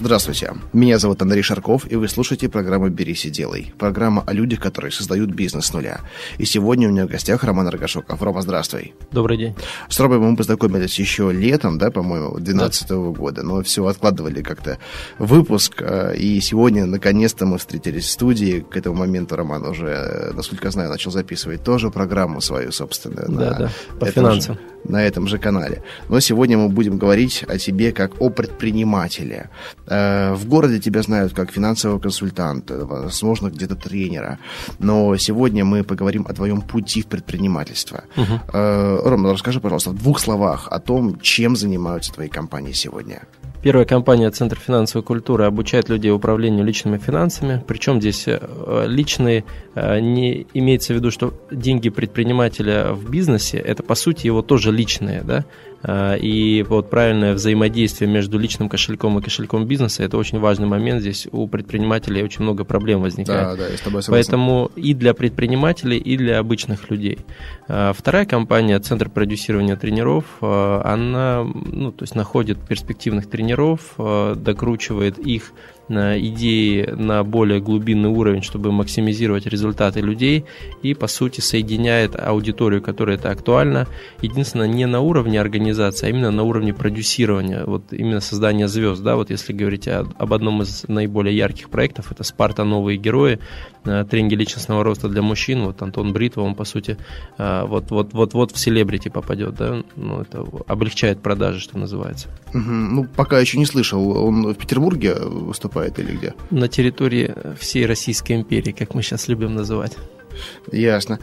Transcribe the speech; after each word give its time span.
Здравствуйте, 0.00 0.52
меня 0.72 1.00
зовут 1.00 1.20
Андрей 1.22 1.42
Шарков, 1.42 1.90
и 1.90 1.96
вы 1.96 2.06
слушаете 2.06 2.48
программу 2.48 2.88
«Берись 2.88 3.26
и 3.26 3.30
делай». 3.30 3.74
Программа 3.78 4.22
о 4.24 4.32
людях, 4.32 4.60
которые 4.60 4.92
создают 4.92 5.30
бизнес 5.30 5.66
с 5.66 5.72
нуля. 5.72 6.02
И 6.38 6.44
сегодня 6.44 6.88
у 6.88 6.92
меня 6.92 7.04
в 7.04 7.08
гостях 7.08 7.42
Роман 7.42 7.66
Рогашоков. 7.66 8.22
Рома, 8.22 8.40
здравствуй. 8.42 8.94
Добрый 9.10 9.36
день. 9.36 9.56
С 9.88 9.98
Ромой 9.98 10.20
мы 10.20 10.36
познакомились 10.36 10.96
еще 11.00 11.32
летом, 11.32 11.78
да, 11.78 11.90
по-моему, 11.90 12.38
2012 12.38 12.90
-го 12.90 13.12
да. 13.12 13.18
года, 13.18 13.42
но 13.42 13.60
все 13.62 13.84
откладывали 13.86 14.40
как-то 14.40 14.78
выпуск, 15.18 15.82
а, 15.82 16.12
и 16.12 16.40
сегодня, 16.40 16.86
наконец-то, 16.86 17.44
мы 17.44 17.58
встретились 17.58 18.04
в 18.04 18.10
студии. 18.10 18.64
К 18.70 18.76
этому 18.76 18.94
моменту 18.94 19.34
Роман 19.34 19.66
уже, 19.66 20.30
насколько 20.32 20.70
знаю, 20.70 20.90
начал 20.90 21.10
записывать 21.10 21.64
тоже 21.64 21.90
программу 21.90 22.40
свою 22.40 22.70
собственную. 22.70 23.26
Да, 23.28 23.50
на 23.50 23.58
да, 23.58 23.70
по 23.98 24.06
финансам. 24.06 24.54
Же, 24.54 24.60
на 24.84 25.02
этом 25.02 25.26
же 25.26 25.38
канале. 25.38 25.82
Но 26.08 26.20
сегодня 26.20 26.56
мы 26.56 26.68
будем 26.68 26.98
говорить 26.98 27.44
о 27.48 27.58
тебе 27.58 27.92
как 27.92 28.20
о 28.20 28.30
предпринимателе. 28.30 29.50
Э, 29.88 30.34
в 30.34 30.46
городе 30.46 30.78
тебя 30.78 31.02
знают 31.02 31.32
как 31.32 31.50
финансового 31.50 31.98
консультанта, 31.98 32.84
возможно, 32.84 33.48
где-то 33.48 33.74
тренера. 33.74 34.38
Но 34.78 35.16
сегодня 35.16 35.64
мы 35.64 35.84
поговорим 35.84 36.26
о 36.28 36.34
твоем 36.34 36.60
пути 36.60 37.02
в 37.02 37.06
предпринимательство. 37.06 38.04
Угу. 38.16 38.52
Рома, 38.52 39.32
расскажи, 39.32 39.60
пожалуйста, 39.60 39.90
в 39.90 39.94
двух 39.94 40.20
словах 40.20 40.68
о 40.70 40.78
том, 40.78 41.20
чем 41.20 41.56
занимаются 41.56 42.12
твои 42.12 42.28
компании 42.28 42.72
сегодня. 42.72 43.22
Первая 43.62 43.84
компания 43.84 44.30
Центр 44.30 44.56
финансовой 44.56 45.04
культуры 45.04 45.44
обучает 45.44 45.88
людей 45.88 46.12
управлению 46.12 46.64
личными 46.64 46.98
финансами. 46.98 47.62
Причем 47.66 48.00
здесь 48.00 48.24
э, 48.28 48.84
личные 48.86 49.44
не 49.74 50.46
имеется 50.54 50.92
в 50.92 50.96
виду, 50.96 51.10
что 51.10 51.34
деньги 51.50 51.88
предпринимателя 51.88 52.92
в 52.92 53.10
бизнесе 53.10 53.58
это 53.58 53.82
по 53.82 53.94
сути 53.94 54.26
его 54.26 54.42
тоже 54.42 54.70
личные, 54.70 55.22
да. 55.22 55.44
А, 55.82 56.14
и 56.16 56.64
вот 56.68 56.90
правильное 56.90 57.34
взаимодействие 57.34 58.10
между 58.10 58.38
личным 58.38 58.68
кошельком 58.68 59.18
и 59.18 59.22
кошельком 59.22 59.66
бизнеса– 59.66 60.02
это 60.04 60.16
очень 60.16 60.38
важный 60.40 60.66
момент. 60.66 61.00
Здесь 61.00 61.28
у 61.30 61.46
предпринимателей 61.46 62.22
очень 62.22 62.42
много 62.42 62.64
проблем 62.64 63.02
возникает. 63.02 63.58
Да, 63.58 63.64
да, 63.64 63.68
я 63.68 63.76
с 63.76 63.80
тобой 63.80 64.02
согласен. 64.02 64.30
Поэтому 64.30 64.70
и 64.76 64.94
для 64.94 65.14
предпринимателей, 65.14 65.98
и 65.98 66.16
для 66.16 66.38
обычных 66.38 66.90
людей. 66.90 67.18
А, 67.68 67.92
вторая 67.92 68.26
компания, 68.26 68.78
Центр 68.80 69.08
продюсирования 69.08 69.76
тренеров, 69.76 70.24
а, 70.40 70.82
она 70.84 71.44
ну, 71.44 71.92
то 71.92 72.02
есть 72.02 72.14
находит 72.14 72.58
перспективных 72.58 73.28
тренеров, 73.28 73.94
докручивает 73.96 75.18
их 75.18 75.52
идеи 75.88 76.90
на 76.90 77.24
более 77.24 77.60
глубинный 77.60 78.10
уровень, 78.10 78.42
чтобы 78.42 78.72
максимизировать 78.72 79.46
результаты 79.46 80.00
людей 80.00 80.44
и, 80.82 80.94
по 80.94 81.06
сути, 81.06 81.40
соединяет 81.40 82.18
аудиторию, 82.18 82.82
которая 82.82 83.16
это 83.16 83.30
актуально. 83.30 83.86
Единственное, 84.20 84.68
не 84.68 84.86
на 84.86 85.00
уровне 85.00 85.40
организации, 85.40 86.06
а 86.06 86.10
именно 86.10 86.30
на 86.30 86.42
уровне 86.42 86.74
продюсирования, 86.74 87.64
вот 87.64 87.92
именно 87.92 88.20
создания 88.20 88.68
звезд. 88.68 89.02
Да? 89.02 89.16
Вот 89.16 89.30
если 89.30 89.52
говорить 89.52 89.88
о, 89.88 90.06
об 90.18 90.32
одном 90.32 90.62
из 90.62 90.84
наиболее 90.88 91.36
ярких 91.36 91.70
проектов, 91.70 92.12
это 92.12 92.22
«Спарта. 92.24 92.64
Новые 92.64 92.98
герои», 92.98 93.38
э, 93.84 94.04
тренинги 94.10 94.34
личностного 94.34 94.84
роста 94.84 95.08
для 95.08 95.22
мужчин. 95.22 95.64
Вот 95.64 95.80
Антон 95.80 96.12
Бритва, 96.12 96.42
он, 96.42 96.54
по 96.54 96.64
сути, 96.64 96.98
э, 97.38 97.64
вот-вот-вот 97.66 98.52
в 98.52 98.58
селебрити 98.58 99.08
попадет. 99.08 99.54
Да? 99.54 99.82
Ну, 99.96 100.20
это 100.20 100.44
облегчает 100.66 101.20
продажи, 101.22 101.60
что 101.60 101.78
называется. 101.78 102.28
Угу. 102.52 102.70
Ну, 102.70 103.04
пока 103.04 103.38
еще 103.38 103.58
не 103.58 103.66
слышал. 103.66 104.10
Он 104.10 104.52
в 104.52 104.54
Петербурге 104.54 105.14
выступает 105.14 105.77
выступает 105.78 105.98
или 105.98 106.16
где? 106.16 106.34
На 106.50 106.68
территории 106.68 107.34
всей 107.58 107.86
Российской 107.86 108.32
империи, 108.32 108.72
как 108.72 108.94
мы 108.94 109.02
сейчас 109.02 109.28
любим 109.28 109.54
называть. 109.54 109.96
Ясно. 110.72 111.18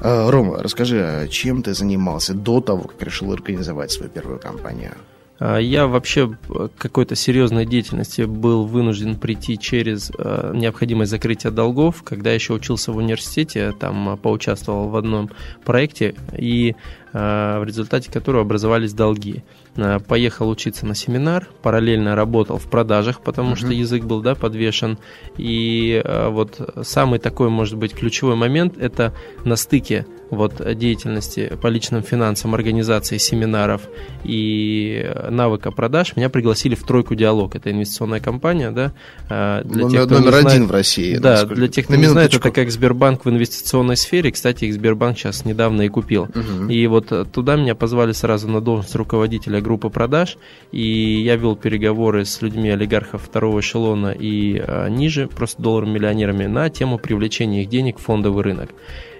А, 0.00 0.30
Рома, 0.30 0.62
расскажи, 0.62 1.02
а 1.02 1.28
чем 1.28 1.62
ты 1.62 1.74
занимался 1.74 2.34
до 2.34 2.60
того, 2.60 2.82
как 2.82 3.02
решил 3.02 3.32
организовать 3.32 3.90
свою 3.90 4.10
первую 4.10 4.38
компанию? 4.38 4.92
А, 5.40 5.58
я 5.58 5.88
вообще 5.88 6.28
к 6.28 6.70
какой-то 6.78 7.16
серьезной 7.16 7.66
деятельности 7.66 8.22
был 8.22 8.64
вынужден 8.66 9.16
прийти 9.16 9.58
через 9.58 10.10
необходимость 10.10 11.10
закрытия 11.10 11.50
долгов. 11.50 12.02
Когда 12.04 12.30
еще 12.30 12.52
учился 12.52 12.92
в 12.92 12.96
университете, 12.98 13.72
там 13.72 14.16
поучаствовал 14.18 14.88
в 14.88 14.96
одном 14.96 15.30
проекте, 15.64 16.14
и 16.36 16.76
в 17.12 17.64
результате 17.64 18.08
которого 18.12 18.42
образовались 18.42 18.92
долги. 18.92 19.42
Э, 19.76 19.98
поехал 20.00 20.48
учиться 20.48 20.86
на 20.86 20.94
семинар, 20.94 21.48
параллельно 21.62 22.16
работал 22.16 22.58
в 22.58 22.68
продажах, 22.68 23.20
потому 23.20 23.52
uh-huh. 23.52 23.56
что 23.56 23.66
язык 23.68 24.04
был 24.04 24.20
да, 24.20 24.34
подвешен. 24.34 24.98
И 25.36 26.00
э, 26.04 26.28
вот 26.28 26.60
самый 26.82 27.18
такой, 27.18 27.50
может 27.50 27.76
быть, 27.76 27.94
ключевой 27.94 28.36
момент– 28.36 28.76
это 28.78 29.14
на 29.44 29.56
стыке 29.56 30.06
вот, 30.30 30.60
деятельности 30.76 31.52
по 31.60 31.66
личным 31.68 32.02
финансам, 32.02 32.54
организации 32.54 33.18
семинаров 33.18 33.82
и 34.24 35.10
навыка 35.28 35.70
продаж 35.70 36.16
меня 36.16 36.28
пригласили 36.28 36.74
в 36.74 36.84
«Тройку 36.84 37.14
Диалог». 37.14 37.54
Это 37.56 37.70
инвестиционная 37.70 38.20
компания, 38.20 38.70
да. 38.70 38.92
Э, 39.28 39.62
для 39.64 39.84
номер, 39.84 39.98
тех, 39.98 40.06
кто 40.06 40.18
номер 40.18 40.34
один 40.34 40.50
знает, 40.50 40.68
в 40.68 40.70
России. 40.72 41.16
Да, 41.16 41.44
для 41.44 41.68
тех, 41.68 41.86
кто 41.86 41.96
не 41.96 42.06
знает, 42.06 42.34
это 42.34 42.50
как 42.50 42.70
Сбербанк 42.70 43.24
в 43.24 43.30
инвестиционной 43.30 43.96
сфере. 43.96 44.30
Кстати, 44.30 44.64
их 44.64 44.74
Сбербанк 44.74 45.18
сейчас 45.18 45.44
недавно 45.44 45.82
и 45.82 45.88
купил. 45.88 46.22
Угу. 46.24 46.70
И 46.70 46.86
вот 46.86 47.32
туда 47.32 47.56
меня 47.56 47.74
позвали 47.74 48.12
сразу 48.12 48.48
на 48.48 48.60
должность 48.60 48.94
руководителя 48.94 49.60
группы 49.60 49.90
продаж, 49.90 50.38
и 50.72 51.22
я 51.22 51.36
вел 51.36 51.56
переговоры 51.56 52.24
с 52.24 52.42
людьми 52.42 52.70
олигархов 52.70 53.22
второго 53.22 53.60
эшелона 53.60 54.12
и 54.12 54.58
а, 54.58 54.88
ниже, 54.88 55.28
просто 55.28 55.62
долларом-миллионерами, 55.62 56.46
на 56.46 56.70
тему 56.70 56.98
привлечения 56.98 57.62
их 57.62 57.68
денег 57.68 57.98
в 57.98 58.02
фондовый 58.02 58.44
рынок. 58.44 58.70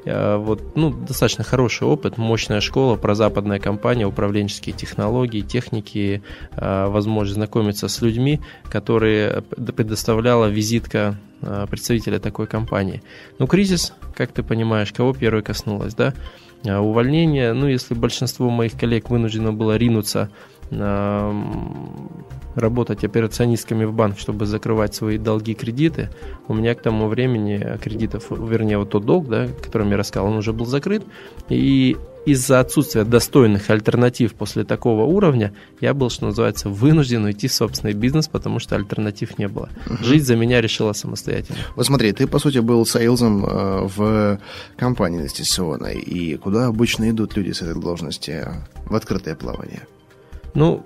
А, 0.06 0.38
вот, 0.38 0.76
ну, 0.76 0.90
достаточно 0.90 1.44
хороший 1.44 1.86
опыт, 1.86 2.18
мощная 2.18 2.60
школа, 2.60 2.96
прозападная 2.96 3.58
компания, 3.58 4.06
управленческие 4.06 4.74
технологии, 4.74 5.42
техники, 5.42 6.22
а, 6.52 6.88
возможность 6.88 7.34
знакомиться 7.34 7.88
с 7.88 8.00
людьми, 8.00 8.40
которые 8.68 9.42
предоставляла 9.42 10.46
визитка 10.46 11.18
а, 11.42 11.66
представителя 11.66 12.18
такой 12.18 12.46
компании. 12.46 13.02
Ну, 13.38 13.46
кризис, 13.46 13.92
как 14.14 14.32
ты 14.32 14.42
понимаешь, 14.42 14.92
кого 14.92 15.12
первый 15.12 15.42
коснулось, 15.42 15.94
да? 15.94 16.14
Увольнение, 16.62 17.54
ну, 17.54 17.66
если 17.68 17.94
большинство 17.94 18.50
моих 18.50 18.78
коллег 18.78 19.08
вынуждено 19.08 19.50
было 19.50 19.78
ринуться 19.78 20.30
работать 22.54 23.04
операционистками 23.04 23.84
в 23.84 23.92
банк, 23.92 24.18
чтобы 24.18 24.46
закрывать 24.46 24.94
свои 24.94 25.18
долги, 25.18 25.54
кредиты. 25.54 26.10
У 26.48 26.54
меня 26.54 26.74
к 26.74 26.82
тому 26.82 27.06
времени 27.08 27.78
кредитов, 27.82 28.26
вернее, 28.30 28.78
вот 28.78 28.90
тот 28.90 29.04
долг, 29.04 29.28
да, 29.28 29.48
которым 29.62 29.90
я 29.90 29.96
рассказал, 29.96 30.28
он 30.28 30.38
уже 30.38 30.52
был 30.52 30.66
закрыт. 30.66 31.04
И 31.48 31.96
из-за 32.26 32.60
отсутствия 32.60 33.04
достойных 33.04 33.70
альтернатив 33.70 34.34
после 34.34 34.64
такого 34.64 35.04
уровня 35.04 35.54
я 35.80 35.94
был, 35.94 36.10
что 36.10 36.26
называется, 36.26 36.68
вынужден 36.68 37.24
уйти 37.24 37.48
в 37.48 37.52
собственный 37.52 37.94
бизнес, 37.94 38.28
потому 38.28 38.58
что 38.58 38.76
альтернатив 38.76 39.38
не 39.38 39.48
было. 39.48 39.70
Угу. 39.86 40.04
Жить 40.04 40.26
за 40.26 40.36
меня 40.36 40.60
решила 40.60 40.92
самостоятельно. 40.92 41.58
Вот 41.76 41.86
смотри, 41.86 42.12
ты, 42.12 42.26
по 42.26 42.38
сути, 42.38 42.58
был 42.58 42.84
sales 42.84 43.29
ом 43.29 43.46
э, 43.46 43.88
в 43.96 44.38
компании 44.76 45.20
инвестиционной. 45.20 45.98
И 45.98 46.36
куда 46.36 46.66
обычно 46.66 47.08
идут 47.10 47.36
люди 47.36 47.52
с 47.52 47.62
этой 47.62 47.80
должности 47.80 48.46
в 48.84 48.94
открытое 48.94 49.34
плавание? 49.34 49.86
Ну, 50.54 50.82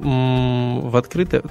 в 0.85 0.97
открытое, 0.97 1.43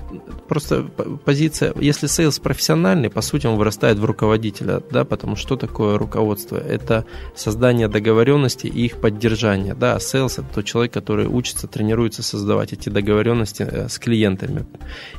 просто 0.48 0.84
позиция, 1.26 1.74
если 1.80 2.08
sales 2.08 2.40
профессиональный, 2.40 3.10
по 3.10 3.22
сути, 3.22 3.48
он 3.48 3.58
вырастает 3.58 3.98
в 3.98 4.06
руководителя, 4.06 4.82
да, 4.92 5.04
потому 5.04 5.36
что 5.36 5.56
такое 5.56 5.98
руководство? 5.98 6.58
Это 6.58 7.06
создание 7.36 7.88
договоренности 7.88 8.68
и 8.68 8.86
их 8.86 9.02
поддержание, 9.02 9.74
да, 9.74 9.96
а 9.96 10.00
sales 10.00 10.38
это 10.38 10.48
тот 10.54 10.66
человек, 10.66 10.94
который 10.94 11.28
учится, 11.28 11.68
тренируется 11.68 12.22
создавать 12.24 12.74
эти 12.74 12.90
договоренности 12.90 13.64
э, 13.64 13.90
с 13.90 13.98
клиентами. 13.98 14.66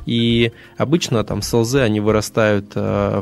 И 0.05 0.51
обычно 0.77 1.23
там 1.23 1.41
селзы, 1.41 1.79
они 1.79 1.99
вырастают 1.99 2.71
э, 2.75 3.21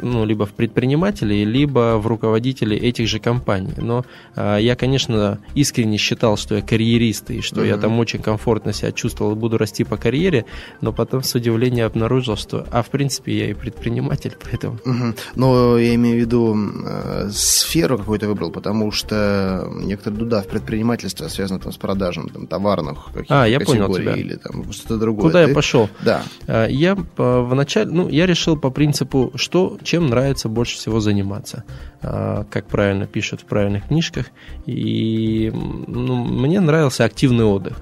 ну, 0.00 0.24
либо 0.24 0.46
в 0.46 0.50
предпринимателей, 0.50 1.44
либо 1.44 1.98
в 1.98 2.06
руководителей 2.06 2.76
этих 2.76 3.08
же 3.08 3.18
компаний. 3.18 3.74
Но 3.76 4.04
э, 4.36 4.58
я, 4.60 4.76
конечно, 4.76 5.38
искренне 5.54 5.98
считал, 5.98 6.36
что 6.36 6.54
я 6.54 6.62
карьерист 6.62 7.30
и 7.30 7.40
что 7.40 7.62
mm-hmm. 7.62 7.68
я 7.68 7.76
там 7.78 7.98
очень 7.98 8.20
комфортно 8.20 8.72
себя 8.72 8.92
чувствую 8.92 9.07
чувствовал, 9.08 9.34
буду 9.34 9.56
расти 9.56 9.84
по 9.84 9.96
карьере, 9.96 10.44
но 10.80 10.92
потом 10.92 11.22
с 11.22 11.34
удивлением 11.34 11.86
обнаружил, 11.86 12.36
что, 12.36 12.66
а 12.70 12.82
в 12.82 12.90
принципе 12.90 13.38
я 13.38 13.50
и 13.50 13.54
предприниматель, 13.54 14.36
поэтому. 14.44 14.78
Угу. 14.84 15.14
Но 15.36 15.78
я 15.78 15.94
имею 15.94 16.16
в 16.16 16.20
виду 16.20 16.56
э, 16.84 17.30
сферу 17.32 17.98
какую-то 17.98 18.28
выбрал, 18.28 18.50
потому 18.50 18.92
что 18.92 19.66
некоторые 19.82 20.18
дуда 20.18 20.42
в 20.42 20.46
предпринимательстве 20.46 21.28
связаны 21.28 21.60
там 21.60 21.72
с 21.72 21.76
продажем 21.76 22.28
там, 22.28 22.46
товарных 22.46 23.06
каких-то 23.06 23.42
а, 23.42 23.46
я 23.46 23.60
понял 23.60 23.94
тебя. 23.94 24.14
или 24.14 24.34
там 24.34 24.70
что-то 24.72 24.98
другое. 24.98 25.22
Куда 25.22 25.42
Ты... 25.44 25.48
я 25.48 25.54
пошел? 25.54 25.88
Да. 26.04 26.22
А, 26.46 26.66
я 26.66 26.96
вначале, 27.16 27.90
ну, 27.90 28.08
я 28.08 28.26
решил 28.26 28.56
по 28.56 28.70
принципу, 28.70 29.32
что, 29.36 29.78
чем 29.82 30.08
нравится 30.08 30.48
больше 30.48 30.76
всего 30.76 31.00
заниматься, 31.00 31.64
а, 32.02 32.44
как 32.50 32.66
правильно 32.66 33.06
пишут 33.06 33.40
в 33.40 33.44
правильных 33.44 33.88
книжках, 33.88 34.26
и 34.66 35.50
ну, 35.86 36.16
мне 36.16 36.60
нравился 36.60 37.04
активный 37.04 37.44
отдых 37.44 37.78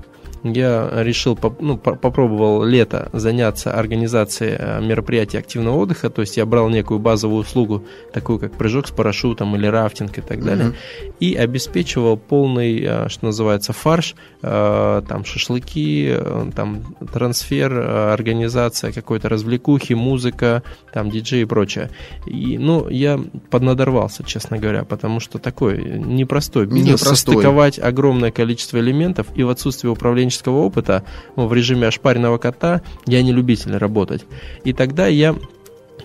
я 0.53 0.91
решил, 1.03 1.39
ну, 1.61 1.77
попробовал 1.77 2.65
лето 2.65 3.09
заняться 3.13 3.73
организацией 3.73 4.57
э, 4.59 4.81
мероприятий 4.81 5.39
активного 5.39 5.77
отдыха, 5.77 6.11
то 6.11 6.21
есть 6.21 6.37
я 6.37 6.47
брал 6.47 6.69
некую 6.69 7.01
базовую 7.01 7.41
услугу, 7.41 7.85
такую 8.13 8.39
как 8.39 8.53
прыжок 8.53 8.89
с 8.89 8.91
парашютом 8.91 9.57
или 9.57 9.67
рафтинг 9.67 10.19
и 10.19 10.21
так 10.21 10.45
далее, 10.45 10.69
mm-hmm. 10.69 11.15
и 11.21 11.35
обеспечивал 11.35 12.17
полный, 12.17 12.81
э, 12.83 13.09
что 13.09 13.27
называется, 13.27 13.73
фарш, 13.73 14.15
э, 14.43 15.03
там 15.09 15.25
шашлыки, 15.25 16.15
там 16.55 16.97
трансфер, 17.13 17.73
организация 17.79 18.93
какой-то 18.93 19.29
развлекухи, 19.29 19.95
музыка, 19.95 20.63
там 20.93 21.11
диджей 21.11 21.43
и 21.43 21.45
прочее. 21.45 21.91
И, 22.27 22.59
ну, 22.59 22.89
я 22.89 23.21
поднадорвался, 23.51 24.25
честно 24.25 24.59
говоря, 24.59 24.85
потому 24.85 25.21
что 25.21 25.39
такой 25.39 25.83
непростой 25.85 26.67
бизнес, 26.67 27.01
непростой. 27.01 27.17
состыковать 27.17 27.79
огромное 27.79 28.31
количество 28.31 28.79
элементов 28.79 29.27
и 29.35 29.43
в 29.43 29.51
отсутствии 29.51 29.89
управленческого 29.89 30.36
практического 30.37 30.59
опыта 30.59 31.03
ну, 31.37 31.47
в 31.47 31.55
режиме 31.55 31.88
ошпаренного 31.88 32.38
кота 32.38 32.81
я 33.06 33.23
не 33.23 33.33
любитель 33.33 33.77
работать. 33.77 34.25
И 34.65 34.73
тогда 34.73 35.06
я 35.06 35.35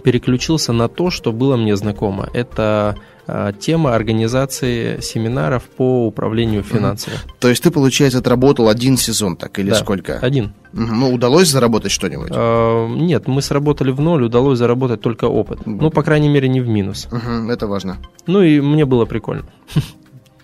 переключился 0.04 0.74
на 0.74 0.88
то, 0.88 1.10
что 1.12 1.31
было 1.31 1.57
мне 1.57 1.75
знакомо. 1.75 2.28
Это 2.33 2.95
а, 3.28 3.51
тема 3.51 3.94
организации 3.94 5.00
семинаров 5.01 5.63
по 5.78 6.07
управлению 6.07 6.63
финансами. 6.63 7.18
То 7.39 7.50
есть 7.50 7.63
ты, 7.63 7.72
получается, 7.72 8.19
отработал 8.19 8.68
один 8.69 8.98
сезон 8.98 9.36
так 9.36 9.60
или 9.60 9.69
да, 9.69 9.75
сколько? 9.75 10.18
один. 10.22 10.54
Ну, 10.74 11.13
удалось 11.13 11.50
заработать 11.50 11.92
что-нибудь? 11.92 12.31
А, 12.33 12.88
нет, 12.88 13.28
мы 13.28 13.42
сработали 13.42 13.92
в 13.92 14.00
ноль, 14.00 14.24
удалось 14.24 14.57
заработать 14.57 15.01
только 15.01 15.25
опыт. 15.25 15.66
Ну, 15.66 15.92
по 15.92 16.04
крайней 16.04 16.30
мере, 16.30 16.50
не 16.50 16.62
в 16.62 16.68
минус. 16.68 17.07
это 17.50 17.68
важно. 17.68 17.98
Ну, 18.28 18.42
и 18.42 18.62
мне 18.62 18.86
было 18.86 19.06
прикольно. 19.06 19.45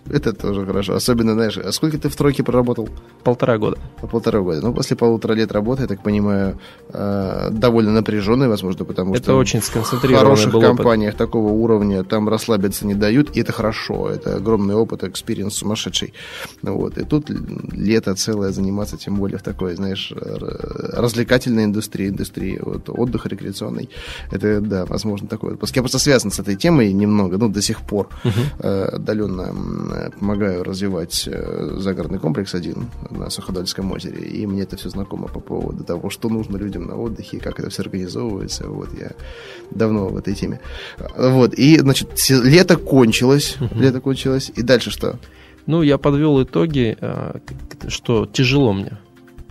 Это 0.09 0.33
тоже 0.33 0.65
хорошо. 0.65 0.94
Особенно, 0.94 1.33
знаешь, 1.33 1.57
а 1.57 1.71
сколько 1.71 1.98
ты 1.98 2.09
в 2.09 2.15
тройке 2.15 2.44
проработал? 2.44 2.89
Полтора 3.24 3.57
года. 3.57 3.77
По 4.01 4.07
полтора 4.07 4.39
года. 4.39 4.62
Ну, 4.62 4.74
после 4.74 4.95
полутора 4.95 5.33
лет 5.33 5.51
работы, 5.51 5.83
я 5.83 5.88
так 5.88 6.04
понимаю, 6.04 6.59
э, 6.89 7.50
довольно 7.51 7.92
напряженный, 7.92 8.48
возможно, 8.48 8.86
потому 8.86 9.13
это 9.13 9.24
что 9.24 9.38
очень 9.38 9.62
сконцентрированный 9.62 10.36
в 10.36 10.51
хороших 10.51 10.62
компаниях 10.62 11.13
опыт. 11.13 11.27
такого 11.27 11.51
уровня 11.51 12.04
там 12.04 12.30
расслабиться 12.30 12.86
не 12.86 12.95
дают, 12.95 13.36
и 13.36 13.42
это 13.42 13.51
хорошо. 13.51 14.09
Это 14.09 14.36
огромный 14.36 14.75
опыт, 14.75 15.04
experience 15.04 15.56
сумасшедший. 15.56 16.13
Вот. 16.62 16.98
И 16.98 17.03
тут 17.03 17.30
лето 17.71 18.15
целое 18.15 18.51
заниматься, 18.51 18.98
тем 18.98 19.15
более 19.15 19.38
в 19.38 19.44
такой, 19.44 19.75
знаешь, 19.75 20.13
развлекательной 20.13 21.65
индустрии, 21.65 22.10
индустрии 22.10 22.60
вот, 22.62 22.89
отдыха 22.89 23.30
рекреационной. 23.30 23.89
Это, 24.31 24.62
да, 24.62 24.86
возможно, 24.86 25.27
отпуск. 25.27 25.75
Я 25.75 25.81
просто 25.81 26.00
связан 26.00 26.31
с 26.31 26.39
этой 26.39 26.56
темой 26.56 26.94
немного, 26.94 27.38
ну, 27.38 27.50
до 27.50 27.62
сих 27.62 27.81
пор 27.81 28.10
uh-huh. 28.24 28.95
отдаленно 28.95 29.53
помогаю 30.20 30.64
развивать 30.64 31.28
э, 31.28 31.76
загородный 31.78 32.20
комплекс 32.20 32.56
один 32.56 32.88
на 33.10 33.30
Суходольском 33.30 33.92
озере, 33.92 34.24
и 34.26 34.46
мне 34.46 34.64
это 34.64 34.78
все 34.78 34.90
знакомо 34.90 35.28
по 35.28 35.40
поводу 35.40 35.84
того, 35.84 36.10
что 36.10 36.30
нужно 36.30 36.58
людям 36.58 36.88
на 36.88 36.96
отдыхе, 36.96 37.40
как 37.40 37.60
это 37.60 37.70
все 37.70 37.84
организовывается. 37.84 38.68
Вот 38.68 38.90
я 39.00 39.12
давно 39.72 40.08
в 40.08 40.18
этой 40.18 40.36
теме. 40.36 40.60
Вот, 41.18 41.54
и, 41.54 41.80
значит, 41.80 42.10
лето 42.30 42.78
кончилось, 42.78 43.58
uh-huh. 43.60 43.80
лето 43.80 44.02
кончилось, 44.02 44.52
и 44.56 44.62
дальше 44.62 44.92
что? 44.92 45.20
Ну, 45.66 45.82
я 45.82 45.98
подвел 45.98 46.42
итоги, 46.42 46.98
э, 47.00 47.40
что 47.88 48.26
тяжело 48.26 48.74
мне. 48.74 48.98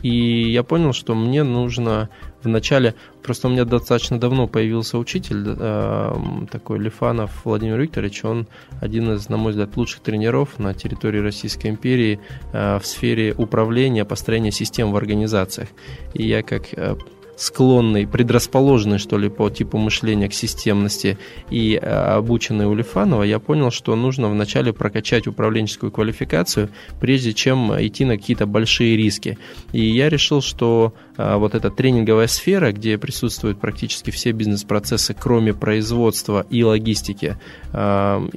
И 0.02 0.50
я 0.52 0.62
понял, 0.62 0.92
что 0.92 1.14
мне 1.14 1.42
нужно 1.42 2.08
в 2.46 2.48
начале, 2.48 2.94
просто 3.22 3.48
у 3.48 3.50
меня 3.50 3.64
достаточно 3.64 4.18
давно 4.18 4.46
появился 4.46 4.98
учитель, 4.98 5.44
э, 5.46 6.14
такой 6.50 6.78
Лифанов 6.78 7.44
Владимир 7.44 7.80
Викторович, 7.80 8.24
он 8.24 8.46
один 8.80 9.12
из, 9.12 9.28
на 9.28 9.36
мой 9.36 9.52
взгляд, 9.52 9.76
лучших 9.76 10.00
тренеров 10.00 10.58
на 10.58 10.72
территории 10.74 11.18
Российской 11.18 11.68
империи 11.68 12.18
э, 12.52 12.78
в 12.78 12.86
сфере 12.86 13.34
управления, 13.36 14.04
построения 14.04 14.52
систем 14.52 14.92
в 14.92 14.96
организациях. 14.96 15.68
И 16.14 16.26
я 16.26 16.42
как 16.42 16.72
э, 16.72 16.96
склонный, 17.36 18.06
предрасположенный, 18.06 18.98
что 18.98 19.18
ли, 19.18 19.28
по 19.28 19.50
типу 19.50 19.78
мышления 19.78 20.28
к 20.28 20.34
системности 20.34 21.18
и 21.50 21.76
обученный 21.76 22.66
у 22.66 22.74
Лифанова, 22.74 23.22
я 23.22 23.38
понял, 23.38 23.70
что 23.70 23.94
нужно 23.94 24.28
вначале 24.28 24.72
прокачать 24.72 25.26
управленческую 25.26 25.92
квалификацию, 25.92 26.70
прежде 27.00 27.34
чем 27.34 27.72
идти 27.72 28.04
на 28.04 28.16
какие-то 28.16 28.46
большие 28.46 28.96
риски. 28.96 29.38
И 29.72 29.84
я 29.84 30.08
решил, 30.08 30.40
что 30.40 30.94
вот 31.16 31.54
эта 31.54 31.70
тренинговая 31.70 32.26
сфера, 32.26 32.72
где 32.72 32.98
присутствуют 32.98 33.60
практически 33.60 34.10
все 34.10 34.32
бизнес-процессы, 34.32 35.14
кроме 35.18 35.54
производства 35.54 36.46
и 36.50 36.62
логистики, 36.62 37.36
э, 37.72 38.28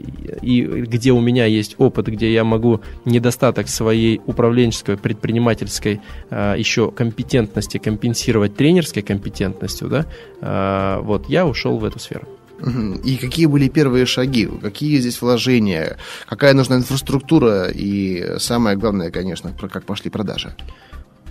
и 0.41 0.61
где 0.61 1.11
у 1.11 1.19
меня 1.19 1.45
есть 1.45 1.75
опыт, 1.77 2.07
где 2.07 2.31
я 2.33 2.43
могу 2.43 2.81
недостаток 3.05 3.67
своей 3.67 4.21
управленческой, 4.25 4.97
предпринимательской 4.97 6.01
еще 6.31 6.91
компетентности 6.91 7.77
компенсировать 7.77 8.55
тренерской 8.55 9.01
компетентностью, 9.01 9.89
да, 9.89 10.99
вот 11.01 11.29
я 11.29 11.45
ушел 11.45 11.77
в 11.77 11.85
эту 11.85 11.99
сферу. 11.99 12.27
И 13.03 13.17
какие 13.17 13.45
были 13.45 13.69
первые 13.69 14.05
шаги? 14.05 14.49
Какие 14.61 14.99
здесь 14.99 15.21
вложения? 15.21 15.97
Какая 16.27 16.53
нужна 16.53 16.75
инфраструктура? 16.75 17.69
И 17.69 18.37
самое 18.37 18.75
главное, 18.77 19.11
конечно, 19.11 19.53
как 19.53 19.85
пошли 19.85 20.09
продажи. 20.09 20.53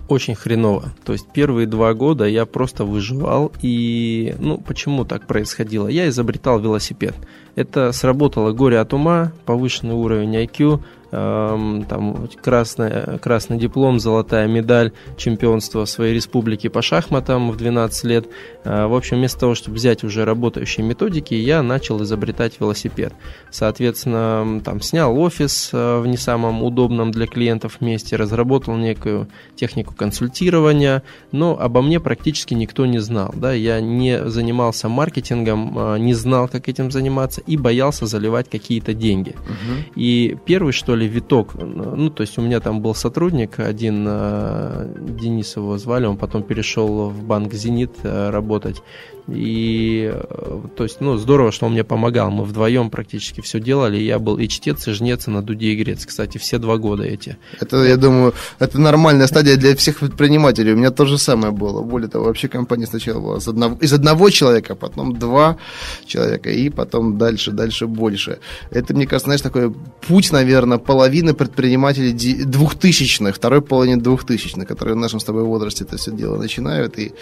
Очень 0.08 0.34
хреново. 0.34 0.90
То 1.04 1.12
есть 1.12 1.26
первые 1.32 1.66
два 1.66 1.92
года 1.92 2.24
я 2.24 2.46
просто 2.46 2.84
выживал. 2.84 3.52
И, 3.60 4.34
ну, 4.38 4.58
почему 4.58 5.04
так 5.04 5.26
происходило? 5.26 5.86
Я 5.86 6.08
изобретал 6.08 6.58
велосипед. 6.60 7.14
Это 7.56 7.92
сработало 7.92 8.52
горе 8.52 8.78
от 8.78 8.94
ума, 8.94 9.32
повышенный 9.44 9.94
уровень 9.94 10.34
IQ, 10.36 10.80
там 11.10 12.28
красный, 12.42 13.18
красный 13.18 13.56
диплом, 13.58 13.98
золотая 13.98 14.46
медаль 14.46 14.92
чемпионства 15.16 15.84
своей 15.86 16.14
республики 16.14 16.68
по 16.68 16.82
шахматам 16.82 17.50
в 17.50 17.56
12 17.56 18.04
лет. 18.04 18.26
Э, 18.64 18.86
в 18.86 18.94
общем, 18.94 19.16
вместо 19.18 19.40
того, 19.40 19.54
чтобы 19.54 19.76
взять 19.76 20.04
уже 20.04 20.24
работающие 20.24 20.84
методики, 20.84 21.34
я 21.34 21.62
начал 21.62 22.02
изобретать 22.02 22.60
велосипед. 22.60 23.12
Соответственно, 23.50 24.60
там 24.64 24.82
снял 24.82 25.18
офис 25.18 25.70
э, 25.72 26.00
в 26.00 26.06
не 26.06 26.16
самом 26.16 26.62
удобном 26.62 27.10
для 27.10 27.26
клиентов 27.26 27.80
месте, 27.80 28.16
разработал 28.16 28.76
некую 28.76 29.28
технику 29.56 29.94
консультирования, 29.94 31.02
но 31.32 31.58
обо 31.58 31.82
мне 31.82 32.00
практически 32.00 32.54
никто 32.54 32.86
не 32.86 32.98
знал. 32.98 33.32
Да? 33.34 33.52
Я 33.52 33.80
не 33.80 34.28
занимался 34.28 34.88
маркетингом, 34.88 35.94
э, 35.94 35.98
не 35.98 36.14
знал, 36.14 36.48
как 36.48 36.68
этим 36.68 36.90
заниматься 36.90 37.40
и 37.46 37.56
боялся 37.56 38.06
заливать 38.06 38.50
какие-то 38.50 38.94
деньги. 38.94 39.30
Угу. 39.30 39.92
И 39.96 40.36
первый, 40.44 40.72
что 40.72 40.94
ли, 40.98 41.08
виток. 41.08 41.54
Ну, 41.54 42.10
то 42.10 42.22
есть 42.22 42.38
у 42.38 42.42
меня 42.42 42.60
там 42.60 42.80
был 42.82 42.94
сотрудник, 42.94 43.58
один 43.60 44.06
э, 44.08 44.94
Денис 45.20 45.56
его 45.56 45.78
звали, 45.78 46.06
он 46.06 46.16
потом 46.16 46.42
перешел 46.42 47.08
в 47.08 47.22
банк 47.22 47.54
«Зенит» 47.54 47.92
э, 48.02 48.30
работать. 48.30 48.82
И, 49.28 50.10
э, 50.12 50.60
то 50.76 50.84
есть, 50.84 51.00
ну, 51.00 51.16
здорово, 51.18 51.52
что 51.52 51.66
он 51.66 51.72
мне 51.72 51.84
помогал. 51.84 52.30
Мы 52.30 52.44
вдвоем 52.44 52.88
практически 52.88 53.42
все 53.42 53.60
делали. 53.60 53.98
Я 53.98 54.18
был 54.18 54.38
и 54.38 54.48
чтец, 54.48 54.88
и 54.88 54.92
жнец, 54.92 55.28
и 55.28 55.30
на 55.30 55.42
дуде, 55.42 55.74
грец. 55.74 56.06
Кстати, 56.06 56.38
все 56.38 56.58
два 56.58 56.78
года 56.78 57.02
эти. 57.02 57.36
Это, 57.60 57.84
я 57.84 57.96
думаю, 57.96 58.34
это 58.58 58.80
нормальная 58.80 59.26
стадия 59.26 59.56
для 59.56 59.76
всех 59.76 59.98
предпринимателей. 59.98 60.72
У 60.72 60.76
меня 60.76 60.90
то 60.90 61.04
же 61.04 61.18
самое 61.18 61.52
было. 61.52 61.82
Более 61.82 62.08
того, 62.08 62.24
вообще 62.24 62.48
компания 62.48 62.86
сначала 62.86 63.20
была 63.20 63.36
из 63.36 63.48
одного, 63.48 63.76
из 63.80 63.92
одного 63.92 64.30
человека, 64.30 64.74
потом 64.74 65.18
два 65.18 65.58
человека, 66.06 66.50
и 66.50 66.70
потом 66.70 67.18
дальше, 67.18 67.50
дальше 67.52 67.86
больше. 67.86 68.38
Это, 68.70 68.94
мне 68.94 69.06
кажется, 69.06 69.26
знаешь, 69.26 69.42
такой 69.42 69.74
путь, 70.06 70.32
наверное, 70.32 70.78
половины 70.78 71.34
предпринимателей 71.34 72.12
двухтысячных, 72.44 73.36
второй 73.36 73.60
половины 73.60 74.00
двухтысячных, 74.00 74.66
которые 74.66 74.94
в 74.94 74.98
нашем 74.98 75.20
с 75.20 75.24
тобой 75.24 75.42
возрасте 75.42 75.84
это 75.84 75.98
все 75.98 76.12
дело 76.12 76.38
начинают. 76.38 76.98
И, 76.98 77.12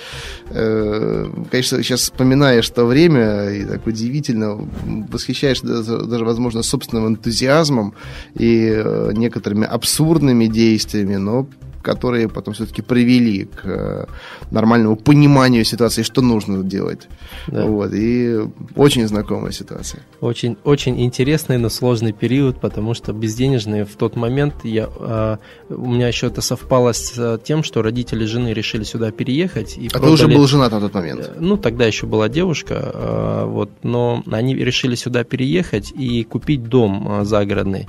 э, 0.50 1.26
конечно, 1.50 1.82
сейчас 1.82 1.95
вспоминаешь 2.00 2.68
то 2.70 2.84
время 2.84 3.50
и 3.50 3.64
так 3.64 3.86
удивительно 3.86 4.68
восхищаешься 5.10 5.66
даже, 5.66 5.98
даже 6.06 6.24
возможно, 6.24 6.62
собственным 6.62 7.08
энтузиазмом 7.08 7.94
и 8.34 8.70
э, 8.74 9.12
некоторыми 9.14 9.66
абсурдными 9.66 10.46
действиями, 10.46 11.16
но 11.16 11.46
которые 11.86 12.28
потом 12.28 12.52
все-таки 12.54 12.82
привели 12.82 13.44
к 13.44 13.60
э, 13.64 14.06
нормальному 14.50 14.96
пониманию 14.96 15.64
ситуации, 15.64 16.02
что 16.02 16.20
нужно 16.20 16.64
делать. 16.64 17.08
Да. 17.46 17.64
Вот, 17.64 17.92
и 17.94 18.40
очень 18.74 19.06
знакомая 19.06 19.52
ситуация. 19.52 20.02
Очень, 20.20 20.56
очень 20.64 21.00
интересный, 21.00 21.58
но 21.58 21.68
сложный 21.68 22.12
период, 22.12 22.60
потому 22.60 22.94
что 22.94 23.12
безденежные 23.12 23.84
в 23.84 23.94
тот 23.94 24.16
момент 24.16 24.54
я, 24.64 24.88
а, 24.98 25.38
у 25.68 25.86
меня 25.86 26.08
еще 26.08 26.26
это 26.26 26.40
совпало 26.40 26.92
с 26.92 27.38
тем, 27.44 27.62
что 27.62 27.82
родители 27.82 28.24
жены 28.24 28.52
решили 28.52 28.82
сюда 28.82 29.12
переехать. 29.12 29.78
И 29.78 29.86
а 29.86 29.90
продали, 29.90 30.08
ты 30.08 30.12
уже 30.14 30.28
был 30.28 30.46
женат 30.48 30.72
на 30.72 30.80
тот 30.80 30.94
момент? 30.94 31.20
Э, 31.20 31.36
ну, 31.38 31.56
тогда 31.56 31.86
еще 31.86 32.06
была 32.06 32.28
девушка, 32.28 32.74
а, 32.78 33.46
вот, 33.46 33.70
но 33.84 34.24
они 34.32 34.56
решили 34.56 34.96
сюда 34.96 35.22
переехать 35.22 35.92
и 35.92 36.24
купить 36.24 36.64
дом 36.64 37.08
а, 37.08 37.24
загородный. 37.24 37.86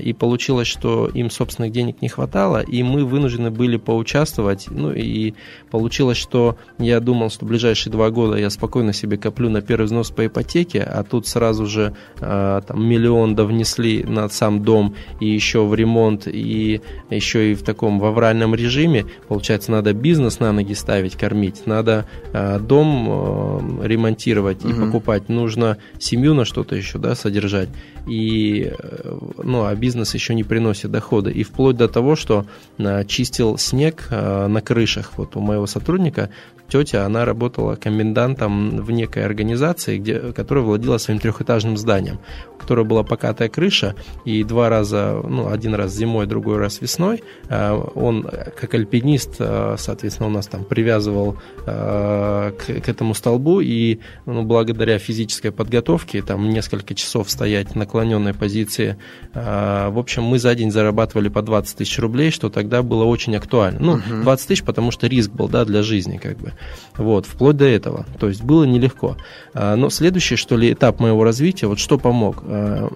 И 0.00 0.12
получилось, 0.12 0.66
что 0.66 1.08
им 1.08 1.30
собственных 1.30 1.72
денег 1.72 2.00
не 2.00 2.08
хватало, 2.08 2.60
и 2.60 2.82
мы 2.82 3.04
вынуждены 3.04 3.50
были 3.50 3.76
поучаствовать. 3.76 4.66
Ну 4.70 4.92
и 4.92 5.34
получилось, 5.70 6.16
что 6.16 6.56
я 6.78 7.00
думал, 7.00 7.30
что 7.30 7.44
в 7.44 7.48
ближайшие 7.48 7.92
два 7.92 8.10
года 8.10 8.36
я 8.36 8.48
спокойно 8.48 8.92
себе 8.92 9.18
коплю 9.18 9.50
на 9.50 9.60
первый 9.60 9.84
взнос 9.84 10.10
по 10.10 10.26
ипотеке, 10.26 10.82
а 10.82 11.04
тут 11.04 11.26
сразу 11.26 11.66
же 11.66 11.94
там, 12.18 12.62
миллион 12.76 13.34
довнесли 13.34 14.04
на 14.04 14.28
сам 14.28 14.62
дом 14.62 14.94
и 15.20 15.26
еще 15.26 15.64
в 15.66 15.74
ремонт, 15.74 16.26
и 16.26 16.80
еще 17.10 17.52
и 17.52 17.54
в 17.54 17.62
таком 17.62 17.98
в 17.98 18.04
авральном 18.04 18.54
режиме. 18.54 19.04
Получается, 19.28 19.70
надо 19.70 19.92
бизнес 19.92 20.40
на 20.40 20.52
ноги 20.52 20.72
ставить, 20.72 21.16
кормить, 21.16 21.66
надо 21.66 22.06
э, 22.32 22.58
дом 22.58 23.80
э, 23.80 23.86
ремонтировать 23.86 24.64
и 24.64 24.68
угу. 24.68 24.86
покупать, 24.86 25.28
нужно 25.28 25.78
семью 25.98 26.34
на 26.34 26.44
что-то 26.44 26.74
еще 26.74 26.98
да, 26.98 27.14
содержать. 27.14 27.68
И, 28.08 28.72
э, 28.76 29.18
ну, 29.42 29.64
а 29.64 29.74
бизнес 29.74 30.14
еще 30.14 30.34
не 30.34 30.44
приносит 30.44 30.90
дохода. 30.90 31.30
И 31.30 31.42
вплоть 31.42 31.76
до 31.76 31.88
того, 31.88 32.16
что 32.16 32.46
э, 32.78 33.04
чистил 33.04 33.58
снег 33.58 34.08
э, 34.10 34.46
на 34.46 34.60
крышах. 34.60 35.12
Вот 35.16 35.36
у 35.36 35.40
моего 35.40 35.66
сотрудника 35.66 36.30
тетя, 36.68 37.06
она 37.06 37.24
работала 37.24 37.76
комендантом 37.76 38.76
в 38.82 38.90
некой 38.90 39.24
организации, 39.24 39.98
где, 39.98 40.32
которая 40.32 40.64
владела 40.64 40.98
своим 40.98 41.18
трехэтажным 41.18 41.76
зданием, 41.76 42.20
у 42.54 42.58
которой 42.58 42.84
была 42.84 43.02
покатая 43.02 43.48
крыша, 43.48 43.94
и 44.24 44.44
два 44.44 44.68
раза, 44.68 45.20
ну, 45.24 45.50
один 45.50 45.74
раз 45.74 45.92
зимой, 45.92 46.26
другой 46.26 46.58
раз 46.58 46.80
весной, 46.80 47.22
э, 47.48 47.72
он, 47.94 48.28
как 48.60 48.74
альпинист, 48.74 49.36
э, 49.38 49.76
соответственно, 49.78 50.28
у 50.28 50.32
нас 50.32 50.46
там 50.46 50.64
привязывал 50.64 51.36
э, 51.66 52.52
к, 52.58 52.82
к 52.82 52.88
этому 52.88 53.14
столбу, 53.14 53.60
и 53.60 54.00
ну, 54.26 54.42
благодаря 54.42 54.98
физической 54.98 55.50
подготовке, 55.50 56.22
там 56.22 56.48
несколько 56.50 56.94
часов 56.94 57.30
стоять 57.30 57.70
в 57.70 57.74
наклоненной 57.74 58.34
позиции, 58.34 58.96
в 59.32 59.98
общем, 59.98 60.24
мы 60.24 60.38
за 60.38 60.54
день 60.54 60.70
зарабатывали 60.70 61.28
по 61.28 61.42
20 61.42 61.78
тысяч 61.78 61.98
рублей, 61.98 62.30
что 62.30 62.50
тогда 62.50 62.82
было 62.82 63.04
очень 63.04 63.36
актуально. 63.36 63.80
Ну, 63.80 64.22
20 64.22 64.48
тысяч, 64.48 64.62
потому 64.62 64.90
что 64.90 65.06
риск 65.06 65.30
был, 65.30 65.48
да, 65.48 65.64
для 65.64 65.82
жизни, 65.82 66.18
как 66.18 66.38
бы. 66.38 66.52
Вот, 66.96 67.26
вплоть 67.26 67.56
до 67.56 67.64
этого. 67.64 68.06
То 68.18 68.28
есть 68.28 68.42
было 68.42 68.64
нелегко. 68.64 69.16
А, 69.54 69.76
но 69.76 69.88
следующий, 69.88 70.36
что 70.36 70.56
ли, 70.56 70.72
этап 70.72 71.00
моего 71.00 71.24
развития, 71.24 71.66
вот 71.66 71.78
что 71.78 71.98
помог. 71.98 72.42
А, 72.44 72.88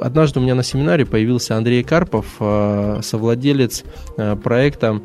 однажды 0.00 0.38
у 0.38 0.42
меня 0.42 0.54
на 0.54 0.62
семинаре 0.62 1.04
появился 1.04 1.56
Андрей 1.56 1.82
Карпов, 1.82 2.26
а, 2.38 3.00
совладелец 3.02 3.84
проекта 4.42 5.00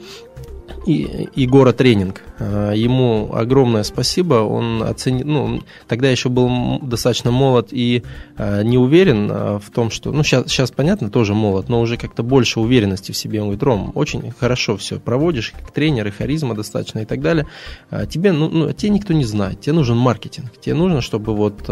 и, 0.86 1.48
город 1.48 1.78
тренинг. 1.78 2.22
А, 2.40 2.74
ему 2.74 3.34
огромное 3.34 3.84
спасибо. 3.84 4.36
Он 4.36 4.84
оценил, 4.84 5.26
ну, 5.26 5.62
тогда 5.88 6.10
еще 6.10 6.30
был 6.30 6.80
достаточно 6.82 7.32
молод 7.32 7.70
и 7.72 8.04
а, 8.38 8.64
не 8.64 8.78
уверен 8.78 9.30
а, 9.32 9.60
в 9.60 9.70
том, 9.70 9.90
что, 9.90 10.12
ну, 10.12 10.24
сейчас, 10.24 10.48
сейчас 10.48 10.72
понятно, 10.72 11.10
тоже 11.10 11.34
молод, 11.34 11.70
но 11.70 11.80
уже 11.80 11.98
как-то 11.98 12.24
больше 12.24 12.60
уверенности 12.60 13.12
в 13.12 13.18
себе. 13.18 13.40
Он 13.40 13.48
говорит, 13.48 13.64
Ром, 13.64 13.92
очень 13.96 14.32
хорошо 14.32 14.76
все 14.78 15.00
проводишь, 15.00 15.52
как 15.52 15.72
тренер, 15.72 16.08
и 16.08 16.12
харизма 16.12 16.56
достаточно 16.56 17.00
и 17.00 17.06
так 17.06 17.22
далее. 17.22 17.48
Тебе, 18.10 18.32
ну, 18.32 18.50
ну, 18.50 18.72
тебе 18.74 18.90
никто 18.90 19.14
не 19.14 19.26
знает, 19.26 19.62
тебе 19.62 19.74
нужен 19.74 19.98
маркетинг, 19.98 20.52
тебе 20.60 20.76
нужно, 20.76 21.02
чтобы 21.02 21.34
вот 21.34 21.70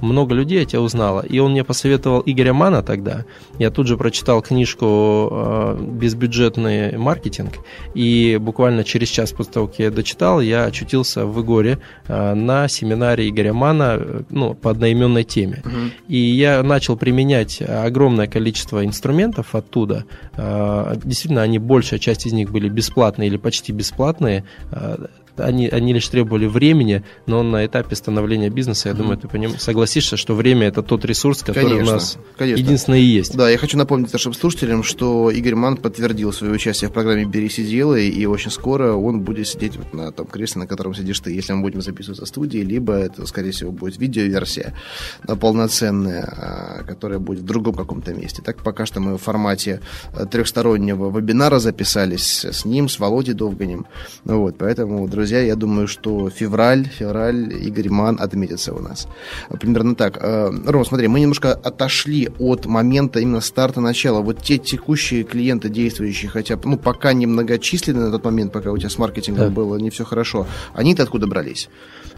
много 0.00 0.34
людей 0.34 0.62
о 0.62 0.64
тебе 0.64 0.80
узнало. 0.80 1.20
И 1.20 1.38
он 1.38 1.52
мне 1.52 1.64
посоветовал 1.64 2.22
Игоря 2.26 2.52
Мана 2.52 2.82
тогда. 2.82 3.24
Я 3.58 3.70
тут 3.70 3.86
же 3.86 3.96
прочитал 3.96 4.42
книжку 4.42 5.76
«Безбюджетный 5.78 6.96
маркетинг», 6.96 7.54
и 7.94 8.11
буквально 8.40 8.84
через 8.84 9.08
час 9.08 9.32
после 9.32 9.52
того, 9.52 9.66
как 9.68 9.78
я 9.78 9.90
дочитал, 9.90 10.40
я 10.40 10.64
очутился 10.64 11.26
в 11.26 11.42
Игоре 11.42 11.78
э, 12.08 12.34
на 12.34 12.68
семинаре 12.68 13.28
Игоря 13.28 13.52
Мана 13.52 13.96
э, 13.98 14.22
ну, 14.30 14.54
по 14.54 14.70
одноименной 14.70 15.24
теме. 15.24 15.62
Угу. 15.64 15.76
И 16.08 16.18
я 16.18 16.62
начал 16.62 16.96
применять 16.96 17.62
огромное 17.62 18.26
количество 18.26 18.84
инструментов 18.84 19.54
оттуда. 19.54 20.04
Э, 20.36 20.94
действительно, 21.04 21.42
они, 21.42 21.58
большая 21.58 22.00
часть 22.00 22.26
из 22.26 22.32
них 22.32 22.50
были 22.50 22.68
бесплатные 22.68 23.28
или 23.28 23.36
почти 23.36 23.72
бесплатные 23.72 24.44
они, 25.36 25.68
они 25.68 25.92
лишь 25.92 26.08
требовали 26.08 26.46
времени, 26.46 27.04
но 27.26 27.42
на 27.42 27.66
этапе 27.66 27.96
становления 27.96 28.50
бизнеса, 28.50 28.88
я 28.88 28.94
mm-hmm. 28.94 28.98
думаю, 28.98 29.18
ты 29.18 29.28
по 29.28 29.36
ним 29.36 29.58
согласишься, 29.58 30.16
что 30.16 30.34
время 30.34 30.68
это 30.68 30.82
тот 30.82 31.04
ресурс, 31.04 31.40
который 31.40 31.70
конечно, 31.70 31.90
у 31.90 31.94
нас 31.94 32.18
конечно. 32.36 32.62
единственное 32.62 32.98
и 32.98 33.04
есть. 33.04 33.36
Да, 33.36 33.48
я 33.48 33.58
хочу 33.58 33.76
напомнить 33.76 34.12
нашим 34.12 34.34
слушателям, 34.34 34.82
что 34.82 35.30
Игорь 35.30 35.54
Ман 35.54 35.76
подтвердил 35.76 36.32
свое 36.32 36.52
участие 36.52 36.90
в 36.90 36.92
программе 36.92 37.24
«Бери, 37.24 37.48
сиди, 37.48 37.72
делай», 37.72 38.08
и 38.08 38.26
очень 38.26 38.50
скоро 38.50 38.92
он 38.92 39.20
будет 39.20 39.48
сидеть 39.48 39.76
вот 39.76 39.94
на 39.94 40.12
том 40.12 40.26
кресле, 40.26 40.60
на 40.60 40.66
котором 40.66 40.94
сидишь 40.94 41.20
ты, 41.20 41.32
если 41.32 41.52
мы 41.52 41.62
будем 41.62 41.80
записывать 41.80 42.20
в 42.20 42.26
студии, 42.26 42.58
либо 42.58 42.94
это, 42.94 43.26
скорее 43.26 43.50
всего, 43.50 43.72
будет 43.72 43.98
видеоверсия 43.98 44.74
полноценная, 45.40 46.22
а, 46.22 46.84
которая 46.84 47.18
будет 47.18 47.40
в 47.40 47.44
другом 47.44 47.74
каком-то 47.74 48.12
месте. 48.14 48.42
Так 48.42 48.58
пока 48.62 48.86
что 48.86 49.00
мы 49.00 49.16
в 49.16 49.22
формате 49.22 49.80
э, 50.14 50.26
трехстороннего 50.26 51.10
вебинара 51.10 51.58
записались 51.58 52.44
с 52.44 52.64
ним, 52.64 52.88
с 52.88 52.98
Володей 52.98 53.34
Довганем. 53.34 53.86
Вот, 54.24 54.56
поэтому, 54.58 55.08
друзья, 55.08 55.21
друзья, 55.22 55.40
я 55.40 55.54
думаю, 55.54 55.86
что 55.86 56.30
февраль, 56.30 56.88
февраль 56.88 57.54
Игорь 57.66 57.90
Ман 57.90 58.18
отметится 58.20 58.74
у 58.74 58.80
нас. 58.80 59.06
Примерно 59.60 59.94
так. 59.94 60.18
Э, 60.20 60.50
Ром, 60.66 60.84
смотри, 60.84 61.06
мы 61.06 61.20
немножко 61.20 61.52
отошли 61.52 62.28
от 62.40 62.66
момента 62.66 63.20
именно 63.20 63.40
старта 63.40 63.80
начала. 63.80 64.20
Вот 64.20 64.42
те 64.42 64.58
текущие 64.58 65.22
клиенты, 65.22 65.68
действующие, 65.68 66.28
хотя 66.28 66.58
ну, 66.64 66.76
пока 66.76 67.12
немногочисленные 67.12 68.06
на 68.06 68.10
тот 68.10 68.24
момент, 68.24 68.52
пока 68.52 68.72
у 68.72 68.78
тебя 68.78 68.90
с 68.90 68.98
маркетингом 68.98 69.44
да. 69.44 69.50
было 69.50 69.76
не 69.76 69.90
все 69.90 70.04
хорошо, 70.04 70.48
они-то 70.74 71.04
откуда 71.04 71.28
брались? 71.28 71.68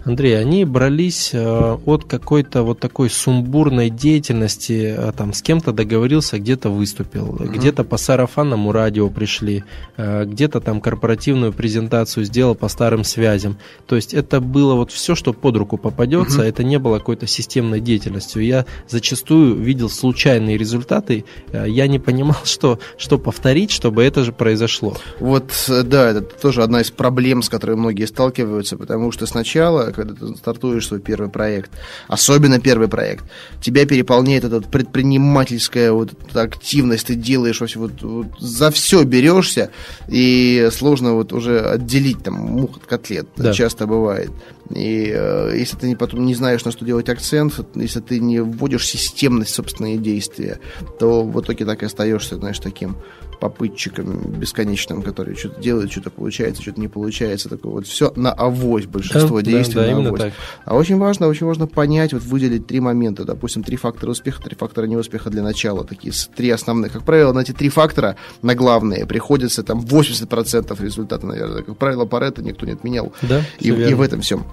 Андрей, 0.05 0.39
они 0.39 0.67
брались 0.67 1.31
э, 1.33 1.79
от 1.87 2.05
какой-то 2.05 2.63
вот 2.63 2.79
такой 2.79 3.09
сумбурной 3.09 3.89
деятельности, 3.89 4.95
э, 4.97 5.13
там 5.17 5.33
с 5.33 5.41
кем-то 5.41 5.73
договорился, 5.73 6.39
где-то 6.39 6.69
выступил, 6.69 7.37
uh-huh. 7.37 7.49
где-то 7.49 7.85
по 7.85 7.97
сарафанному 7.97 8.71
радио 8.71 9.09
пришли, 9.09 9.65
э, 9.97 10.27
где-то 10.27 10.61
там 10.61 10.83
корпоративную 10.83 11.55
презентацию 11.55 12.25
сделал 12.25 12.55
по 12.55 12.69
старым 12.69 13.03
связям. 13.03 13.57
То 13.87 13.97
есть 13.97 14.13
это 14.13 14.41
было 14.43 14.75
вот 14.75 14.93
все, 14.93 15.15
что 15.15 15.33
под 15.33 15.57
руку 15.57 15.79
попадется, 15.79 16.43
uh-huh. 16.43 16.49
это 16.49 16.65
не 16.65 16.79
было 16.79 16.99
какой-то 16.99 17.27
системной 17.27 17.81
деятельностью. 17.81 18.45
Я 18.45 18.67
зачастую 18.87 19.57
видел 19.57 19.89
случайные 19.89 20.59
результаты, 20.59 21.25
я 21.53 21.87
не 21.87 21.99
понимал, 21.99 22.37
что, 22.45 22.79
что 22.99 23.19
повторить, 23.19 23.71
чтобы 23.71 24.05
это 24.05 24.23
же 24.23 24.33
произошло. 24.33 24.99
Вот, 25.19 25.51
да, 25.67 26.11
это 26.11 26.21
тоже 26.21 26.63
одна 26.63 26.83
из 26.83 26.91
проблем, 26.91 27.41
с 27.41 27.49
которой 27.49 27.77
многие 27.77 28.05
сталкиваются, 28.05 28.77
потому 28.77 29.11
что 29.11 29.25
сначала 29.25 29.94
когда 29.95 30.15
ты 30.15 30.35
стартуешь 30.37 30.87
свой 30.87 31.01
первый 31.01 31.29
проект, 31.29 31.71
особенно 32.09 32.61
первый 32.61 32.89
проект, 32.89 33.25
тебя 33.61 33.87
переполняет 33.87 34.45
эта 34.45 34.61
предпринимательская 34.61 35.93
вот 35.93 36.13
активность, 36.35 37.07
ты 37.07 37.15
делаешь 37.15 37.61
вообще 37.61 37.79
вот, 37.79 38.03
вот 38.03 38.27
за 38.39 38.71
все 38.71 39.05
берешься, 39.05 39.71
и 40.09 40.69
сложно 40.73 41.15
вот 41.15 41.33
уже 41.33 41.61
отделить 41.61 42.23
там 42.23 42.35
мух 42.35 42.77
от 42.77 42.87
котлет, 42.87 43.29
да. 43.37 43.53
часто 43.53 43.87
бывает. 43.87 44.31
И 44.71 45.13
э, 45.15 45.55
если 45.57 45.77
ты 45.77 45.89
не, 45.89 45.97
потом 45.97 46.25
не 46.25 46.35
знаешь, 46.35 46.65
на 46.65 46.73
что 46.73 46.85
делать 46.85 47.09
акцент, 47.09 47.61
если 47.75 48.01
ты 48.01 48.19
не 48.19 48.41
вводишь 48.41 48.87
системность 48.87 49.51
в 49.51 49.55
собственные 49.55 49.99
действия, 49.99 50.59
то 50.99 51.23
в 51.23 51.41
итоге 51.41 51.65
так 51.67 51.83
и 51.83 51.87
остаешься, 51.87 52.37
знаешь, 52.37 52.59
таким 52.59 52.97
попытчиком 53.45 54.21
бесконечным, 54.39 55.03
который 55.03 55.37
что-то 55.37 55.61
делает, 55.61 55.93
что-то 55.93 56.09
получается, 56.09 56.63
что-то 56.63 56.81
не 56.81 56.89
получается. 56.89 57.51
Такое 57.51 57.73
вот 57.73 57.87
все 57.87 58.11
на 58.17 58.33
авось, 58.33 58.87
большинство 58.87 59.43
да, 59.43 59.51
действий 59.51 59.75
да, 59.75 59.87
да, 59.89 59.99
на 59.99 60.09
авось. 60.09 60.21
Так. 60.21 60.33
А 60.65 60.75
очень 60.75 60.97
важно, 60.97 61.29
очень 61.29 61.47
важно 61.47 61.67
понять, 61.67 62.15
вот 62.15 62.23
выделить 62.23 62.67
три 62.67 62.81
момента, 62.81 63.27
допустим, 63.27 63.63
три 63.63 63.77
фактора 63.77 64.13
успеха, 64.13 64.43
три 64.43 64.57
фактора 64.57 64.87
неуспеха 64.87 65.29
для 65.29 65.43
начала, 65.43 65.85
такие 65.85 66.15
три 66.35 66.49
основных. 66.49 66.95
Как 66.95 67.05
правило, 67.05 67.35
на 67.35 67.41
эти 67.41 67.53
три 67.53 67.69
фактора, 67.69 68.17
на 68.41 68.55
главные, 68.55 69.05
приходится 69.05 69.63
там 69.63 69.81
80% 69.81 70.83
результата, 70.83 71.27
наверное. 71.27 71.63
Как 71.65 71.77
правило, 71.77 72.07
Паретта 72.07 72.43
никто 72.43 72.65
не 72.65 72.73
отменял. 72.73 73.13
Да, 73.21 73.43
и, 73.61 73.69
и 73.69 73.93
в 73.93 74.01
этом 74.01 74.23
всем. 74.23 74.47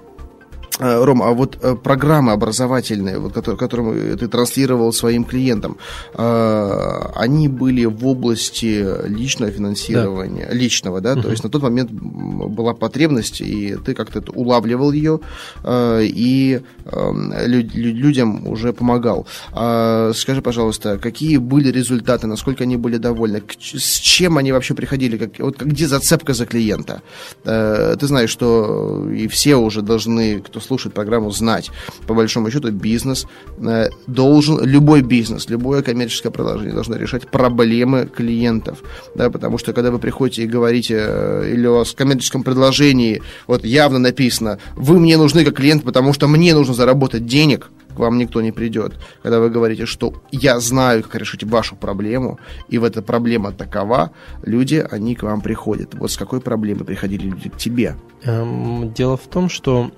Э, 0.79 1.03
Ром, 1.03 1.21
а 1.21 1.31
вот 1.31 1.57
э, 1.61 1.75
программы 1.75 2.31
образовательные, 2.31 3.19
вот, 3.19 3.33
которые, 3.33 3.57
которые 3.57 4.15
ты 4.15 4.27
транслировал 4.27 4.93
своим 4.93 5.25
клиентам, 5.25 5.77
э, 6.13 7.11
они 7.15 7.49
были 7.49 7.85
в 7.85 8.07
области 8.07 8.85
личного 9.07 9.51
финансирования, 9.51 10.47
да. 10.47 10.53
личного, 10.53 11.01
да, 11.01 11.13
угу. 11.13 11.23
то 11.23 11.31
есть 11.31 11.43
на 11.43 11.49
тот 11.49 11.63
момент 11.63 11.91
была 11.91 12.73
потребность, 12.73 13.41
и 13.41 13.75
ты 13.85 13.93
как-то 13.93 14.23
улавливал 14.33 14.91
ее 14.91 15.19
и 15.65 16.61
эм, 16.85 17.33
людям 17.47 18.47
уже 18.47 18.73
помогал. 18.73 19.27
А 19.51 20.11
скажи, 20.13 20.41
пожалуйста, 20.41 20.97
какие 20.97 21.37
были 21.37 21.71
результаты, 21.71 22.27
насколько 22.27 22.63
они 22.63 22.77
были 22.77 22.97
довольны, 22.97 23.43
с 23.59 23.99
чем 23.99 24.37
они 24.37 24.51
вообще 24.51 24.73
приходили, 24.73 25.17
как, 25.17 25.39
вот 25.39 25.61
где 25.61 25.87
зацепка 25.87 26.33
за 26.33 26.45
клиента? 26.45 27.01
Ты 27.43 28.07
знаешь, 28.07 28.29
что 28.29 29.09
и 29.11 29.27
все 29.27 29.55
уже 29.55 29.81
должны, 29.81 30.39
кто 30.39 30.60
слушает 30.61 30.93
программу, 30.93 31.31
знать. 31.31 31.71
По 32.07 32.13
большому 32.13 32.51
счету, 32.51 32.71
бизнес 32.71 33.27
э, 33.59 33.89
должен, 34.07 34.63
любой 34.63 35.01
бизнес, 35.01 35.49
любое 35.49 35.81
коммерческое 35.81 36.31
приложение 36.31 36.73
должно 36.73 36.95
решать 36.95 37.29
проблемы 37.29 38.05
клиентов. 38.05 38.79
Да, 39.15 39.29
потому 39.29 39.57
что, 39.57 39.73
когда 39.73 39.91
вы 39.91 39.99
приходите 39.99 40.43
и 40.43 40.47
говорите 40.47 40.97
э, 40.99 41.51
или 41.53 41.67
в 41.67 41.95
коммерческом 41.95 42.43
предложении 42.43 43.21
вот 43.47 43.65
явно 43.65 43.99
написано, 43.99 44.59
вы 44.75 44.99
мне 44.99 45.17
нужны 45.17 45.45
как 45.45 45.55
клиент, 45.55 45.83
потому 45.83 46.13
что 46.13 46.27
мне 46.27 46.53
нужно 46.53 46.73
заработать 46.73 47.25
денег, 47.25 47.69
к 47.95 47.99
вам 47.99 48.17
никто 48.17 48.41
не 48.41 48.51
придет. 48.51 48.93
Когда 49.21 49.39
вы 49.39 49.49
говорите, 49.49 49.85
что 49.85 50.13
я 50.31 50.59
знаю, 50.59 51.03
как 51.03 51.15
решить 51.15 51.43
вашу 51.43 51.75
проблему, 51.75 52.39
и 52.69 52.77
в 52.77 52.83
эта 52.83 53.01
проблема 53.01 53.51
такова, 53.51 54.11
люди, 54.43 54.85
они 54.91 55.15
к 55.15 55.23
вам 55.23 55.41
приходят. 55.41 55.93
Вот 55.93 56.11
с 56.11 56.17
какой 56.17 56.41
проблемой 56.41 56.85
приходили 56.85 57.27
люди 57.27 57.49
к 57.49 57.57
тебе? 57.57 57.95
Эм, 58.23 58.93
дело 58.93 59.17
в 59.17 59.27
том, 59.27 59.49
что 59.49 59.91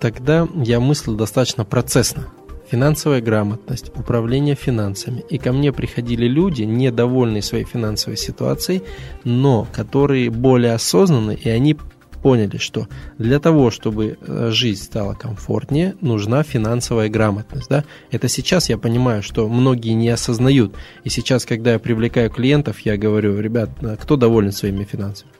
Тогда 0.00 0.48
я 0.54 0.80
мыслил 0.80 1.14
достаточно 1.14 1.64
процессно. 1.64 2.28
Финансовая 2.70 3.20
грамотность, 3.20 3.90
управление 3.96 4.54
финансами. 4.54 5.24
И 5.28 5.38
ко 5.38 5.52
мне 5.52 5.72
приходили 5.72 6.26
люди, 6.26 6.62
недовольные 6.62 7.42
своей 7.42 7.64
финансовой 7.64 8.16
ситуацией, 8.16 8.82
но 9.24 9.66
которые 9.72 10.30
более 10.30 10.74
осознанны, 10.74 11.34
и 11.34 11.48
они 11.48 11.76
поняли, 12.22 12.58
что 12.58 12.86
для 13.18 13.40
того, 13.40 13.70
чтобы 13.70 14.18
э, 14.20 14.50
жизнь 14.52 14.84
стала 14.84 15.14
комфортнее, 15.14 15.96
нужна 16.00 16.42
финансовая 16.42 17.08
грамотность. 17.08 17.68
Да? 17.68 17.84
Это 18.10 18.28
сейчас 18.28 18.68
я 18.68 18.78
понимаю, 18.78 19.22
что 19.22 19.48
многие 19.48 19.92
не 19.92 20.08
осознают. 20.08 20.74
И 21.04 21.10
сейчас, 21.10 21.44
когда 21.44 21.72
я 21.72 21.78
привлекаю 21.78 22.30
клиентов, 22.30 22.80
я 22.80 22.96
говорю, 22.96 23.38
ребят, 23.40 23.70
а 23.82 23.96
кто 23.96 24.16
доволен 24.16 24.52
своими 24.52 24.84
финансами? 24.84 25.30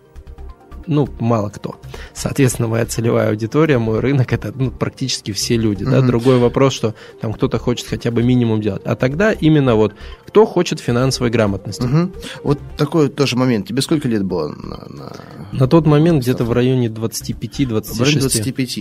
Ну, 0.86 1.08
мало 1.18 1.50
кто. 1.50 1.76
Соответственно, 2.14 2.68
моя 2.68 2.86
целевая 2.86 3.30
аудитория, 3.30 3.78
мой 3.78 4.00
рынок, 4.00 4.32
это 4.32 4.52
ну, 4.54 4.70
практически 4.70 5.32
все 5.32 5.56
люди. 5.56 5.84
Да? 5.84 6.00
Другой 6.00 6.38
вопрос, 6.38 6.72
что 6.72 6.94
там 7.20 7.32
кто-то 7.32 7.58
хочет 7.58 7.86
хотя 7.86 8.10
бы 8.10 8.22
минимум 8.22 8.60
делать. 8.60 8.82
А 8.84 8.96
тогда 8.96 9.32
именно 9.32 9.74
вот 9.74 9.94
кто 10.26 10.46
хочет 10.46 10.80
финансовой 10.80 11.30
грамотности. 11.30 11.82
Mm-hmm. 11.82 12.14
Вот 12.44 12.58
такой 12.76 13.08
тоже 13.08 13.36
момент. 13.36 13.66
Тебе 13.66 13.82
сколько 13.82 14.08
лет 14.08 14.24
было? 14.24 14.48
На, 14.48 14.86
на... 14.88 15.12
на 15.52 15.66
тот 15.66 15.86
момент 15.86 16.22
где-то 16.22 16.44
в 16.44 16.52
районе 16.52 16.88
25-26. 16.88 17.94
В 17.94 18.00
районе 18.00 18.20
25. 18.20 18.78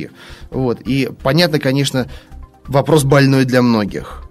Вот. 0.51 0.81
И 0.81 1.09
понятно, 1.23 1.59
конечно, 1.59 2.07
вопрос 2.67 3.03
больной 3.03 3.45
для 3.45 3.61
многих 3.61 4.28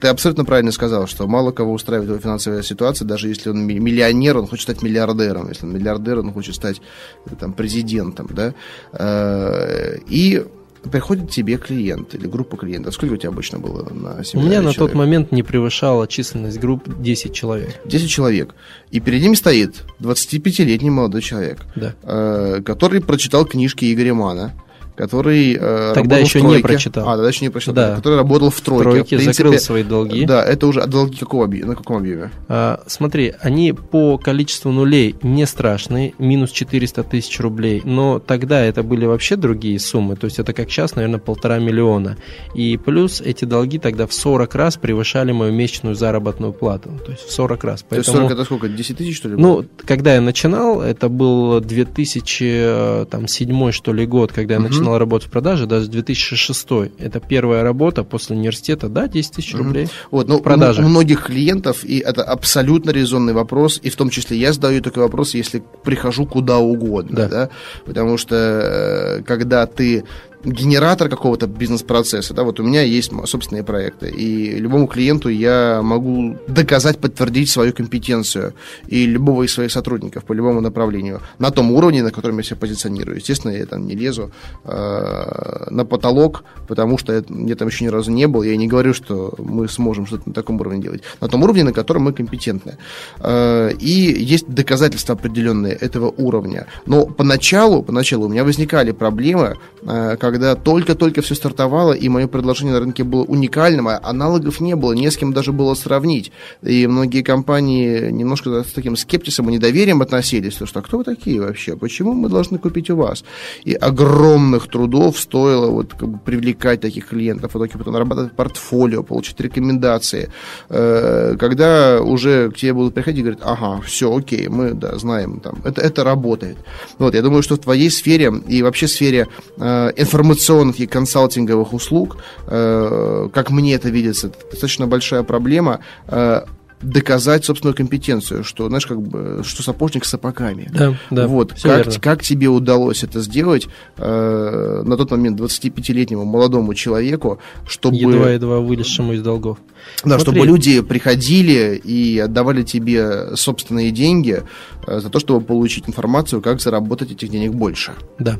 ты 0.00 0.08
абсолютно 0.08 0.44
правильно 0.44 0.72
сказал, 0.72 1.06
что 1.06 1.26
мало 1.26 1.50
кого 1.50 1.72
устраивает 1.72 2.10
его 2.10 2.20
финансовая 2.20 2.62
ситуация, 2.62 3.06
даже 3.06 3.28
если 3.28 3.50
он 3.50 3.66
миллионер, 3.66 4.38
он 4.38 4.46
хочет 4.46 4.62
стать 4.62 4.82
миллиардером, 4.82 5.48
если 5.48 5.66
он 5.66 5.74
миллиардер, 5.74 6.20
он 6.20 6.32
хочет 6.32 6.54
стать 6.54 6.80
э, 7.26 7.30
там, 7.38 7.52
президентом, 7.52 8.28
да, 8.32 8.54
э, 8.92 9.98
и 10.08 10.44
приходит 10.90 11.30
тебе 11.30 11.56
клиент 11.56 12.14
или 12.14 12.26
группа 12.26 12.56
клиентов. 12.56 12.94
Сколько 12.94 13.14
у 13.14 13.16
тебя 13.16 13.30
обычно 13.30 13.58
было 13.58 13.88
на 13.90 14.22
семинаре? 14.22 14.34
У 14.34 14.50
меня 14.50 14.62
на 14.62 14.72
человек? 14.72 14.76
тот 14.76 14.94
момент 14.94 15.32
не 15.32 15.42
превышала 15.42 16.06
численность 16.06 16.60
групп 16.60 16.88
10 17.00 17.32
человек. 17.32 17.80
10 17.86 18.08
человек. 18.08 18.54
И 18.90 19.00
перед 19.00 19.22
ними 19.22 19.34
стоит 19.34 19.84
25-летний 20.00 20.90
молодой 20.90 21.22
человек, 21.22 21.60
да. 21.74 22.60
который 22.62 23.00
прочитал 23.00 23.46
книжки 23.46 23.92
Игоря 23.92 24.14
Мана, 24.14 24.52
который 24.96 25.56
э, 25.58 25.92
тогда 25.94 26.18
еще 26.18 26.40
не 26.40 26.58
прочитал. 26.58 27.08
А, 27.08 27.16
тогда 27.16 27.28
еще 27.28 27.44
не 27.44 27.50
прочитал. 27.50 27.74
Да. 27.74 27.96
Который 27.96 28.16
работал 28.16 28.50
в 28.50 28.60
тройке. 28.60 28.80
В 28.80 28.92
тройке, 28.92 29.16
в 29.16 29.20
принципе, 29.20 29.32
закрыл 29.32 29.58
свои 29.58 29.82
долги. 29.82 30.24
Да, 30.24 30.44
это 30.44 30.66
уже 30.66 30.86
долги 30.86 31.18
какого 31.18 31.44
объема? 31.44 31.70
На 31.70 31.76
каком 31.76 31.98
объеме? 31.98 32.30
А, 32.48 32.82
смотри, 32.86 33.34
они 33.40 33.72
по 33.72 34.18
количеству 34.18 34.70
нулей 34.70 35.16
не 35.22 35.46
страшные, 35.46 36.14
минус 36.18 36.52
400 36.52 37.02
тысяч 37.04 37.40
рублей, 37.40 37.82
но 37.84 38.18
тогда 38.18 38.62
это 38.62 38.82
были 38.82 39.06
вообще 39.06 39.36
другие 39.36 39.80
суммы, 39.80 40.16
то 40.16 40.26
есть 40.26 40.38
это 40.38 40.52
как 40.52 40.70
сейчас, 40.70 40.94
наверное, 40.94 41.18
полтора 41.18 41.58
миллиона. 41.58 42.16
И 42.54 42.76
плюс 42.76 43.20
эти 43.20 43.44
долги 43.44 43.78
тогда 43.78 44.06
в 44.06 44.14
40 44.14 44.54
раз 44.54 44.76
превышали 44.76 45.32
мою 45.32 45.52
месячную 45.52 45.96
заработную 45.96 46.52
плату, 46.52 46.90
то 47.04 47.10
есть 47.10 47.24
в 47.24 47.32
40 47.32 47.64
раз. 47.64 47.84
Поэтому, 47.88 47.88
то 47.88 47.96
есть 47.96 48.12
40 48.12 48.30
это 48.30 48.44
сколько, 48.44 48.68
10 48.68 48.96
тысяч, 48.96 49.16
что 49.16 49.28
ли? 49.28 49.36
Ну, 49.36 49.64
когда 49.84 50.14
я 50.14 50.20
начинал, 50.20 50.80
это 50.80 51.08
был 51.08 51.60
2007 51.60 53.72
что 53.72 53.92
ли 53.92 54.06
год, 54.06 54.32
когда 54.32 54.54
я 54.54 54.60
угу. 54.60 54.68
начинал 54.68 54.83
начинал 54.84 54.98
работать 54.98 55.28
в 55.28 55.30
продаже, 55.30 55.66
даже 55.66 55.88
2006. 55.88 56.66
Это 56.98 57.20
первая 57.20 57.62
работа 57.62 58.04
после 58.04 58.36
университета, 58.36 58.88
да, 58.88 59.08
10 59.08 59.32
тысяч 59.32 59.54
рублей. 59.54 59.88
Вот, 60.10 60.28
ну, 60.28 60.40
продажи. 60.40 60.82
У, 60.82 60.86
у 60.86 60.88
многих 60.88 61.26
клиентов, 61.26 61.84
и 61.84 61.98
это 61.98 62.22
абсолютно 62.22 62.90
резонный 62.90 63.32
вопрос, 63.32 63.80
и 63.82 63.90
в 63.90 63.96
том 63.96 64.10
числе 64.10 64.36
я 64.36 64.52
задаю 64.52 64.80
такой 64.82 65.02
вопрос, 65.02 65.34
если 65.34 65.62
прихожу 65.82 66.26
куда 66.26 66.58
угодно, 66.58 67.16
да, 67.16 67.28
да? 67.28 67.48
потому 67.84 68.18
что 68.18 68.36
э, 68.36 69.22
когда 69.22 69.66
ты 69.66 70.04
генератор 70.44 71.08
какого-то 71.08 71.46
бизнес-процесса. 71.46 72.34
Да, 72.34 72.42
вот 72.42 72.60
у 72.60 72.62
меня 72.62 72.82
есть 72.82 73.12
собственные 73.26 73.64
проекты, 73.64 74.08
и 74.08 74.58
любому 74.58 74.86
клиенту 74.86 75.28
я 75.28 75.80
могу 75.82 76.36
доказать, 76.48 76.98
подтвердить 76.98 77.50
свою 77.50 77.72
компетенцию 77.72 78.54
и 78.86 79.06
любого 79.06 79.44
из 79.44 79.52
своих 79.52 79.72
сотрудников 79.72 80.24
по 80.24 80.32
любому 80.32 80.60
направлению 80.60 81.20
на 81.38 81.50
том 81.50 81.72
уровне, 81.72 82.02
на 82.02 82.10
котором 82.10 82.38
я 82.38 82.44
себя 82.44 82.56
позиционирую. 82.56 83.16
Естественно, 83.16 83.52
я 83.52 83.66
там 83.66 83.86
не 83.86 83.94
лезу 83.94 84.30
э, 84.64 85.66
на 85.70 85.84
потолок, 85.84 86.44
потому 86.68 86.98
что 86.98 87.12
я, 87.12 87.22
там 87.56 87.68
еще 87.68 87.84
ни 87.84 87.88
разу 87.88 88.10
не 88.10 88.26
был. 88.26 88.42
Я 88.42 88.56
не 88.56 88.68
говорю, 88.68 88.94
что 88.94 89.34
мы 89.38 89.68
сможем 89.68 90.06
что-то 90.06 90.28
на 90.28 90.34
таком 90.34 90.60
уровне 90.60 90.82
делать. 90.82 91.02
На 91.20 91.28
том 91.28 91.42
уровне, 91.42 91.64
на 91.64 91.72
котором 91.72 92.02
мы 92.02 92.12
компетентны. 92.12 92.76
Э, 93.20 93.72
и 93.80 94.24
есть 94.34 94.46
доказательства 94.48 95.14
определенные 95.14 95.74
этого 95.74 96.12
уровня. 96.16 96.66
Но 96.86 97.06
поначалу, 97.06 97.82
поначалу 97.82 98.26
у 98.26 98.28
меня 98.28 98.44
возникали 98.44 98.92
проблемы, 98.92 99.56
э, 99.82 100.16
когда 100.20 100.33
когда 100.34 100.56
только-только 100.56 101.22
все 101.22 101.36
стартовало, 101.36 101.92
и 101.92 102.08
мое 102.08 102.26
предложение 102.26 102.74
на 102.74 102.80
рынке 102.80 103.04
было 103.04 103.22
уникальным, 103.22 103.86
а 103.86 104.00
аналогов 104.02 104.58
не 104.58 104.74
было, 104.74 104.92
не 104.92 105.08
с 105.08 105.16
кем 105.16 105.32
даже 105.32 105.52
было 105.52 105.74
сравнить. 105.74 106.32
И 106.60 106.88
многие 106.88 107.22
компании 107.22 108.10
немножко 108.10 108.64
с 108.64 108.72
таким 108.72 108.96
скептисом 108.96 109.48
и 109.48 109.52
недоверием 109.52 110.02
относились, 110.02 110.54
что 110.54 110.66
а 110.74 110.82
кто 110.82 110.98
вы 110.98 111.04
такие 111.04 111.40
вообще, 111.40 111.76
почему 111.76 112.14
мы 112.14 112.28
должны 112.28 112.58
купить 112.58 112.90
у 112.90 112.96
вас? 112.96 113.22
И 113.62 113.74
огромных 113.74 114.66
трудов 114.68 115.20
стоило 115.20 115.70
вот 115.70 115.94
как 115.94 116.08
бы 116.08 116.18
привлекать 116.18 116.80
таких 116.80 117.06
клиентов, 117.10 117.54
в 117.54 117.56
итоге 117.56 117.78
потом 117.78 117.92
нарабатывать 117.92 118.32
портфолио, 118.32 119.04
получить 119.04 119.40
рекомендации. 119.40 120.32
Э, 120.68 121.36
когда 121.38 122.00
уже 122.02 122.50
к 122.50 122.56
тебе 122.56 122.72
будут 122.72 122.94
приходить 122.94 123.20
и 123.20 123.22
говорят, 123.22 123.42
ага, 123.44 123.80
все, 123.82 124.12
окей, 124.12 124.48
мы 124.48 124.74
да, 124.74 124.98
знаем, 124.98 125.38
там, 125.38 125.60
это, 125.62 125.80
это 125.80 126.02
работает. 126.02 126.56
Вот, 126.98 127.14
я 127.14 127.22
думаю, 127.22 127.44
что 127.44 127.54
в 127.54 127.58
твоей 127.58 127.88
сфере 127.88 128.32
и 128.48 128.62
вообще 128.64 128.88
сфере 128.88 129.28
э, 129.58 129.92
информационной 129.96 130.23
информационных 130.24 130.80
и 130.80 130.86
консалтинговых 130.86 131.72
услуг, 131.72 132.16
э, 132.46 133.28
как 133.32 133.50
мне 133.50 133.74
это 133.74 133.90
видится, 133.90 134.30
достаточно 134.50 134.86
большая 134.86 135.22
проблема. 135.22 135.80
Э, 136.08 136.44
доказать 136.84 137.44
собственную 137.44 137.74
компетенцию, 137.74 138.44
что, 138.44 138.68
знаешь, 138.68 138.86
как 138.86 139.00
бы, 139.00 139.42
что 139.44 139.62
сапожник 139.62 140.04
с 140.04 140.10
сапогами. 140.10 140.70
Да, 140.72 140.96
да. 141.10 141.26
Вот. 141.26 141.54
Как, 141.62 142.00
как 142.00 142.22
тебе 142.22 142.48
удалось 142.48 143.02
это 143.02 143.20
сделать 143.20 143.66
э, 143.96 144.82
на 144.84 144.96
тот 144.96 145.10
момент 145.10 145.40
25-летнему 145.40 146.24
молодому 146.24 146.74
человеку, 146.74 147.38
чтобы... 147.66 147.96
Едва-едва 147.96 148.60
вылезшему 148.60 149.14
из 149.14 149.22
долгов. 149.22 149.58
Да, 150.02 150.18
Смотри. 150.18 150.20
чтобы 150.20 150.46
люди 150.46 150.80
приходили 150.80 151.76
и 151.76 152.18
отдавали 152.18 152.62
тебе 152.62 153.36
собственные 153.36 153.90
деньги 153.90 154.42
э, 154.86 155.00
за 155.00 155.10
то, 155.10 155.18
чтобы 155.18 155.44
получить 155.44 155.88
информацию, 155.88 156.42
как 156.42 156.60
заработать 156.60 157.12
этих 157.12 157.30
денег 157.30 157.52
больше. 157.52 157.92
Да. 158.18 158.38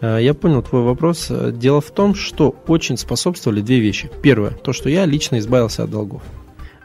Э, 0.00 0.18
я 0.20 0.34
понял 0.34 0.62
твой 0.62 0.82
вопрос. 0.82 1.30
Дело 1.52 1.80
в 1.80 1.90
том, 1.90 2.14
что 2.14 2.54
очень 2.66 2.96
способствовали 2.96 3.60
две 3.60 3.80
вещи. 3.80 4.10
Первое, 4.22 4.50
то, 4.50 4.72
что 4.72 4.88
я 4.88 5.04
лично 5.06 5.38
избавился 5.38 5.84
от 5.84 5.90
долгов. 5.90 6.22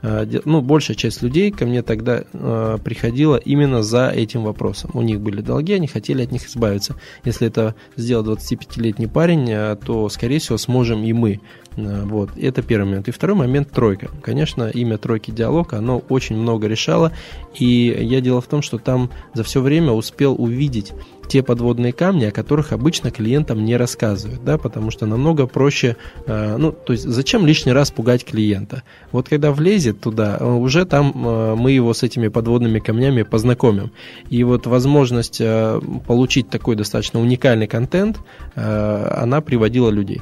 Э, 0.02 0.26
ну, 0.46 0.62
большая 0.62 0.98
часть 0.98 1.22
людей 1.22 1.52
ко 1.52 1.66
мне 1.66 1.82
тогда 1.82 2.24
э, 2.32 2.78
приходила 2.84 3.36
именно 3.36 3.84
за 3.84 4.10
этим 4.10 4.44
вопросом. 4.44 4.92
У 4.94 5.02
них 5.02 5.22
были 5.22 5.42
долги, 5.42 5.74
они 5.74 5.88
хотели 5.88 6.24
от 6.24 6.32
них 6.32 6.48
избавиться. 6.48 6.96
Если 7.24 7.48
это 7.48 7.76
сделал 7.96 8.26
25-летний 8.26 9.08
парень, 9.08 9.50
э, 9.50 9.78
то, 9.84 10.10
скорее 10.10 10.40
всего, 10.40 10.58
сможем 10.58 11.04
и 11.04 11.14
мы. 11.14 11.40
Вот, 11.78 12.32
это 12.38 12.62
первый 12.62 12.86
момент. 12.86 13.08
И 13.08 13.12
второй 13.12 13.36
момент– 13.36 13.72
тройка. 13.72 14.10
Конечно, 14.22 14.70
имя 14.70 14.98
тройки 14.98 15.32
диалог, 15.32 15.74
оно 15.74 16.00
очень 16.10 16.36
много 16.36 16.68
решало. 16.68 17.14
И 17.58 17.98
я 18.02 18.20
дело 18.22 18.42
в 18.42 18.48
том, 18.48 18.62
что 18.62 18.78
там 18.78 19.10
за 19.34 19.44
все 19.44 19.62
время 19.62 19.92
успел 19.92 20.36
увидеть 20.38 20.94
те 21.32 21.44
подводные 21.44 21.94
камни, 21.94 22.26
о 22.26 22.32
которых 22.32 22.74
обычно 22.74 23.10
клиентам 23.10 23.64
не 23.64 23.78
рассказывают, 23.78 24.44
да, 24.44 24.58
потому 24.58 24.92
что 24.92 25.06
намного 25.06 25.48
проще, 25.48 25.96
э, 26.26 26.58
ну, 26.58 26.74
то 26.74 26.92
есть 26.92 27.06
зачем 27.08 27.46
лишний 27.46 27.72
раз 27.72 27.90
пугать 27.90 28.26
клиента? 28.26 28.84
Вот 29.14 29.30
когда 29.30 29.54
влезет 29.54 30.02
туда, 30.02 30.38
уже 30.40 30.84
там 30.84 31.14
э, 31.16 31.56
мы 31.56 31.72
его 31.72 31.94
с 31.94 32.04
этими 32.04 32.28
подводными 32.28 32.80
камнями 32.80 33.24
познакомим. 33.24 33.92
И 34.30 34.44
вот 34.44 34.68
возможность 34.68 35.40
э, 35.40 35.80
получить 36.06 36.50
такой 36.50 36.76
достаточно 36.76 37.22
уникальный 37.22 37.68
контент, 37.68 38.20
она 38.56 39.40
приводила 39.40 39.90
людей. 39.90 40.22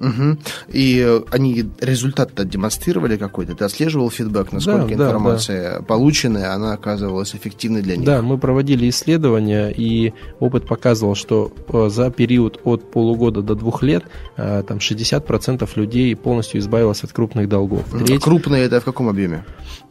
Угу. 0.00 0.38
И 0.68 1.20
они 1.30 1.70
результат-то 1.80 2.44
демонстрировали 2.44 3.16
какой-то? 3.16 3.54
Ты 3.54 3.64
отслеживал 3.64 4.10
фидбэк, 4.10 4.52
насколько 4.52 4.86
да, 4.86 4.94
информация 4.94 5.72
да, 5.72 5.78
да. 5.78 5.84
полученная, 5.84 6.54
она 6.54 6.72
оказывалась 6.72 7.34
эффективной 7.34 7.82
для 7.82 7.96
них? 7.96 8.06
Да, 8.06 8.22
мы 8.22 8.38
проводили 8.38 8.88
исследования, 8.88 9.68
и 9.68 10.14
опыт 10.38 10.66
показывал, 10.66 11.14
что 11.14 11.52
э, 11.68 11.88
за 11.90 12.10
период 12.10 12.60
от 12.64 12.90
полугода 12.90 13.42
до 13.42 13.54
двух 13.54 13.82
лет 13.82 14.04
э, 14.36 14.62
там 14.66 14.78
60% 14.78 15.68
людей 15.74 16.16
полностью 16.16 16.60
избавилось 16.60 17.04
от 17.04 17.12
крупных 17.12 17.48
долгов. 17.48 17.84
Треть... 18.06 18.22
Крупные 18.22 18.64
это 18.64 18.80
в 18.80 18.84
каком 18.84 19.08
объеме? 19.08 19.44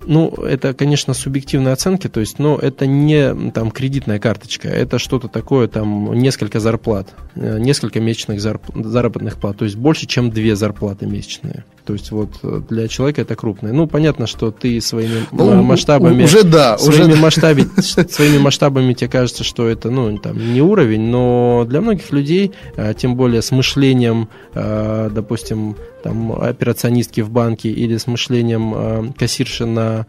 Ну, 0.06 0.30
это, 0.30 0.74
конечно, 0.74 1.14
субъективные 1.14 1.74
оценки, 1.74 2.08
то 2.08 2.20
есть, 2.20 2.40
но 2.40 2.58
это 2.58 2.88
не 2.88 3.52
там 3.52 3.70
кредитная 3.70 4.18
карточка, 4.18 4.68
это 4.68 4.98
что-то 4.98 5.28
такое, 5.28 5.68
там, 5.68 6.14
несколько 6.14 6.60
зарплат, 6.60 7.14
э, 7.36 7.60
несколько 7.60 8.00
месячных 8.00 8.42
зарп... 8.42 8.64
заработных 8.74 9.38
плат, 9.38 9.58
то 9.58 9.66
есть 9.66 9.76
больше 9.76 9.99
больше, 10.00 10.08
чем 10.08 10.30
две 10.32 10.56
зарплаты 10.56 11.06
месячные. 11.06 11.64
То 11.86 11.94
есть 11.94 12.12
вот 12.12 12.30
э, 12.44 12.62
для 12.70 12.88
человека 12.88 13.22
это 13.22 13.36
крупное. 13.36 13.74
Ну, 13.74 13.88
понятно, 13.88 14.28
что 14.28 14.52
ты 14.52 14.80
своими 14.80 15.26
ну, 15.32 15.64
масштабами... 15.64 16.24
Уже 16.24 16.44
да, 16.44 16.78
своими, 16.78 17.14
уже 17.14 17.16
масштаби, 17.16 17.64
своими 18.10 18.38
масштабами 18.38 18.94
тебе 18.94 19.10
кажется, 19.10 19.44
что 19.44 19.68
это, 19.68 19.90
ну, 19.90 20.18
там, 20.20 20.54
не 20.54 20.62
уровень, 20.62 21.10
но 21.10 21.66
для 21.68 21.82
многих 21.82 22.12
людей, 22.12 22.52
э, 22.76 22.94
тем 22.96 23.16
более 23.16 23.42
с 23.42 23.52
мышлением, 23.52 24.30
э, 24.54 25.10
допустим, 25.12 25.76
там, 26.04 26.32
операционистки 26.32 27.22
в 27.22 27.30
банке 27.30 27.70
или 27.70 27.98
с 27.98 28.08
мышлением 28.08 29.14
кассирши 29.20 29.66
на 29.66 30.06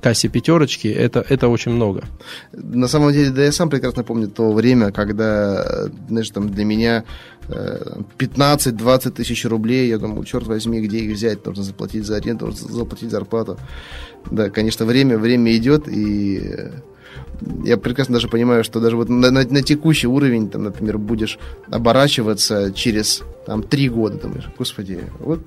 кассе 0.00 0.28
пятерочки, 0.28 0.86
это, 0.86 1.24
это 1.28 1.48
очень 1.48 1.72
много. 1.72 2.04
На 2.52 2.86
самом 2.86 3.12
деле, 3.12 3.30
да 3.30 3.42
я 3.42 3.50
сам 3.50 3.70
прекрасно 3.70 4.04
помню 4.04 4.28
то 4.28 4.52
время, 4.52 4.92
когда, 4.92 5.88
знаешь, 6.08 6.30
там 6.30 6.48
для 6.48 6.64
меня 6.64 7.04
15-20 7.48 9.10
тысяч 9.10 9.44
рублей, 9.44 9.88
я 9.88 9.98
думал, 9.98 10.24
черт 10.24 10.46
возьми, 10.46 10.80
где 10.80 10.98
их 10.98 11.14
взять, 11.14 11.44
нужно 11.44 11.62
заплатить 11.62 12.06
за 12.06 12.16
аренду, 12.16 12.46
нужно 12.46 12.72
заплатить 12.72 13.10
зарплату. 13.10 13.58
Да, 14.30 14.50
конечно, 14.50 14.86
время, 14.86 15.18
время 15.18 15.54
идет, 15.56 15.88
и 15.88 16.70
я 17.64 17.76
прекрасно 17.76 18.14
даже 18.14 18.28
понимаю, 18.28 18.64
что 18.64 18.80
даже 18.80 18.96
вот 18.96 19.08
на, 19.08 19.30
на, 19.30 19.44
на 19.44 19.62
текущий 19.62 20.06
уровень, 20.06 20.48
там, 20.48 20.64
например, 20.64 20.98
будешь 20.98 21.38
оборачиваться 21.70 22.72
через 22.72 23.22
там, 23.46 23.62
три 23.62 23.88
года, 23.88 24.18
думаешь, 24.18 24.48
господи, 24.58 25.00
вот 25.18 25.40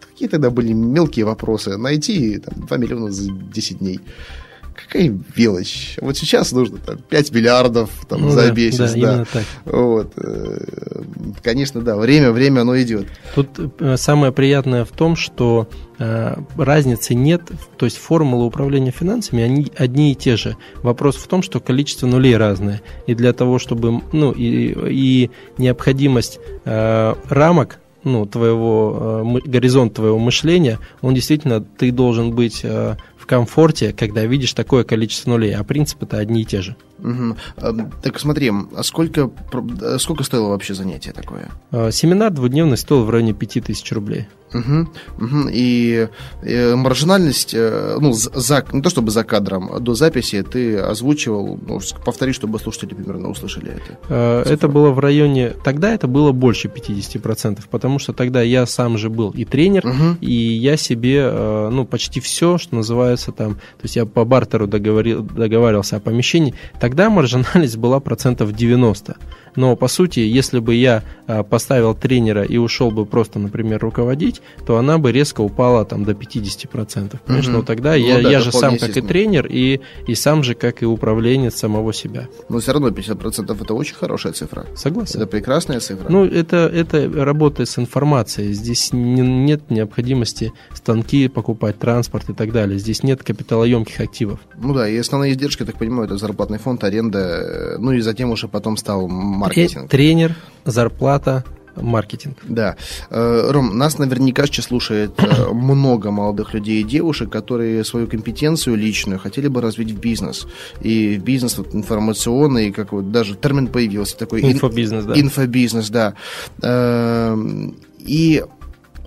какие 0.00 0.28
тогда 0.28 0.50
были 0.50 0.72
мелкие 0.72 1.26
вопросы, 1.26 1.76
найти 1.76 2.38
там, 2.38 2.66
2 2.66 2.76
миллиона 2.78 3.12
за 3.12 3.30
10 3.30 3.78
дней 3.78 4.00
какая 4.76 5.14
мелочь. 5.36 5.96
Вот 6.00 6.16
сейчас 6.16 6.52
нужно 6.52 6.78
там, 6.78 6.98
5 6.98 7.32
миллиардов 7.32 7.90
там, 8.08 8.22
ну, 8.22 8.30
за 8.30 8.48
да, 8.48 8.52
месяц. 8.52 8.92
Да, 8.92 9.16
да. 9.18 9.24
так. 9.32 9.44
Вот. 9.64 10.12
Э, 10.16 10.58
конечно, 11.42 11.80
да, 11.80 11.96
время, 11.96 12.32
время 12.32 12.60
оно 12.60 12.80
идет. 12.80 13.06
Тут 13.34 13.48
э, 13.80 13.96
самое 13.96 14.32
приятное 14.32 14.84
в 14.84 14.90
том, 14.90 15.16
что 15.16 15.68
э, 15.98 16.36
разницы 16.56 17.14
нет, 17.14 17.42
то 17.76 17.86
есть 17.86 17.98
формулы 17.98 18.46
управления 18.46 18.90
финансами, 18.90 19.42
они 19.42 19.72
одни 19.76 20.12
и 20.12 20.14
те 20.14 20.36
же. 20.36 20.56
Вопрос 20.82 21.16
в 21.16 21.26
том, 21.26 21.42
что 21.42 21.60
количество 21.60 22.06
нулей 22.06 22.36
разное. 22.36 22.82
И 23.06 23.14
для 23.14 23.32
того, 23.32 23.58
чтобы, 23.58 24.02
ну, 24.12 24.32
и, 24.32 24.74
и 24.90 25.30
необходимость 25.58 26.38
э, 26.64 27.14
рамок 27.28 27.80
ну, 28.06 28.24
твоего, 28.24 29.24
э, 29.44 29.48
горизонт 29.48 29.94
твоего 29.94 30.18
мышления, 30.18 30.78
он 31.02 31.14
действительно, 31.14 31.60
ты 31.60 31.90
должен 31.90 32.30
быть 32.30 32.60
э, 32.62 32.96
в 33.26 33.28
комфорте, 33.28 33.92
когда 33.92 34.24
видишь 34.24 34.52
такое 34.52 34.84
количество 34.84 35.30
нулей, 35.30 35.52
а 35.52 35.64
принципы-то 35.64 36.16
одни 36.16 36.42
и 36.42 36.44
те 36.44 36.62
же. 36.62 36.76
Угу. 37.00 37.36
Так 38.00 38.20
смотри, 38.20 38.52
а 38.76 38.82
сколько, 38.84 39.30
сколько 39.98 40.22
стоило 40.22 40.50
вообще 40.50 40.74
занятие 40.74 41.10
такое? 41.10 41.50
Э, 41.72 41.90
семинар 41.90 42.30
двудневный 42.30 42.76
стоил 42.76 43.02
в 43.02 43.10
районе 43.10 43.32
5000 43.32 43.92
рублей. 43.92 44.28
Угу, 44.58 44.88
угу. 45.24 45.48
И, 45.52 46.08
и 46.42 46.74
маржинальность, 46.74 47.54
э, 47.54 47.98
ну, 48.00 48.12
за, 48.12 48.64
не 48.72 48.82
то 48.82 48.90
чтобы 48.90 49.10
за 49.10 49.24
кадром, 49.24 49.70
а 49.72 49.80
до 49.80 49.94
записи 49.94 50.42
ты 50.42 50.78
озвучивал, 50.78 51.58
ну, 51.66 51.80
повтори, 52.04 52.32
чтобы 52.32 52.58
слушатели 52.58 52.94
примерно 52.94 53.28
услышали 53.30 53.72
это. 53.72 53.98
Э, 54.08 54.42
это 54.46 54.68
было 54.68 54.90
в 54.90 54.98
районе, 54.98 55.52
тогда 55.64 55.92
это 55.92 56.06
было 56.06 56.32
больше 56.32 56.68
50%, 56.68 57.60
потому 57.70 57.98
что 57.98 58.12
тогда 58.12 58.42
я 58.42 58.66
сам 58.66 58.98
же 58.98 59.10
был 59.10 59.30
и 59.30 59.44
тренер, 59.44 59.86
угу. 59.86 60.16
и 60.20 60.32
я 60.32 60.76
себе, 60.76 61.20
э, 61.22 61.68
ну, 61.70 61.84
почти 61.84 62.20
все, 62.20 62.58
что 62.58 62.76
называется 62.76 63.32
там, 63.32 63.54
то 63.54 63.82
есть 63.82 63.96
я 63.96 64.06
по 64.06 64.24
бартеру 64.24 64.66
договорил, 64.66 65.22
договаривался 65.22 65.96
о 65.96 66.00
помещении, 66.00 66.54
тогда 66.80 67.10
маржинальность 67.10 67.76
была 67.76 68.00
процентов 68.00 68.52
90. 68.52 69.16
Но, 69.56 69.74
по 69.76 69.88
сути, 69.88 70.20
если 70.20 70.58
бы 70.58 70.74
я 70.74 71.02
а, 71.26 71.42
поставил 71.42 71.94
тренера 71.94 72.44
и 72.44 72.56
ушел 72.56 72.90
бы 72.90 73.06
просто, 73.06 73.38
например, 73.38 73.80
руководить, 73.80 74.42
то 74.66 74.76
она 74.76 74.98
бы 74.98 75.12
резко 75.12 75.40
упала 75.40 75.84
там 75.84 76.04
до 76.04 76.12
50%. 76.12 77.18
Понимаешь? 77.24 77.46
Угу. 77.46 77.56
Но 77.56 77.62
тогда 77.62 77.90
ну, 77.90 77.96
я, 77.96 78.22
да, 78.22 78.30
я 78.30 78.40
же 78.40 78.52
сам 78.52 78.78
как 78.78 78.96
и 78.96 79.00
тренер, 79.00 79.46
и, 79.46 79.80
и 80.06 80.14
сам 80.14 80.42
же 80.42 80.54
как 80.54 80.82
и 80.82 80.86
управленец 80.86 81.56
самого 81.56 81.92
себя. 81.92 82.28
Но 82.48 82.58
все 82.58 82.72
равно 82.72 82.88
50% 82.88 83.62
это 83.62 83.74
очень 83.74 83.94
хорошая 83.94 84.32
цифра. 84.32 84.66
Согласен. 84.74 85.20
Это 85.20 85.26
прекрасная 85.26 85.80
цифра. 85.80 86.06
Ну, 86.08 86.24
это, 86.24 86.70
это 86.72 87.10
работает 87.24 87.68
с 87.68 87.78
информацией. 87.78 88.52
Здесь 88.52 88.92
не, 88.92 89.22
нет 89.22 89.70
необходимости 89.70 90.52
станки 90.74 91.28
покупать, 91.28 91.78
транспорт 91.78 92.30
и 92.30 92.34
так 92.34 92.52
далее. 92.52 92.78
Здесь 92.78 93.02
нет 93.02 93.22
капиталоемких 93.22 94.00
активов. 94.00 94.40
Ну 94.56 94.74
да, 94.74 94.88
и 94.88 94.96
основные 94.96 95.32
издержки, 95.32 95.64
так 95.64 95.78
понимаю, 95.78 96.06
это 96.06 96.18
зарплатный 96.18 96.58
фонд, 96.58 96.84
аренда, 96.84 97.18
э, 97.18 97.78
ну 97.78 97.92
и 97.92 98.00
затем 98.00 98.30
уже 98.30 98.48
потом 98.48 98.76
стал 98.76 99.08
маркетинг. 99.46 99.90
Тренер, 99.90 100.34
зарплата, 100.64 101.44
маркетинг. 101.76 102.38
Да. 102.44 102.76
Э, 103.10 103.50
Ром, 103.50 103.76
нас 103.76 103.98
наверняка 103.98 104.46
сейчас 104.46 104.66
слушает 104.66 105.12
э, 105.18 105.48
много 105.52 106.10
молодых 106.10 106.54
людей 106.54 106.80
и 106.80 106.84
девушек, 106.84 107.30
которые 107.30 107.84
свою 107.84 108.06
компетенцию 108.06 108.76
личную 108.76 109.18
хотели 109.18 109.48
бы 109.48 109.60
развить 109.60 109.90
в 109.90 109.98
бизнес. 109.98 110.46
И 110.80 111.16
в 111.18 111.22
бизнес 111.22 111.58
вот, 111.58 111.74
информационный, 111.74 112.72
как 112.72 112.92
вот 112.92 113.12
даже 113.12 113.34
термин 113.34 113.68
появился 113.68 114.16
такой. 114.16 114.40
Инфобизнес, 114.42 115.04
ин, 115.04 115.08
да. 115.08 115.20
Инфобизнес, 115.20 115.90
да. 115.90 116.14
Эм, 116.62 117.76
и 117.98 118.44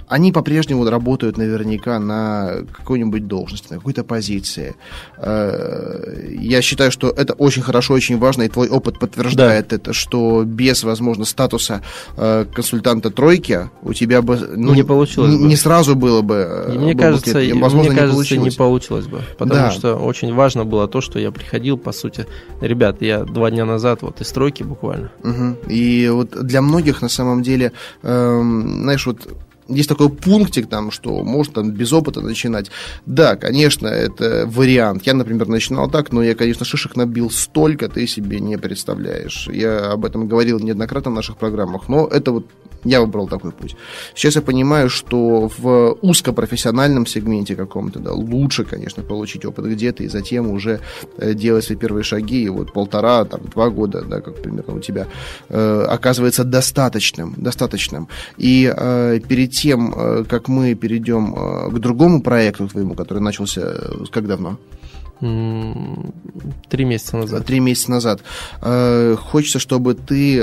они 0.10 0.32
по-прежнему 0.32 0.90
работают 0.90 1.38
наверняка 1.38 2.00
на 2.00 2.66
какой-нибудь 2.72 3.28
должности, 3.28 3.68
на 3.72 3.78
какой-то 3.78 4.04
позиции. 4.04 4.76
Э, 5.18 6.28
я 6.32 6.62
считаю, 6.62 6.92
что 6.92 7.10
это 7.10 7.34
очень 7.34 7.62
хорошо, 7.62 7.94
очень 7.94 8.18
важно, 8.18 8.44
и 8.44 8.50
твой 8.50 8.70
опыт 8.70 9.00
подтверждает 9.00 9.68
да. 9.70 9.76
это, 9.76 9.94
что 9.94 10.44
без, 10.44 10.84
возможно, 10.84 11.26
статуса 11.26 11.84
э, 12.18 12.46
консультанта 12.52 13.12
тройки 13.12 13.70
у 13.84 13.94
тебя 13.94 14.24
бы 14.24 14.38
ну, 14.38 14.74
не 14.74 14.84
получилось 14.84 15.32
не, 15.32 15.38
бы. 15.38 15.44
не 15.44 15.56
сразу 15.56 15.96
было 15.96 16.22
бы. 16.22 16.72
И 16.74 16.78
мне 16.78 16.94
бы, 16.94 17.00
кажется, 17.00 17.40
возможно, 17.54 17.92
мне 17.92 18.00
кажется, 18.00 18.38
не, 18.38 18.46
не 18.46 18.52
получилось 18.52 19.06
бы, 19.06 19.22
потому 19.38 19.62
да. 19.62 19.72
что 19.72 19.96
очень 19.96 20.34
важно 20.34 20.66
было 20.66 20.88
то, 20.88 21.02
что 21.02 21.20
я 21.20 21.32
приходил, 21.32 21.78
по 21.78 21.92
сути, 21.92 22.26
ребят, 22.62 23.02
я 23.02 23.24
два 23.24 23.52
дня 23.52 23.66
назад 23.66 24.02
вот 24.02 24.22
из 24.22 24.32
тройки 24.32 24.64
буквально. 24.64 25.12
Угу. 25.24 25.70
И 25.70 26.10
вот 26.10 26.32
для 26.46 26.64
многих 26.64 27.04
на 27.04 27.10
самом 27.10 27.44
деле, 27.44 27.74
эм, 28.02 28.82
знаешь, 28.82 29.06
вот 29.06 29.28
есть 29.70 29.90
такой 29.90 30.10
пунктик 30.10 30.68
там, 30.68 30.92
что 30.92 31.24
может 31.24 31.54
там 31.54 31.72
без 31.72 31.94
опыта 31.94 32.22
начинать. 32.22 32.72
Да, 33.06 33.36
конечно, 33.36 33.88
это 33.88 34.46
вариант. 34.48 35.04
Я, 35.06 35.14
например, 35.14 35.48
начинал 35.48 35.90
так, 35.90 36.12
но 36.12 36.24
я, 36.24 36.36
конечно, 36.36 36.66
шишек 36.66 36.96
набил 36.96 37.30
столько, 37.32 37.88
ты 37.88 38.08
себе 38.08 38.40
не 38.40 38.58
представляешь. 38.58 39.48
Я 39.52 39.92
об 39.92 40.06
этом 40.06 40.28
говорил 40.28 40.60
неоднократно 40.60 41.12
в 41.12 41.16
наших 41.16 41.38
программах, 41.38 41.88
но 41.88 42.08
это 42.08 42.32
вот 42.32 42.46
я 42.84 43.02
выбрал 43.02 43.28
такой 43.28 43.52
путь. 43.52 43.76
Сейчас 44.16 44.36
я 44.36 44.42
понимаю, 44.42 44.90
что 44.90 45.52
в 45.58 45.98
узкопрофессиональном 46.02 47.06
сегменте 47.06 47.56
каком-то, 47.56 48.00
да, 48.00 48.14
лучше, 48.14 48.64
конечно, 48.64 49.04
получить 49.04 49.46
опыт 49.46 49.66
где-то 49.66 50.04
и 50.04 50.08
затем 50.08 50.50
уже 50.50 50.80
э, 51.18 51.34
делать 51.34 51.66
свои 51.66 51.78
первые 51.78 52.04
шаги. 52.04 52.44
И 52.44 52.50
вот 52.50 52.72
полтора, 52.72 53.26
там, 53.26 53.42
два 53.54 53.70
года, 53.70 54.02
да, 54.02 54.22
как 54.22 54.42
примерно 54.42 54.76
у 54.76 54.80
тебя, 54.80 55.08
э, 55.50 55.86
оказывается 55.90 56.44
достаточным, 56.44 57.34
достаточным. 57.38 58.08
И 58.38 58.74
э, 58.74 59.20
перед 59.28 59.52
тем, 59.60 59.94
э, 59.94 60.24
как 60.24 60.48
мы 60.48 60.74
перейдем 60.74 61.36
э, 61.36 61.70
к 61.70 61.80
другому 61.80 62.22
проекту 62.22 62.68
твоему, 62.68 62.96
который 62.96 63.20
начался 63.20 63.62
э, 63.62 64.06
как 64.10 64.28
давно? 64.28 64.58
Три 66.70 66.86
месяца 66.86 67.18
назад. 67.18 67.46
Три 67.46 67.60
месяца 67.60 67.92
назад. 67.92 68.22
Хочется, 68.62 69.60
чтобы 69.60 69.94
ты 69.94 70.42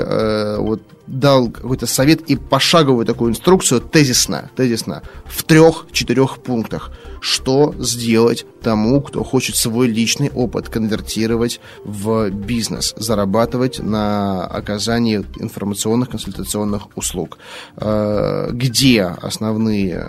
вот 0.58 0.82
дал 1.06 1.48
какой-то 1.48 1.86
совет 1.86 2.20
и 2.30 2.36
пошаговую 2.36 3.06
такую 3.06 3.30
инструкцию 3.30 3.80
тезисно, 3.80 4.50
тезисно 4.54 5.02
в 5.24 5.44
трех-четырех 5.44 6.40
пунктах. 6.40 6.90
Что 7.26 7.74
сделать 7.80 8.46
тому, 8.62 9.00
кто 9.00 9.24
хочет 9.24 9.56
свой 9.56 9.88
личный 9.88 10.30
опыт 10.30 10.68
конвертировать 10.68 11.60
в 11.84 12.30
бизнес, 12.30 12.94
зарабатывать 12.96 13.80
на 13.80 14.46
оказании 14.46 15.24
информационных 15.40 16.10
консультационных 16.10 16.96
услуг. 16.96 17.38
Э, 17.78 18.50
где 18.52 19.02
основные 19.02 20.08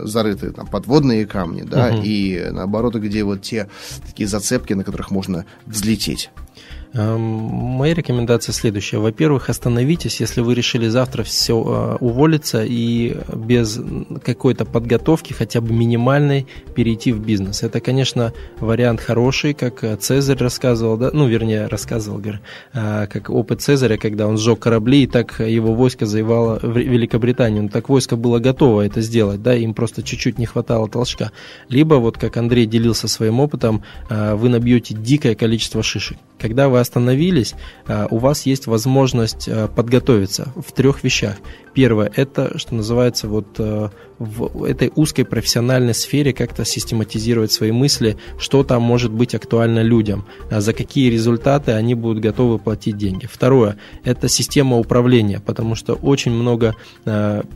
зарытые 0.00 0.52
там, 0.52 0.66
подводные 0.66 1.24
камни, 1.24 1.62
да, 1.62 1.88
угу. 1.88 2.02
и 2.04 2.48
наоборот, 2.50 2.96
где 2.96 3.24
вот 3.24 3.40
те 3.40 3.70
такие 4.06 4.28
зацепки, 4.28 4.74
на 4.74 4.84
которых 4.84 5.10
можно 5.10 5.46
взлететь. 5.64 6.30
Эм, 6.92 7.20
моя 7.20 7.94
рекомендация 7.94 8.52
следующая. 8.52 8.98
Во-первых, 8.98 9.48
остановитесь, 9.48 10.20
если 10.20 10.40
вы 10.40 10.54
решили 10.54 10.88
завтра 10.88 11.22
все 11.22 11.54
э, 11.54 11.96
уволиться 12.00 12.64
и 12.64 13.16
без 13.32 13.80
какой-то 14.24 14.64
подготовки, 14.64 15.32
хотя 15.32 15.60
бы 15.60 15.72
минимальной, 15.72 16.48
перейти 16.74 17.12
в 17.12 17.20
бизнес. 17.20 17.62
Это, 17.62 17.80
конечно, 17.80 18.32
вариант 18.58 19.00
хороший, 19.00 19.54
как 19.54 19.84
Цезарь 20.00 20.38
рассказывал, 20.38 20.96
да, 20.96 21.10
ну, 21.12 21.28
вернее, 21.28 21.68
рассказывал, 21.68 22.20
э, 22.20 23.06
как 23.06 23.30
опыт 23.30 23.62
Цезаря, 23.62 23.96
когда 23.96 24.26
он 24.26 24.36
сжег 24.36 24.58
корабли, 24.58 25.04
и 25.04 25.06
так 25.06 25.38
его 25.38 25.74
войско 25.74 26.06
завоевало 26.06 26.58
в 26.60 26.76
Великобританию. 26.76 27.62
Но 27.62 27.68
так 27.68 27.88
войско 27.88 28.16
было 28.16 28.40
готово 28.40 28.82
это 28.82 29.00
сделать, 29.00 29.42
да, 29.42 29.54
им 29.54 29.74
просто 29.74 30.02
чуть-чуть 30.02 30.38
не 30.38 30.46
хватало 30.46 30.88
толчка. 30.88 31.30
Либо, 31.68 31.94
вот 31.94 32.18
как 32.18 32.36
Андрей 32.36 32.66
делился 32.66 33.06
своим 33.06 33.38
опытом, 33.38 33.84
э, 34.08 34.34
вы 34.34 34.48
набьете 34.48 34.94
дикое 34.94 35.36
количество 35.36 35.84
шишек. 35.84 36.18
Когда 36.40 36.68
вы 36.68 36.79
остановились, 36.80 37.54
а, 37.86 38.06
у 38.10 38.18
вас 38.18 38.46
есть 38.46 38.66
возможность 38.66 39.48
а, 39.48 39.68
подготовиться 39.68 40.52
в 40.56 40.72
трех 40.72 41.04
вещах. 41.04 41.36
Первое– 41.74 42.10
это, 42.16 42.58
что 42.58 42.74
называется, 42.74 43.28
вот 43.28 43.46
а, 43.58 43.90
в 44.20 44.64
этой 44.64 44.92
узкой 44.94 45.24
профессиональной 45.24 45.94
сфере 45.94 46.32
как-то 46.32 46.64
систематизировать 46.64 47.50
свои 47.50 47.72
мысли, 47.72 48.16
что 48.38 48.62
там 48.62 48.82
может 48.82 49.10
быть 49.10 49.34
актуально 49.34 49.82
людям, 49.82 50.26
за 50.50 50.72
какие 50.74 51.10
результаты 51.10 51.72
они 51.72 51.94
будут 51.94 52.22
готовы 52.22 52.58
платить 52.58 52.98
деньги. 52.98 53.26
Второе– 53.26 53.78
это 54.04 54.28
система 54.28 54.76
управления, 54.76 55.40
потому 55.40 55.74
что 55.74 55.94
очень 55.94 56.32
много 56.32 56.76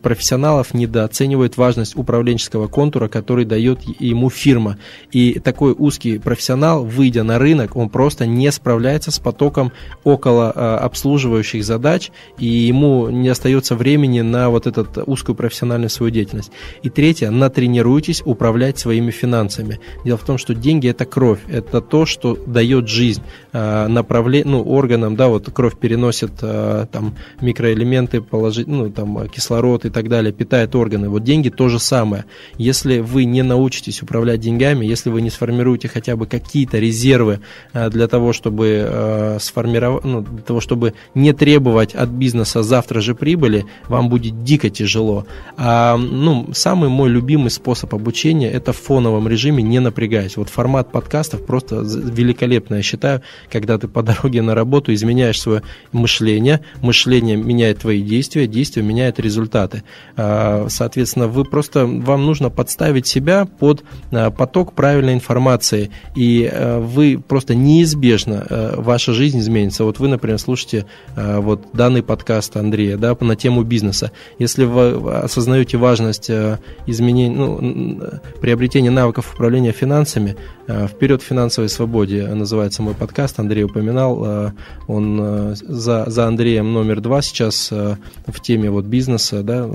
профессионалов 0.02 0.72
недооценивают 0.72 1.58
важность 1.58 1.96
управленческого 1.96 2.66
контура, 2.66 3.08
который 3.08 3.44
дает 3.44 3.82
ему 4.00 4.30
фирма. 4.30 4.78
И 5.12 5.38
такой 5.40 5.74
узкий 5.76 6.18
профессионал, 6.18 6.84
выйдя 6.84 7.22
на 7.22 7.38
рынок, 7.38 7.76
он 7.76 7.90
просто 7.90 8.24
не 8.26 8.50
справляется 8.50 9.10
с 9.10 9.18
потоком 9.18 9.72
около 10.02 10.50
а, 10.54 10.78
обслуживающих 10.78 11.62
задач, 11.62 12.10
и 12.38 12.46
ему 12.46 13.10
не 13.10 13.28
остается 13.28 13.76
времени 13.76 14.22
на 14.22 14.48
вот 14.48 14.66
эту 14.66 14.88
узкую 15.04 15.36
профессиональную 15.36 15.90
свою 15.90 16.10
деятельность. 16.10 16.50
И 16.82 16.90
третье, 16.90 17.30
натренируйтесь 17.30 18.22
управлять 18.24 18.78
своими 18.78 19.10
финансами. 19.10 19.80
Дело 20.04 20.18
в 20.18 20.24
том, 20.24 20.38
что 20.38 20.54
деньги 20.54 20.88
это 20.88 21.04
кровь, 21.04 21.40
это 21.48 21.80
то, 21.80 22.06
что 22.06 22.36
дает 22.46 22.88
жизнь 22.88 23.22
а, 23.52 23.88
направле... 23.88 24.42
ну, 24.44 24.62
органам, 24.62 25.16
да, 25.16 25.28
вот 25.28 25.50
кровь 25.52 25.76
переносит 25.78 26.32
а, 26.42 26.86
там 26.86 27.14
микроэлементы, 27.40 28.20
положить, 28.20 28.66
ну, 28.66 28.90
там 28.90 29.28
кислород 29.28 29.84
и 29.84 29.90
так 29.90 30.08
далее, 30.08 30.32
питает 30.32 30.74
органы. 30.74 31.08
Вот 31.08 31.24
деньги 31.24 31.48
то 31.48 31.68
же 31.68 31.78
самое. 31.78 32.24
Если 32.58 32.98
вы 32.98 33.24
не 33.24 33.42
научитесь 33.42 34.02
управлять 34.02 34.40
деньгами, 34.40 34.84
если 34.86 35.10
вы 35.10 35.22
не 35.22 35.30
сформируете 35.30 35.88
хотя 35.88 36.16
бы 36.16 36.26
какие-то 36.26 36.78
резервы 36.78 37.40
для 37.72 38.08
того, 38.08 38.32
чтобы 38.32 39.38
сформировать, 39.40 40.04
ну, 40.04 40.20
для 40.20 40.42
того, 40.42 40.60
чтобы 40.60 40.94
не 41.14 41.32
требовать 41.32 41.94
от 41.94 42.08
бизнеса 42.08 42.62
завтра 42.62 43.00
же 43.00 43.14
прибыли, 43.14 43.66
вам 43.88 44.08
будет 44.08 44.44
дико 44.44 44.70
тяжело. 44.70 45.26
А, 45.56 45.96
ну, 45.96 46.43
самый 46.52 46.88
мой 46.88 47.08
любимый 47.08 47.50
способ 47.50 47.94
обучения 47.94 48.50
это 48.50 48.72
в 48.72 48.76
фоновом 48.76 49.28
режиме, 49.28 49.62
не 49.62 49.78
напрягаясь. 49.78 50.36
Вот 50.36 50.48
формат 50.48 50.92
подкастов 50.92 51.44
просто 51.44 51.76
великолепно, 51.76 52.76
я 52.76 52.82
считаю, 52.82 53.22
когда 53.50 53.78
ты 53.78 53.88
по 53.88 54.02
дороге 54.02 54.42
на 54.42 54.54
работу 54.54 54.92
изменяешь 54.92 55.40
свое 55.40 55.62
мышление, 55.92 56.60
мышление 56.80 57.36
меняет 57.36 57.78
твои 57.80 58.02
действия, 58.02 58.46
действия 58.46 58.82
меняют 58.82 59.18
результаты. 59.20 59.82
А, 60.16 60.66
соответственно, 60.68 61.28
вы 61.28 61.44
просто, 61.44 61.86
вам 61.86 62.26
нужно 62.26 62.50
подставить 62.50 63.06
себя 63.06 63.44
под 63.46 63.84
а, 64.12 64.30
поток 64.30 64.74
правильной 64.74 65.14
информации, 65.14 65.90
и 66.14 66.48
а, 66.50 66.80
вы 66.80 67.22
просто 67.26 67.54
неизбежно 67.54 68.74
ваша 68.76 69.12
жизнь 69.12 69.38
изменится. 69.38 69.84
Вот 69.84 69.98
вы, 69.98 70.08
например, 70.08 70.38
слушаете 70.38 70.86
вот 71.16 71.68
данный 71.72 72.02
подкаст 72.02 72.56
Андрея 72.56 72.96
да, 72.96 73.16
на 73.20 73.36
тему 73.36 73.62
бизнеса. 73.62 74.12
Если 74.38 74.64
вы 74.64 75.12
осознаете 75.12 75.76
важность 75.78 76.23
э, 76.30 76.58
изменения, 76.86 77.34
ну, 77.34 78.00
приобретения 78.40 78.90
навыков 78.90 79.32
управления 79.34 79.72
финансами, 79.72 80.36
«Вперед 80.66 81.20
в 81.22 81.26
финансовой 81.26 81.68
свободе» 81.68 82.26
называется 82.26 82.82
мой 82.82 82.94
подкаст, 82.94 83.38
Андрей 83.38 83.64
упоминал. 83.64 84.52
Он 84.88 85.54
за, 85.54 86.04
за 86.08 86.26
Андреем 86.26 86.72
номер 86.72 87.02
два 87.02 87.20
сейчас 87.20 87.70
в 87.70 88.40
теме 88.40 88.70
вот 88.70 88.86
бизнеса, 88.86 89.42
да, 89.42 89.68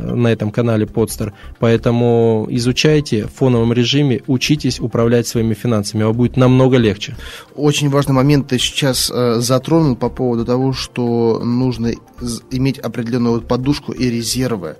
на 0.00 0.28
этом 0.28 0.50
канале 0.50 0.86
Podster. 0.86 1.32
Поэтому 1.58 2.46
изучайте 2.50 3.26
в 3.26 3.32
фоновом 3.32 3.72
режиме, 3.72 4.22
учитесь 4.26 4.80
управлять 4.80 5.26
своими 5.26 5.54
финансами, 5.54 6.04
вам 6.04 6.14
будет 6.14 6.36
намного 6.36 6.76
легче. 6.76 7.16
Очень 7.54 7.90
важный 7.90 8.14
момент 8.14 8.48
ты 8.48 8.58
сейчас 8.58 9.10
э, 9.14 9.40
затронул 9.40 9.96
по 9.96 10.08
поводу 10.08 10.44
того, 10.44 10.72
что 10.72 11.40
нужно 11.44 11.92
иметь 12.50 12.78
определенную 12.78 13.34
вот 13.34 13.48
подушку 13.48 13.92
и 13.92 14.10
резервы. 14.10 14.76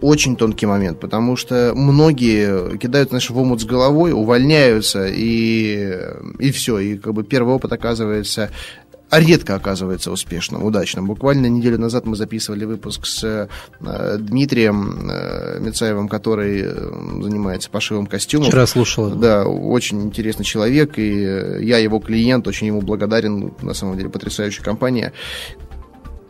Очень 0.00 0.36
тонкий 0.36 0.66
момент, 0.66 1.00
потому 1.00 1.34
что 1.34 1.72
многие 1.74 2.78
кидают, 2.78 3.08
знаешь, 3.08 3.30
в 3.30 3.36
омут 3.36 3.60
с 3.60 3.64
головой, 3.64 4.12
увольняются, 4.12 5.08
и, 5.08 5.92
и 6.38 6.52
все, 6.52 6.78
и 6.78 6.96
как 6.96 7.14
бы 7.14 7.24
первый 7.24 7.54
опыт 7.54 7.72
оказывается 7.72 8.50
редко 9.10 9.54
оказывается 9.54 10.10
успешным, 10.10 10.64
удачным. 10.64 11.06
Буквально 11.06 11.46
неделю 11.46 11.78
назад 11.78 12.06
мы 12.06 12.16
записывали 12.16 12.64
выпуск 12.64 13.06
с 13.06 13.48
э, 13.80 14.18
Дмитрием 14.18 15.10
э, 15.10 15.58
Мицаевым, 15.60 16.08
который 16.08 16.62
э, 16.62 17.22
занимается 17.22 17.70
пошивом 17.70 18.06
костюмов. 18.06 18.48
Вчера 18.48 18.66
слушал. 18.66 19.10
Да, 19.10 19.44
очень 19.44 20.02
интересный 20.02 20.44
человек, 20.44 20.98
и 20.98 21.64
я 21.64 21.78
его 21.78 21.98
клиент, 22.00 22.46
очень 22.46 22.68
ему 22.68 22.82
благодарен, 22.82 23.54
на 23.62 23.74
самом 23.74 23.96
деле 23.96 24.10
потрясающая 24.10 24.62
компания. 24.62 25.12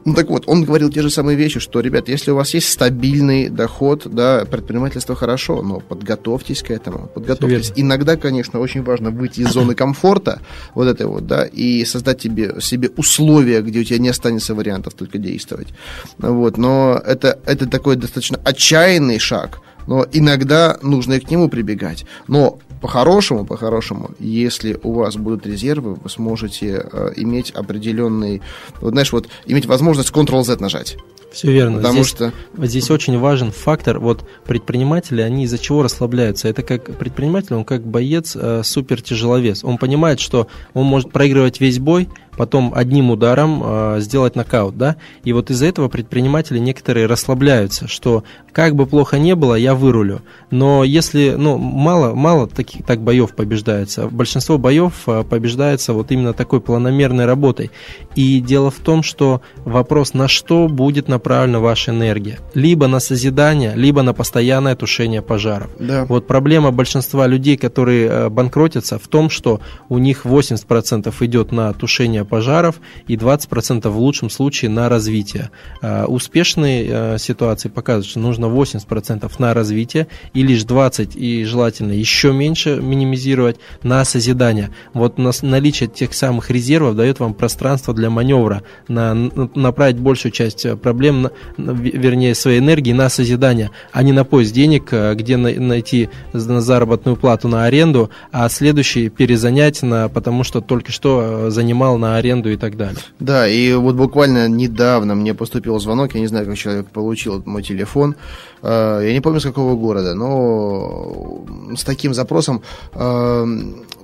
Ну 0.09 0.15
так 0.15 0.31
вот, 0.31 0.45
он 0.47 0.65
говорил 0.65 0.91
те 0.91 1.03
же 1.03 1.11
самые 1.11 1.37
вещи, 1.37 1.61
что, 1.61 1.81
ребят, 1.81 2.09
если 2.09 2.31
у 2.31 2.35
вас 2.35 2.55
есть 2.55 2.71
стабильный 2.71 3.51
доход, 3.51 4.07
да, 4.07 4.47
предпринимательство 4.51 5.15
хорошо, 5.15 5.61
но 5.61 5.81
подготовьтесь 5.81 6.63
к 6.63 6.71
этому, 6.71 7.11
подготовьтесь. 7.13 7.69
Верно. 7.69 7.83
Иногда, 7.83 8.17
конечно, 8.17 8.59
очень 8.59 8.83
важно 8.83 9.11
выйти 9.11 9.41
из 9.41 9.53
зоны 9.53 9.75
комфорта, 9.75 10.41
вот 10.75 10.89
этой 10.89 11.05
вот, 11.05 11.27
да, 11.27 11.45
и 11.45 11.85
создать 11.85 12.21
тебе, 12.21 12.59
себе 12.63 12.89
условия, 12.97 13.61
где 13.61 13.81
у 13.81 13.85
тебя 13.85 13.99
не 13.99 14.09
останется 14.09 14.55
вариантов 14.55 14.95
только 14.95 15.19
действовать. 15.19 15.69
Вот, 16.17 16.57
но 16.57 16.99
это, 17.05 17.39
это 17.45 17.67
такой 17.67 17.97
достаточно 17.97 18.41
отчаянный 18.43 19.19
шаг, 19.19 19.61
но 19.87 20.07
иногда 20.11 20.79
нужно 20.81 21.15
и 21.15 21.21
к 21.21 21.31
нему 21.31 21.51
прибегать. 21.51 22.07
Но 22.29 22.61
по-хорошему, 22.81 23.45
по-хорошему, 23.45 24.11
если 24.19 24.79
у 24.83 24.93
вас 24.93 25.17
будут 25.17 25.47
резервы, 25.47 25.95
вы 25.95 26.11
сможете 26.11 26.87
э, 26.91 27.13
иметь 27.17 27.51
определенный, 27.51 28.43
вот, 28.81 28.91
знаешь, 28.91 29.13
вот 29.13 29.29
иметь 29.47 29.67
возможность 29.67 30.11
Ctrl-Z 30.11 30.61
нажать. 30.61 30.97
Все 31.33 31.53
верно. 31.53 31.79
Потому 31.79 31.95
здесь, 31.95 32.07
что... 32.07 32.33
Здесь 32.57 32.91
очень 32.91 33.19
важен 33.19 33.53
фактор. 33.53 33.99
Вот 33.99 34.25
предприниматели, 34.47 35.21
они 35.21 35.45
из-за 35.45 35.59
чего 35.59 35.83
расслабляются? 35.83 36.49
Это 36.49 36.63
как 36.63 36.97
предприниматель, 36.97 37.55
он 37.55 37.65
как 37.65 37.87
боец, 37.87 38.35
э, 38.35 38.63
супер 38.65 39.03
тяжеловес. 39.03 39.63
Он 39.63 39.77
понимает, 39.77 40.21
что 40.21 40.49
он 40.73 40.87
может 40.87 41.13
проигрывать 41.13 41.61
весь 41.61 41.79
бой, 41.79 42.09
потом 42.39 42.73
одним 42.75 43.11
ударом 43.11 43.63
э, 43.63 43.97
сделать 44.01 44.37
нокаут, 44.37 44.79
да, 44.79 44.97
и 45.25 45.33
вот 45.33 45.51
из-за 45.51 45.67
этого 45.67 45.89
предприниматели 45.89 46.59
некоторые 46.59 47.07
расслабляются, 47.07 47.89
что 47.89 48.25
как 48.53 48.75
бы 48.75 48.87
плохо 48.87 49.19
не 49.19 49.35
было, 49.35 49.55
я 49.55 49.75
вырулю, 49.75 50.23
но 50.51 50.85
если, 50.85 51.35
ну, 51.37 51.59
мало, 51.59 52.15
мало 52.15 52.47
таких 52.47 52.87
так 52.87 53.01
боев 53.03 53.35
побеждается, 53.35 54.07
большинство 54.07 54.57
боев 54.57 54.93
э, 55.07 55.25
побеждается 55.29 55.93
вот 55.93 56.11
именно 56.11 56.33
такой 56.33 56.61
планомерной 56.61 57.27
работой, 57.27 57.71
и 58.15 58.41
дело 58.41 58.71
в 58.71 58.79
том, 58.79 59.03
что 59.03 59.43
вопрос, 59.65 60.15
на 60.15 60.29
что 60.29 60.69
будет 60.69 61.09
направлен 61.09 61.19
направлена 61.19 61.59
ваша 61.59 61.91
энергия? 61.91 62.39
Либо 62.55 62.87
на 62.87 63.01
созидание, 63.01 63.73
либо 63.77 64.03
на 64.03 64.15
постоянное 64.15 64.77
тушение 64.77 65.21
пожаров. 65.21 65.69
Да. 65.79 66.05
Вот 66.09 66.27
проблема 66.27 66.71
большинства 66.71 67.27
людей, 67.27 67.57
которые 67.57 68.09
э, 68.09 68.29
банкротятся, 68.29 68.99
в 68.99 69.09
том, 69.09 69.31
что 69.31 69.61
у 69.89 69.99
них 69.99 70.25
80% 70.25 71.15
идет 71.21 71.53
на 71.53 71.73
тушение 71.73 72.25
пожаров 72.29 72.81
и 73.07 73.17
20% 73.17 73.89
в 73.89 73.99
лучшем 73.99 74.31
случае 74.31 74.71
на 74.71 74.89
развитие. 74.89 75.51
Э, 75.83 76.05
успешные 76.05 76.87
э, 76.89 77.19
ситуации 77.19 77.69
показывают, 77.69 78.07
что 78.07 78.21
нужно 78.21 78.47
80% 78.47 79.31
на 79.39 79.55
развитие 79.55 80.07
и 80.35 80.43
лишь 80.43 80.63
20% 80.63 81.17
и 81.17 81.45
желательно 81.45 81.93
еще 81.93 82.33
меньше 82.33 82.77
минимизировать 82.81 83.57
на 83.83 84.05
созидание. 84.05 84.71
Вот 84.93 85.19
наличие 85.43 85.89
тех 85.89 86.15
самых 86.15 86.51
резервов 86.51 86.97
дает 86.97 87.21
вам 87.21 87.35
пространство 87.35 87.95
для 87.95 88.11
маневра, 88.11 88.63
на, 88.89 89.15
направить 89.15 89.99
большую 89.99 90.33
часть 90.33 90.67
проблем, 90.81 91.31
вернее, 91.57 92.35
своей 92.35 92.59
энергии 92.61 92.93
на 92.93 93.09
созидание, 93.09 93.71
а 93.93 94.03
не 94.03 94.13
на 94.13 94.25
поиск 94.25 94.53
денег, 94.53 94.93
где 94.93 95.37
найти 95.37 96.09
заработную 96.33 97.17
плату 97.17 97.49
на 97.49 97.65
аренду, 97.65 98.11
а 98.33 98.49
следующий 98.49 99.09
перезанять, 99.09 99.83
на, 99.83 100.09
потому 100.09 100.45
что 100.45 100.61
только 100.61 100.93
что 100.93 101.51
занимал 101.51 101.99
на 101.99 102.17
аренду 102.19 102.51
и 102.51 102.57
так 102.57 102.77
далее. 102.77 103.01
Да, 103.19 103.49
и 103.49 103.73
вот 103.75 103.97
буквально 103.97 104.49
недавно 104.49 105.15
мне 105.15 105.35
поступил 105.35 105.79
звонок, 105.79 106.15
я 106.15 106.21
не 106.21 106.27
знаю, 106.27 106.47
как 106.47 106.57
человек 106.57 106.89
получил 106.91 107.43
мой 107.45 107.63
телефон, 107.63 108.17
э, 108.63 109.01
я 109.05 109.13
не 109.13 109.21
помню, 109.21 109.41
с 109.41 109.45
какого 109.45 109.77
города, 109.77 110.15
но 110.15 111.45
с 111.77 111.85
таким 111.85 112.15
запросом 112.15 112.63
э, 112.93 113.47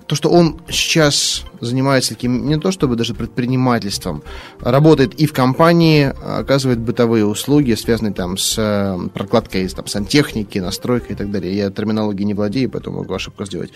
то, 0.07 0.15
что 0.15 0.29
он 0.29 0.61
сейчас 0.69 1.45
занимается 1.61 2.11
таким, 2.11 2.47
не 2.47 2.59
то 2.59 2.71
чтобы 2.71 2.97
даже 2.97 3.15
предпринимательством, 3.15 4.23
работает 4.61 5.15
и 5.15 5.27
в 5.27 5.33
компании, 5.33 6.13
оказывает 6.39 6.79
бытовые 6.79 7.25
услуги, 7.25 7.73
связанные 7.75 8.13
там 8.13 8.37
с 8.37 8.57
э, 8.59 9.09
прокладкой 9.15 9.67
там, 9.69 9.87
сантехники, 9.87 10.59
настройкой 10.59 11.13
и 11.13 11.15
так 11.15 11.31
далее. 11.31 11.57
Я 11.57 11.71
терминологией 11.71 12.27
не 12.27 12.35
владею, 12.35 12.71
поэтому 12.71 12.99
могу 12.99 13.15
ошибку 13.15 13.47
сделать 13.47 13.71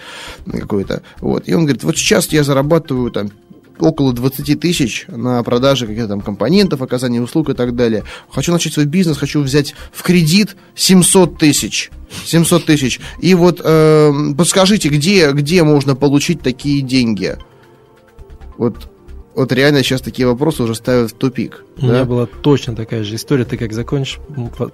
какую-то. 0.50 1.02
Вот. 1.20 1.48
И 1.48 1.54
он 1.54 1.62
говорит, 1.62 1.84
вот 1.84 1.96
сейчас 1.96 2.28
я 2.28 2.44
зарабатываю 2.44 3.10
там 3.10 3.30
около 3.80 4.12
20 4.12 4.60
тысяч 4.60 5.04
на 5.08 5.42
продаже 5.42 5.86
каких-то 5.86 6.08
там 6.08 6.20
компонентов, 6.20 6.82
оказание 6.82 7.22
услуг 7.22 7.50
и 7.50 7.54
так 7.54 7.74
далее. 7.74 8.04
Хочу 8.30 8.52
начать 8.52 8.72
свой 8.72 8.86
бизнес, 8.86 9.16
хочу 9.18 9.40
взять 9.40 9.74
в 9.92 10.02
кредит 10.02 10.56
700 10.74 11.38
тысяч. 11.38 11.90
700 12.24 12.64
тысяч. 12.64 13.00
И 13.20 13.34
вот 13.34 13.60
э, 13.62 14.12
подскажите, 14.36 14.88
где, 14.88 15.32
где 15.32 15.62
можно 15.62 15.94
получить 15.94 16.40
такие 16.40 16.82
деньги? 16.82 17.36
Вот 18.56 18.90
вот 19.38 19.52
реально 19.52 19.84
сейчас 19.84 20.00
такие 20.00 20.26
вопросы 20.26 20.64
уже 20.64 20.74
ставят 20.74 21.12
в 21.12 21.14
тупик. 21.14 21.64
У 21.80 21.86
да? 21.86 21.92
меня 21.92 22.04
была 22.04 22.26
точно 22.26 22.74
такая 22.74 23.04
же 23.04 23.14
история. 23.14 23.44
Ты 23.44 23.56
как 23.56 23.72
закончишь, 23.72 24.18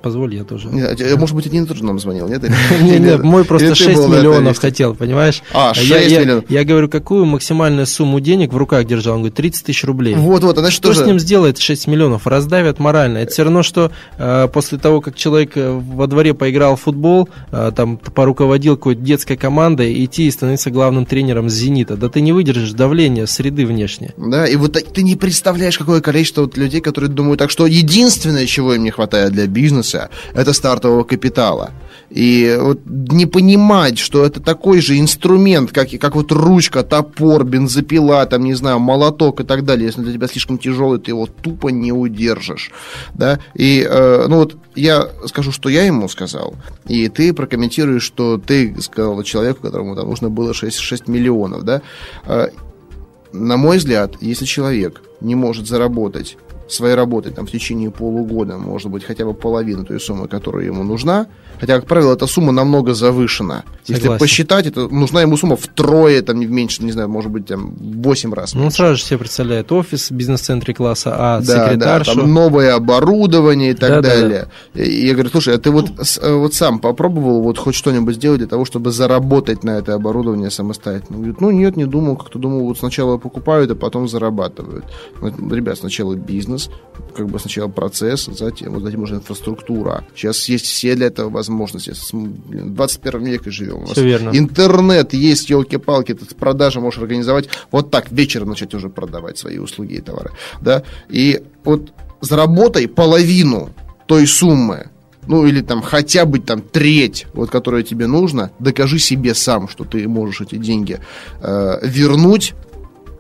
позволь, 0.01 0.35
я 0.37 0.45
тоже. 0.45 0.69
Нет, 0.69 0.99
а 0.99 1.17
может 1.19 1.37
быть, 1.37 1.47
один 1.47 1.67
тоже 1.67 1.85
нам 1.85 1.99
звонил, 1.99 2.27
нет? 2.29 2.43
Нет, 2.43 2.53
нет, 3.01 3.23
мой 3.23 3.45
просто 3.45 3.75
6 3.75 4.09
миллионов 4.09 4.59
хотел, 4.59 4.95
понимаешь? 4.95 5.43
А, 5.53 5.75
6 5.75 6.19
миллионов. 6.19 6.51
Я 6.51 6.65
говорю, 6.65 6.89
какую 6.89 7.27
максимальную 7.27 7.87
сумму 7.87 8.21
денег 8.21 8.55
в 8.55 8.57
руках 8.57 8.87
держал? 8.87 9.17
Он 9.17 9.21
говорит, 9.21 9.37
30 9.37 9.67
тысяч 9.67 9.85
рублей. 9.85 10.15
Вот, 10.15 10.43
вот, 10.43 10.57
она 10.57 10.71
что 10.71 10.95
с 10.95 11.05
ним 11.05 11.19
сделает 11.19 11.59
6 11.59 11.87
миллионов? 11.87 12.27
Раздавят 12.27 12.79
морально. 12.79 13.19
Это 13.19 13.33
все 13.33 13.45
равно, 13.45 13.63
что 13.63 13.93
э, 14.17 14.49
после 14.51 14.79
того, 14.79 15.03
как 15.03 15.15
человек 15.15 15.59
э, 15.59 15.73
во 15.73 16.07
дворе 16.07 16.33
поиграл 16.33 16.77
в 16.77 16.81
футбол, 16.81 17.29
э, 17.53 17.71
там 17.77 17.99
поруководил 17.99 18.77
какой-то 18.79 19.03
детской 19.03 19.37
командой, 19.37 20.03
идти 20.03 20.27
и 20.27 20.31
становиться 20.31 20.71
главным 20.71 21.05
тренером 21.05 21.51
«Зенита». 21.51 21.97
Да 21.97 22.09
ты 22.09 22.23
не 22.23 22.33
выдержишь 22.33 22.73
давления 22.73 23.27
среды 23.27 23.67
внешней. 23.67 24.13
Да, 24.17 24.47
и 24.54 24.54
вот 24.57 24.73
ты 24.73 25.03
не 25.03 25.17
представляешь, 25.17 25.79
какое 25.79 26.01
количество 26.01 26.43
вот 26.43 26.57
людей, 26.57 26.81
которые 26.81 27.11
думают 27.11 27.39
так, 27.39 27.51
что 27.51 27.67
единственное, 27.67 28.47
чего 28.47 28.75
им 28.75 28.85
не 28.85 28.91
хватает 28.91 29.33
для 29.33 29.47
бизнеса, 29.47 30.11
это 30.35 30.53
стартового 30.53 31.05
капитала. 31.05 31.71
И 32.11 32.57
вот 32.61 32.81
не 32.87 33.27
понимать, 33.27 33.99
что 33.99 34.25
это 34.25 34.41
такой 34.41 34.81
же 34.81 34.99
инструмент, 34.99 35.73
как, 35.73 35.89
как 35.99 36.15
вот 36.15 36.31
ручка, 36.31 36.83
топор, 36.83 37.45
бензопила, 37.45 38.25
там, 38.27 38.45
не 38.45 38.55
знаю, 38.55 38.79
молоток 38.79 39.41
и 39.41 39.45
так 39.45 39.65
далее. 39.65 39.87
Если 39.87 40.03
для 40.03 40.13
тебя 40.13 40.29
слишком 40.29 40.59
тяжелый, 40.59 41.01
ты 41.01 41.11
его 41.11 41.27
тупо 41.27 41.69
не 41.69 41.93
удержишь. 41.93 42.71
Да? 43.15 43.41
И, 43.55 43.87
э, 43.89 44.27
ну 44.29 44.37
вот, 44.37 44.57
я 44.75 45.09
скажу, 45.27 45.51
что 45.51 45.69
я 45.69 45.85
ему 45.85 46.09
сказал, 46.09 46.55
и 46.87 47.09
ты 47.09 47.33
прокомментируешь, 47.33 48.03
что 48.03 48.39
ты 48.39 48.81
сказал 48.81 49.23
человеку, 49.23 49.63
которому 49.63 49.97
там 49.97 50.09
нужно 50.09 50.31
было 50.31 50.55
6, 50.55 50.79
6 50.79 51.09
миллионов, 51.09 51.65
да? 51.65 51.83
На 53.37 53.57
мой 53.57 53.79
взгляд, 53.79 54.15
если 54.21 54.45
человек 54.45 55.03
не 55.21 55.35
может 55.35 55.67
заработать 55.67 56.37
своей 56.69 56.95
работой 56.95 57.33
там, 57.33 57.47
в 57.47 57.51
течение 57.51 57.91
полугода, 57.91 58.57
может 58.57 58.91
быть, 58.91 59.05
хотя 59.05 59.25
бы 59.25 59.35
половину 59.35 59.85
той 59.85 60.01
суммы, 60.01 60.29
которая 60.29 60.65
ему 60.65 60.83
нужна. 60.83 61.27
Хотя, 61.61 61.77
как 61.77 61.87
правило, 61.87 62.15
эта 62.15 62.27
сумма 62.27 62.53
намного 62.53 62.95
завышена. 62.95 63.65
Согласен. 63.85 64.11
Если 64.11 64.19
посчитать, 64.19 64.67
это 64.67 64.89
нужна 64.89 65.23
ему 65.23 65.37
сумма 65.37 65.57
втрое, 65.57 66.21
там, 66.23 66.41
не 66.41 66.47
меньше, 66.47 66.83
не 66.83 66.93
знаю, 66.93 67.09
может 67.09 67.31
быть, 67.31 67.47
там, 67.47 67.75
8 67.79 68.33
раз. 68.35 68.55
Ну, 68.55 68.71
сразу 68.71 68.97
же 68.97 69.03
себе 69.05 69.19
представляет 69.19 69.71
офис 69.71 70.11
в 70.11 70.15
бизнес-центре 70.15 70.75
класса 70.75 71.15
А, 71.17 71.41
да, 71.41 71.67
секретаршу. 71.67 72.15
Да, 72.15 72.21
там 72.23 72.33
новое 72.33 72.75
оборудование 72.75 73.71
и 73.71 73.75
так 73.75 73.91
да, 73.91 74.03
далее. 74.03 74.49
Да, 74.75 74.81
да. 74.81 74.83
И 74.83 75.07
я 75.07 75.13
говорю, 75.13 75.31
слушай, 75.31 75.55
а 75.55 75.59
ты 75.59 75.71
вот, 75.71 75.91
вот 76.23 76.55
сам 76.55 76.81
попробовал 76.81 77.43
вот 77.43 77.59
хоть 77.59 77.75
что-нибудь 77.75 78.17
сделать 78.17 78.39
для 78.39 78.49
того, 78.49 78.65
чтобы 78.65 78.91
заработать 78.91 79.63
на 79.65 79.79
это 79.79 79.95
оборудование 79.95 80.51
самостоятельно? 80.51 81.17
Он 81.17 81.23
говорит, 81.23 81.41
ну, 81.41 81.51
нет, 81.51 81.77
не 81.77 81.87
думал, 81.87 82.17
как-то 82.17 82.39
думал, 82.39 82.65
вот 82.65 82.79
сначала 82.79 83.17
покупают, 83.17 83.71
а 83.71 83.75
потом 83.75 84.09
зарабатывают. 84.09 84.85
Ребят, 85.23 85.79
сначала 85.79 86.15
бизнес, 86.15 86.54
бизнес, 86.55 86.71
как 87.17 87.29
бы 87.29 87.39
сначала 87.39 87.69
процесс, 87.69 88.27
затем, 88.27 88.73
вот 88.73 88.83
затем 88.83 89.03
уже 89.03 89.17
инфраструктура. 89.17 90.05
Сейчас 90.15 90.49
есть 90.49 90.67
все 90.67 90.95
для 90.95 91.07
этого 91.07 91.31
возможности. 91.31 91.93
В 92.13 92.75
21 92.75 93.25
веке 93.25 93.51
живем. 93.51 93.87
Все 93.87 94.05
верно. 94.05 94.31
Интернет 94.31 95.13
есть, 95.15 95.51
елки-палки, 95.51 96.15
ты 96.15 96.35
продажи 96.35 96.81
можешь 96.81 97.01
организовать. 97.01 97.49
Вот 97.71 97.91
так, 97.91 98.11
вечером 98.11 98.51
начать 98.51 98.75
уже 98.75 98.89
продавать 98.89 99.39
свои 99.39 99.59
услуги 99.59 99.95
и 99.95 100.01
товары. 100.01 100.31
Да? 100.61 100.83
И 101.09 101.43
вот 101.65 101.93
заработай 102.21 102.89
половину 102.89 103.71
той 104.07 104.27
суммы, 104.27 104.91
ну 105.27 105.47
или 105.47 105.63
там 105.63 105.83
хотя 105.83 106.25
бы 106.27 106.39
там 106.39 106.61
треть, 106.61 107.27
вот 107.33 107.51
которая 107.51 107.83
тебе 107.83 108.07
нужна, 108.07 108.51
докажи 108.59 108.99
себе 108.99 109.35
сам, 109.35 109.69
что 109.69 109.85
ты 109.85 110.07
можешь 110.09 110.41
эти 110.43 110.57
деньги 110.57 111.01
э, 111.41 111.79
вернуть, 111.83 112.55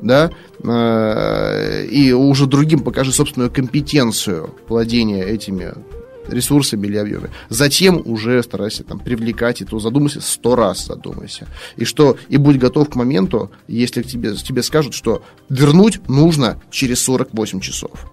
да, 0.05 0.31
э, 0.62 1.87
и 1.87 2.12
уже 2.12 2.47
другим 2.47 2.81
покажи 2.81 3.12
собственную 3.12 3.51
компетенцию 3.51 4.55
владения 4.69 5.25
этими 5.25 5.73
ресурсами 6.29 6.87
или 6.87 6.97
объемами. 6.97 7.31
Затем 7.49 8.01
уже 8.05 8.43
старайся 8.43 8.85
там 8.85 8.99
привлекать, 8.99 9.61
и 9.61 9.64
то 9.64 9.79
задумайся, 9.79 10.21
сто 10.21 10.55
раз 10.55 10.87
задумайся. 10.87 11.49
И 11.77 11.85
что, 11.85 12.17
и 12.29 12.37
будь 12.37 12.59
готов 12.59 12.90
к 12.90 12.95
моменту, 12.95 13.51
если 13.67 14.03
к 14.03 14.07
тебе, 14.07 14.35
тебе 14.35 14.62
скажут, 14.62 14.95
что 14.95 15.23
вернуть 15.49 16.07
нужно 16.09 16.61
через 16.71 17.01
48 17.03 17.61
часов. 17.61 18.12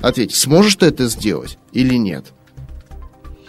Ответь, 0.00 0.34
сможешь 0.34 0.76
ты 0.76 0.86
это 0.86 1.06
сделать 1.06 1.58
или 1.72 1.94
нет? 1.94 2.26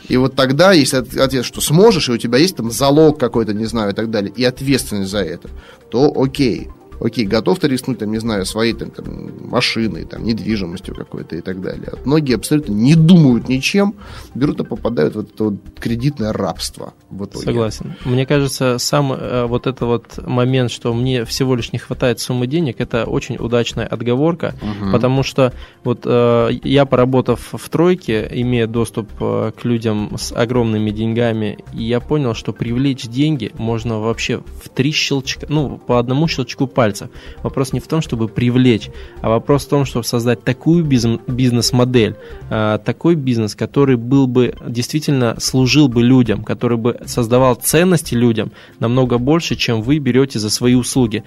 И 0.10 0.18
вот 0.18 0.36
тогда, 0.36 0.74
если 0.74 0.98
ответ, 0.98 1.46
что 1.46 1.62
сможешь, 1.62 2.10
и 2.10 2.12
у 2.12 2.18
тебя 2.18 2.38
есть 2.38 2.58
там 2.58 2.72
залог 2.72 3.20
какой-то, 3.20 3.54
не 3.54 3.66
знаю, 3.66 3.92
и 3.92 3.96
так 3.96 4.12
далее, 4.12 4.34
и 4.36 4.44
ответственность 4.44 5.10
за 5.10 5.20
это, 5.20 5.50
то 5.90 6.14
окей, 6.16 6.70
окей, 7.00 7.26
готов 7.26 7.60
ты 7.60 7.68
рискнуть, 7.68 8.00
там, 8.00 8.12
не 8.12 8.20
знаю, 8.20 8.46
своей 8.46 8.74
там, 8.74 8.92
там, 8.92 9.50
машиной, 9.50 10.06
там, 10.06 10.24
недвижимостью 10.24 10.96
какой-то 10.96 11.36
и 11.36 11.42
так 11.42 11.62
далее. 11.62 11.94
Многие 12.06 12.36
абсолютно 12.36 12.74
не 12.74 12.96
думают 12.96 13.50
ничем, 13.50 13.96
берут 14.36 14.60
и 14.60 14.64
попадают 14.64 15.16
в 15.16 15.20
это 15.20 15.44
вот 15.46 15.56
кредитное 15.80 16.34
рабство. 16.34 16.94
В 17.10 17.26
итоге. 17.26 17.46
Согласен. 17.46 17.94
Мне 18.06 18.26
кажется, 18.26 18.78
сам 18.80 19.14
э, 19.14 19.46
вот 19.46 19.68
этот 19.68 19.82
вот 19.82 20.28
момент, 20.28 20.72
что 20.72 20.94
мне 20.94 21.26
всего 21.26 21.56
лишь 21.56 21.72
не 21.74 21.80
хватает 21.80 22.20
суммы 22.20 22.48
денег, 22.48 22.80
это 22.80 23.06
очень 23.06 23.38
удачная 23.38 23.86
отговорка, 23.86 24.56
угу. 24.62 24.92
потому 24.92 25.24
что 25.24 25.54
вот 25.84 26.02
э, 26.06 26.50
я, 26.64 26.86
поработав 26.86 27.54
в 27.54 27.70
тройке, 27.70 28.28
имея 28.32 28.68
доступ 28.68 29.10
э, 29.20 29.52
к 29.60 29.66
людям 29.66 30.16
с 30.18 30.32
огромными 30.32 30.92
деньгами, 30.92 31.60
я 31.74 32.00
понял, 32.00 32.34
что 32.34 32.54
привлечь 32.54 33.08
деньги 33.08 33.52
можно 33.58 34.00
вообще 34.00 34.42
в 34.64 34.70
три 34.70 34.92
щелчка, 34.92 35.46
ну, 35.50 35.78
по 35.78 36.00
одному 36.00 36.28
щелчку 36.28 36.68
пальца 36.68 36.83
пальцев. 36.84 37.08
Вопрос 37.44 37.72
не 37.72 37.80
в 37.80 37.88
том, 37.88 38.02
чтобы 38.02 38.28
привлечь, 38.28 38.90
а 39.22 39.30
вопрос 39.30 39.66
в 39.66 39.70
том, 39.70 39.86
чтобы 39.86 40.04
создать 40.04 40.44
такую 40.44 40.84
бизнес-модель, 40.84 42.16
а, 42.50 42.78
такой 42.78 43.16
бизнес, 43.16 43.56
который 43.56 43.96
был 43.96 44.28
бы 44.28 44.54
действительно 44.68 45.36
служил 45.40 45.88
бы 45.88 46.04
людям, 46.04 46.44
который 46.44 46.78
бы 46.78 47.00
создавал 47.06 47.56
ценности 47.56 48.16
людям 48.16 48.52
намного 48.80 49.18
больше, 49.18 49.56
чем 49.56 49.82
вы 49.82 50.00
берете 50.00 50.40
за 50.40 50.50
свои 50.50 50.76
услуги. 50.76 51.24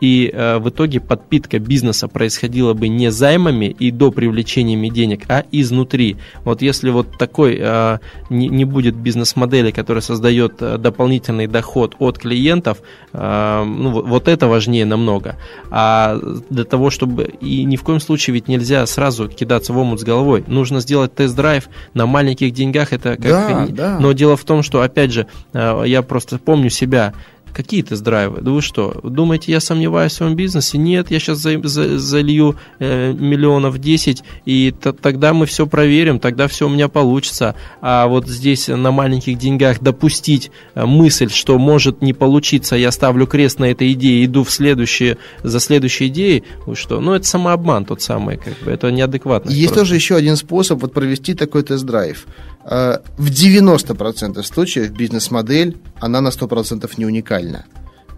И 0.00 0.28
а, 0.34 0.58
в 0.58 0.68
итоге 0.70 0.98
подпитка 0.98 1.60
бизнеса 1.60 2.08
происходила 2.08 2.74
бы 2.74 2.88
не 2.88 3.12
займами 3.12 3.66
и 3.66 3.92
до 3.92 4.10
привлечения 4.10 4.90
денег, 4.90 5.22
а 5.28 5.44
изнутри. 5.52 6.16
Вот 6.44 6.62
если 6.62 6.90
вот 6.90 7.16
такой 7.16 7.58
а, 7.60 8.00
не 8.28 8.64
будет 8.64 8.96
бизнес-модели, 8.96 9.70
которая 9.70 10.02
создает 10.02 10.56
дополнительный 10.56 11.46
доход 11.46 11.94
от 12.00 12.18
клиентов, 12.18 12.78
ну, 13.12 14.02
вот 14.02 14.28
это 14.28 14.46
важнее, 14.48 14.84
на 14.84 14.95
действительно 14.96 15.02
много. 15.02 15.36
А 15.70 16.18
для 16.50 16.64
того, 16.64 16.90
чтобы... 16.90 17.24
И 17.40 17.64
ни 17.64 17.76
в 17.76 17.82
коем 17.82 18.00
случае 18.00 18.34
ведь 18.34 18.48
нельзя 18.48 18.86
сразу 18.86 19.28
кидаться 19.28 19.72
в 19.72 19.78
омут 19.78 20.00
с 20.00 20.04
головой. 20.04 20.44
Нужно 20.46 20.80
сделать 20.80 21.14
тест-драйв 21.14 21.68
на 21.94 22.06
маленьких 22.06 22.52
деньгах. 22.52 22.92
Это 22.92 23.16
как... 23.16 23.20
Да, 23.20 23.66
да. 23.68 23.98
Но 24.00 24.12
дело 24.12 24.36
в 24.36 24.44
том, 24.44 24.62
что, 24.62 24.82
опять 24.82 25.12
же, 25.12 25.26
э, 25.52 25.82
я 25.86 26.02
просто 26.02 26.38
помню 26.38 26.70
себя, 26.70 27.14
Какие 27.56 27.80
тест-драйвы? 27.80 28.42
Да 28.42 28.50
вы 28.50 28.60
что, 28.60 29.00
думаете, 29.02 29.50
я 29.50 29.60
сомневаюсь 29.60 30.12
в 30.12 30.16
своем 30.16 30.36
бизнесе? 30.36 30.76
Нет, 30.76 31.10
я 31.10 31.18
сейчас 31.18 31.38
за, 31.38 31.58
за, 31.66 31.98
залью 31.98 32.56
э, 32.78 33.14
миллионов 33.14 33.78
10, 33.78 34.22
и 34.44 34.74
т- 34.78 34.92
тогда 34.92 35.32
мы 35.32 35.46
все 35.46 35.66
проверим, 35.66 36.20
тогда 36.20 36.48
все 36.48 36.66
у 36.66 36.68
меня 36.68 36.88
получится. 36.88 37.54
А 37.80 38.08
вот 38.08 38.28
здесь 38.28 38.68
на 38.68 38.90
маленьких 38.90 39.38
деньгах 39.38 39.80
допустить 39.80 40.50
э, 40.74 40.84
мысль, 40.84 41.30
что 41.30 41.58
может 41.58 42.02
не 42.02 42.12
получиться, 42.12 42.76
я 42.76 42.92
ставлю 42.92 43.26
крест 43.26 43.58
на 43.58 43.70
этой 43.70 43.90
идее, 43.92 44.26
иду 44.26 44.44
в 44.44 44.50
следующие, 44.50 45.16
за 45.42 45.58
следующей 45.58 46.08
идеей, 46.08 46.44
вы 46.66 46.76
что? 46.76 47.00
Ну, 47.00 47.14
это 47.14 47.26
самообман 47.26 47.86
тот 47.86 48.02
самый, 48.02 48.36
как 48.36 48.52
бы, 48.58 48.70
это 48.70 48.90
неадекватно. 48.90 49.48
Есть 49.48 49.68
просто. 49.68 49.80
тоже 49.80 49.94
еще 49.94 50.16
один 50.16 50.36
способ 50.36 50.82
вот 50.82 50.92
провести 50.92 51.32
такой 51.32 51.62
тест-драйв. 51.62 52.26
Э, 52.68 52.98
в 53.16 53.30
90% 53.30 54.42
случаев 54.42 54.90
бизнес-модель, 54.90 55.76
она 56.00 56.20
на 56.20 56.28
100% 56.28 56.90
не 56.96 57.06
уникальна. 57.06 57.64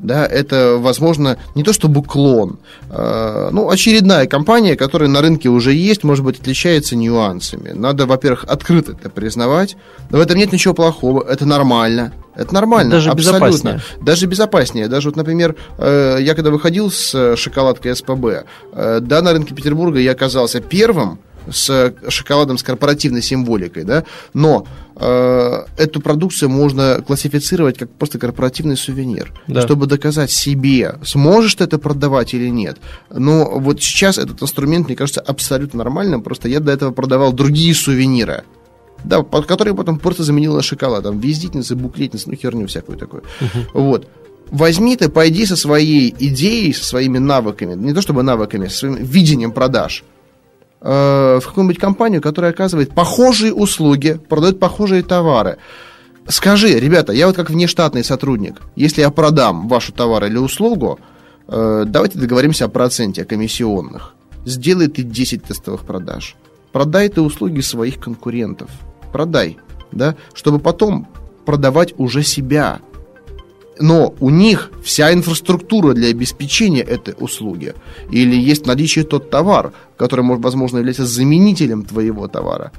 Да, 0.00 0.24
это, 0.24 0.76
возможно, 0.78 1.38
не 1.56 1.64
то 1.64 1.72
чтобы 1.72 2.04
клон, 2.04 2.61
э, 2.88 3.48
ну, 3.50 3.68
очередная 3.68 4.26
компания, 4.26 4.76
которая 4.76 5.08
на 5.08 5.20
рынке 5.20 5.48
уже 5.48 5.72
есть, 5.72 6.04
может 6.04 6.24
быть, 6.24 6.38
отличается 6.38 6.94
нюансами. 6.94 7.70
Надо, 7.70 8.06
во-первых, 8.06 8.44
открыто 8.44 8.92
это 8.92 9.11
признавать, 9.11 9.76
но 10.11 10.18
в 10.18 10.20
этом 10.20 10.38
нет 10.38 10.52
ничего 10.52 10.72
плохого, 10.72 11.26
это 11.28 11.46
нормально. 11.46 12.12
Это 12.37 12.54
нормально, 12.54 12.92
даже 12.92 13.11
абсолютно. 13.11 13.48
Безопаснее. 13.48 13.80
Даже 14.00 14.26
безопаснее. 14.26 14.87
Даже 14.87 15.08
вот, 15.08 15.16
например, 15.16 15.56
э, 15.78 16.18
я 16.20 16.37
когда 16.37 16.50
выходил 16.50 16.92
с 16.92 17.34
шоколадкой 17.37 17.96
СПБ, 17.96 18.44
э, 18.72 19.00
да, 19.02 19.22
на 19.22 19.32
рынке 19.32 19.54
Петербурга 19.54 19.98
я 19.98 20.12
оказался 20.12 20.61
первым, 20.61 21.18
с 21.51 21.94
шоколадом 22.09 22.59
с 22.59 22.62
корпоративной 22.62 23.22
символикой, 23.22 23.84
да, 23.84 24.05
но 24.34 24.66
э, 24.96 25.64
эту 25.76 26.01
продукцию 26.01 26.51
можно 26.51 27.03
классифицировать 27.07 27.78
как 27.78 27.90
просто 27.90 28.18
корпоративный 28.18 28.76
сувенир, 28.76 29.32
да. 29.46 29.62
чтобы 29.62 29.86
доказать 29.86 30.30
себе, 30.30 30.96
сможешь 31.05 31.55
ты 31.55 31.64
это 31.64 31.78
продавать 31.78 32.34
или 32.34 32.49
нет. 32.49 32.78
Но 33.11 33.59
вот 33.59 33.82
сейчас 33.82 34.18
этот 34.18 34.42
инструмент, 34.42 34.86
мне 34.86 34.96
кажется, 34.96 35.20
абсолютно 35.20 35.78
нормальным, 35.78 36.22
просто 36.22 36.49
я 36.49 36.61
до 36.61 36.72
этого 36.72 36.92
продавал 36.92 37.32
другие 37.32 37.74
сувениры, 37.74 38.44
да, 39.05 39.22
под 39.22 39.46
которые 39.46 39.74
потом 39.74 39.99
просто 39.99 40.22
заменил 40.24 40.55
на 40.55 40.62
шоколад, 40.62 41.05
там, 41.05 41.20
визитницы, 41.20 41.76
буклетницы, 41.76 42.30
ну, 42.30 42.36
херню 42.36 42.66
всякую 42.66 42.99
такую. 42.99 43.22
Угу. 43.40 43.80
Вот 43.82 44.09
возьми 44.51 44.96
ты, 44.96 45.09
пойди 45.09 45.46
со 45.46 45.57
своей 45.57 46.14
идеей, 46.18 46.72
со 46.72 46.84
своими 46.84 47.18
навыками, 47.18 47.74
не 47.74 47.92
то 47.92 48.03
чтобы 48.03 48.22
навыками, 48.22 48.68
со 48.68 48.78
своим 48.78 48.96
видением 48.96 49.53
продаж, 49.53 50.05
Э, 50.81 51.41
в 51.43 51.47
какую-нибудь 51.47 51.79
компанию, 51.79 52.22
которая 52.22 52.53
оказывает 52.53 52.95
похожие 52.95 53.53
услуги, 53.53 54.20
продает 54.29 54.61
похожие 54.61 55.03
товары. 55.03 55.59
Скажи, 56.29 56.79
ребята, 56.79 57.12
я 57.12 57.26
вот 57.26 57.37
как 57.37 57.51
внештатный 57.51 58.05
сотрудник, 58.05 58.61
если 58.76 59.01
я 59.01 59.11
продам 59.11 59.66
вашу 59.66 59.93
товар 59.93 60.26
или 60.26 60.37
услугу, 60.37 61.01
э, 61.49 61.85
давайте 61.87 62.18
договоримся 62.18 62.66
о 62.66 62.68
проценте, 62.68 63.22
о 63.22 63.24
комиссионных. 63.24 64.14
Сделай 64.45 64.89
ты 64.89 65.03
10 65.03 65.43
тестовых 65.43 65.85
продаж. 65.85 66.37
Продай 66.70 67.09
ты 67.09 67.22
услуги 67.22 67.61
своих 67.61 67.99
конкурентов. 67.99 68.70
Продай, 69.12 69.59
да, 69.91 70.14
чтобы 70.33 70.61
потом 70.61 71.09
продавать 71.45 71.95
уже 71.99 72.22
себя, 72.22 72.79
но 73.81 74.14
у 74.20 74.31
них 74.31 74.70
вся 74.83 75.12
инфраструктура 75.12 75.95
для 75.95 76.09
обеспечения 76.09 76.83
этой 76.83 77.14
услуги. 77.18 77.74
Или 78.11 78.37
есть 78.37 78.66
наличие 78.66 79.05
тот 79.05 79.31
товар, 79.31 79.72
который, 79.97 80.22
может, 80.22 80.43
возможно, 80.43 80.79
является 80.79 81.07
заменителем 81.07 81.85
твоего 81.85 82.29
товара. 82.29 82.72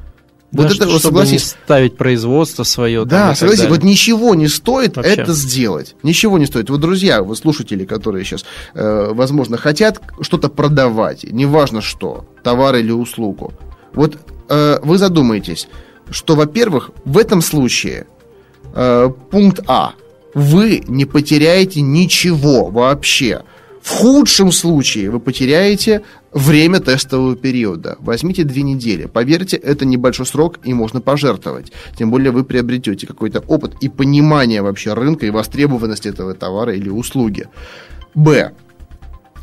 Да, 0.51 0.63
вот 0.63 0.71
это, 0.71 0.85
чтобы 0.85 0.99
согласись, 0.99 1.31
не 1.31 1.63
ставить 1.63 1.97
производство 1.97 2.63
свое. 2.63 3.05
Да, 3.05 3.35
согласись, 3.35 3.67
вот 3.67 3.83
ничего 3.83 4.33
не 4.33 4.47
стоит 4.47 4.97
Вообще. 4.97 5.13
это 5.13 5.33
сделать. 5.33 5.95
Ничего 6.01 6.39
не 6.39 6.47
стоит. 6.47 6.71
Вот, 6.71 6.79
друзья, 6.79 7.21
вы 7.21 7.35
слушатели, 7.35 7.85
которые 7.85 8.25
сейчас, 8.25 8.45
э, 8.73 9.09
возможно, 9.13 9.57
хотят 9.57 10.01
что-то 10.21 10.49
продавать, 10.49 11.23
неважно 11.23 11.81
что, 11.81 12.25
товар 12.43 12.77
или 12.77 12.91
услугу. 12.91 13.53
Вот 13.93 14.17
э, 14.49 14.79
вы 14.81 14.97
задумаетесь, 14.97 15.67
что, 16.09 16.35
во-первых, 16.35 16.89
в 17.05 17.19
этом 17.19 17.43
случае 17.43 18.07
э, 18.73 19.11
пункт 19.29 19.61
А– 19.67 19.93
вы 20.33 20.83
не 20.87 21.05
потеряете 21.05 21.81
ничего 21.81 22.65
вообще. 22.69 23.43
В 23.81 23.89
худшем 23.91 24.51
случае 24.51 25.09
вы 25.09 25.19
потеряете 25.19 26.03
время 26.33 26.79
тестового 26.79 27.35
периода. 27.35 27.95
Возьмите 27.99 28.43
две 28.43 28.61
недели. 28.61 29.05
Поверьте, 29.05 29.57
это 29.57 29.85
небольшой 29.85 30.25
срок 30.25 30.59
и 30.63 30.73
можно 30.73 31.01
пожертвовать. 31.01 31.71
Тем 31.97 32.11
более 32.11 32.31
вы 32.31 32.43
приобретете 32.43 33.07
какой-то 33.07 33.39
опыт 33.39 33.75
и 33.81 33.89
понимание 33.89 34.61
вообще 34.61 34.93
рынка 34.93 35.25
и 35.25 35.31
востребованности 35.31 36.09
этого 36.09 36.33
товара 36.33 36.75
или 36.75 36.89
услуги. 36.89 37.47
Б. 38.13 38.51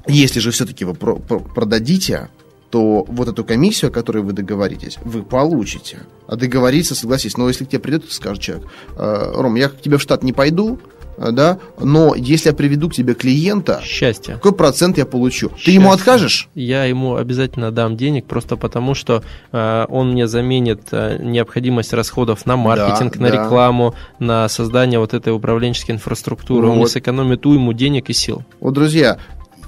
Если 0.07 0.39
же 0.39 0.51
все-таки 0.51 0.85
вы 0.85 0.95
про- 0.95 1.17
про- 1.17 1.41
продадите, 1.41 2.29
то 2.71 3.05
вот 3.09 3.29
эту 3.29 3.45
комиссию, 3.45 3.91
о 3.91 3.93
которой 3.93 4.23
вы 4.23 4.33
договоритесь, 4.33 4.99
вы 5.05 5.23
получите. 5.23 5.99
А 6.27 6.37
договориться, 6.37 6.95
согласись. 6.95 7.37
Но 7.37 7.49
если 7.49 7.65
к 7.65 7.69
тебе 7.69 7.81
придет 7.81 8.05
и 8.07 8.11
скажет 8.11 8.43
человек, 8.43 8.67
«Э, 8.97 9.33
Ром, 9.35 9.55
я 9.55 9.69
к 9.69 9.81
тебе 9.81 9.99
в 9.99 10.03
штат 10.03 10.25
не 10.25 10.33
пойду, 10.33 10.81
э, 11.17 11.31
да, 11.31 11.59
но 11.81 12.15
если 12.17 12.49
я 12.49 12.55
приведу 12.55 12.89
к 12.91 12.95
тебе 12.95 13.15
клиента, 13.15 13.81
счастье. 13.85 14.35
Какой 14.35 14.53
процент 14.53 14.99
я 14.99 15.07
получу? 15.07 15.51
Счастье. 15.51 15.65
Ты 15.67 15.71
ему 15.73 15.93
откажешь? 15.93 16.49
Я 16.55 16.85
ему 16.85 17.15
обязательно 17.15 17.71
дам 17.71 17.97
денег, 17.97 18.27
просто 18.27 18.57
потому 18.57 18.95
что 18.95 19.23
э, 19.53 19.87
он 19.89 20.13
мне 20.13 20.27
заменит 20.27 20.89
э, 20.91 21.19
необходимость 21.23 21.93
расходов 21.93 22.47
на 22.47 22.57
маркетинг, 22.57 23.17
да, 23.17 23.23
на 23.23 23.31
да. 23.31 23.45
рекламу, 23.45 23.95
на 24.19 24.49
создание 24.49 24.99
вот 24.99 25.15
этой 25.15 25.33
управленческой 25.33 25.95
инфраструктуры. 25.95 26.63
Ну, 26.63 26.73
он 26.73 26.79
вот. 26.79 26.85
мне 26.85 26.89
сэкономит 26.89 27.47
уйму 27.47 27.73
денег 27.73 28.11
и 28.11 28.13
сил. 28.13 28.43
Вот, 28.59 28.75
друзья, 28.75 29.19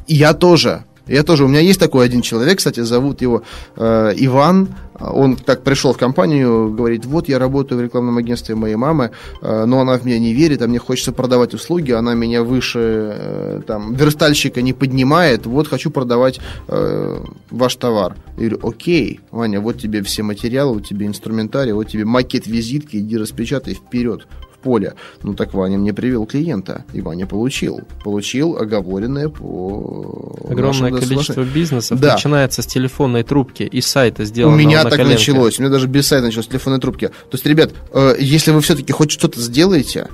я 0.09 0.34
тоже 0.34 0.84
я 1.09 1.22
тоже, 1.22 1.44
у 1.44 1.48
меня 1.48 1.61
есть 1.61 1.80
такой 1.80 2.04
один 2.04 2.22
человек, 2.22 2.59
кстати, 2.59 2.80
зовут 2.80 3.22
его 3.22 3.42
э, 3.76 4.12
Иван. 4.16 4.68
Он 5.00 5.36
так 5.36 5.62
пришел 5.62 5.92
в 5.92 5.96
компанию, 5.96 6.74
говорит, 6.74 7.06
вот 7.06 7.28
я 7.28 7.38
работаю 7.38 7.78
в 7.78 7.82
рекламном 7.84 8.18
агентстве 8.18 8.56
моей 8.56 8.74
мамы, 8.74 9.12
э, 9.42 9.64
но 9.64 9.80
она 9.80 9.96
в 9.96 10.04
меня 10.04 10.18
не 10.18 10.34
верит, 10.34 10.61
а 10.62 10.66
мне 10.66 10.78
хочется 10.78 11.12
продавать 11.12 11.54
услуги, 11.54 11.92
она 11.92 12.14
меня 12.14 12.42
выше 12.42 12.78
э, 12.80 13.61
там 13.66 13.94
верстальщика 13.94 14.61
не 14.61 14.72
поднимает, 14.72 15.46
вот 15.46 15.68
хочу 15.68 15.90
продавать 15.90 16.40
э, 16.66 17.24
ваш 17.50 17.76
товар. 17.76 18.16
Я 18.36 18.48
говорю, 18.48 18.68
окей, 18.68 19.20
Ваня, 19.30 19.61
вот 19.61 19.78
тебе 19.78 20.02
все 20.02 20.22
материалы, 20.22 20.74
вот 20.74 20.86
тебе 20.86 21.06
инструментарий, 21.06 21.72
вот 21.72 21.88
тебе 21.88 22.04
макет 22.04 22.46
визитки, 22.46 22.96
иди 22.96 23.16
распечатай 23.16 23.74
вперед, 23.74 24.26
поле. 24.59 24.94
Ну 25.22 25.34
так 25.34 25.54
Ваня 25.54 25.78
мне 25.78 25.92
привел 25.92 26.26
клиента, 26.26 26.84
и 26.92 27.00
Ваня 27.00 27.26
получил. 27.26 27.80
Получил 28.04 28.56
оговоренное 28.56 29.28
по... 29.28 30.36
Огромное 30.48 30.92
количество 30.92 31.42
бизнесов 31.42 32.00
да. 32.00 32.14
начинается 32.14 32.62
с 32.62 32.66
телефонной 32.66 33.22
трубки 33.22 33.62
и 33.62 33.80
сайта 33.80 34.24
сделано 34.24 34.54
У 34.54 34.59
меня 34.59 34.84
на 34.84 34.90
так 34.90 34.98
коленке. 34.98 35.14
началось, 35.18 35.59
у 35.59 35.62
меня 35.62 35.70
даже 35.70 35.86
без 35.86 36.06
сайта 36.06 36.26
началось, 36.26 36.46
с 36.46 36.48
телефонной 36.48 36.80
трубки. 36.80 37.09
То 37.09 37.14
есть, 37.32 37.46
ребят, 37.46 37.72
э, 37.92 38.16
если 38.18 38.50
вы 38.50 38.61
все-таки 38.61 38.92
хоть 38.92 39.11
что-то 39.11 39.40
сделаете, 39.40 40.09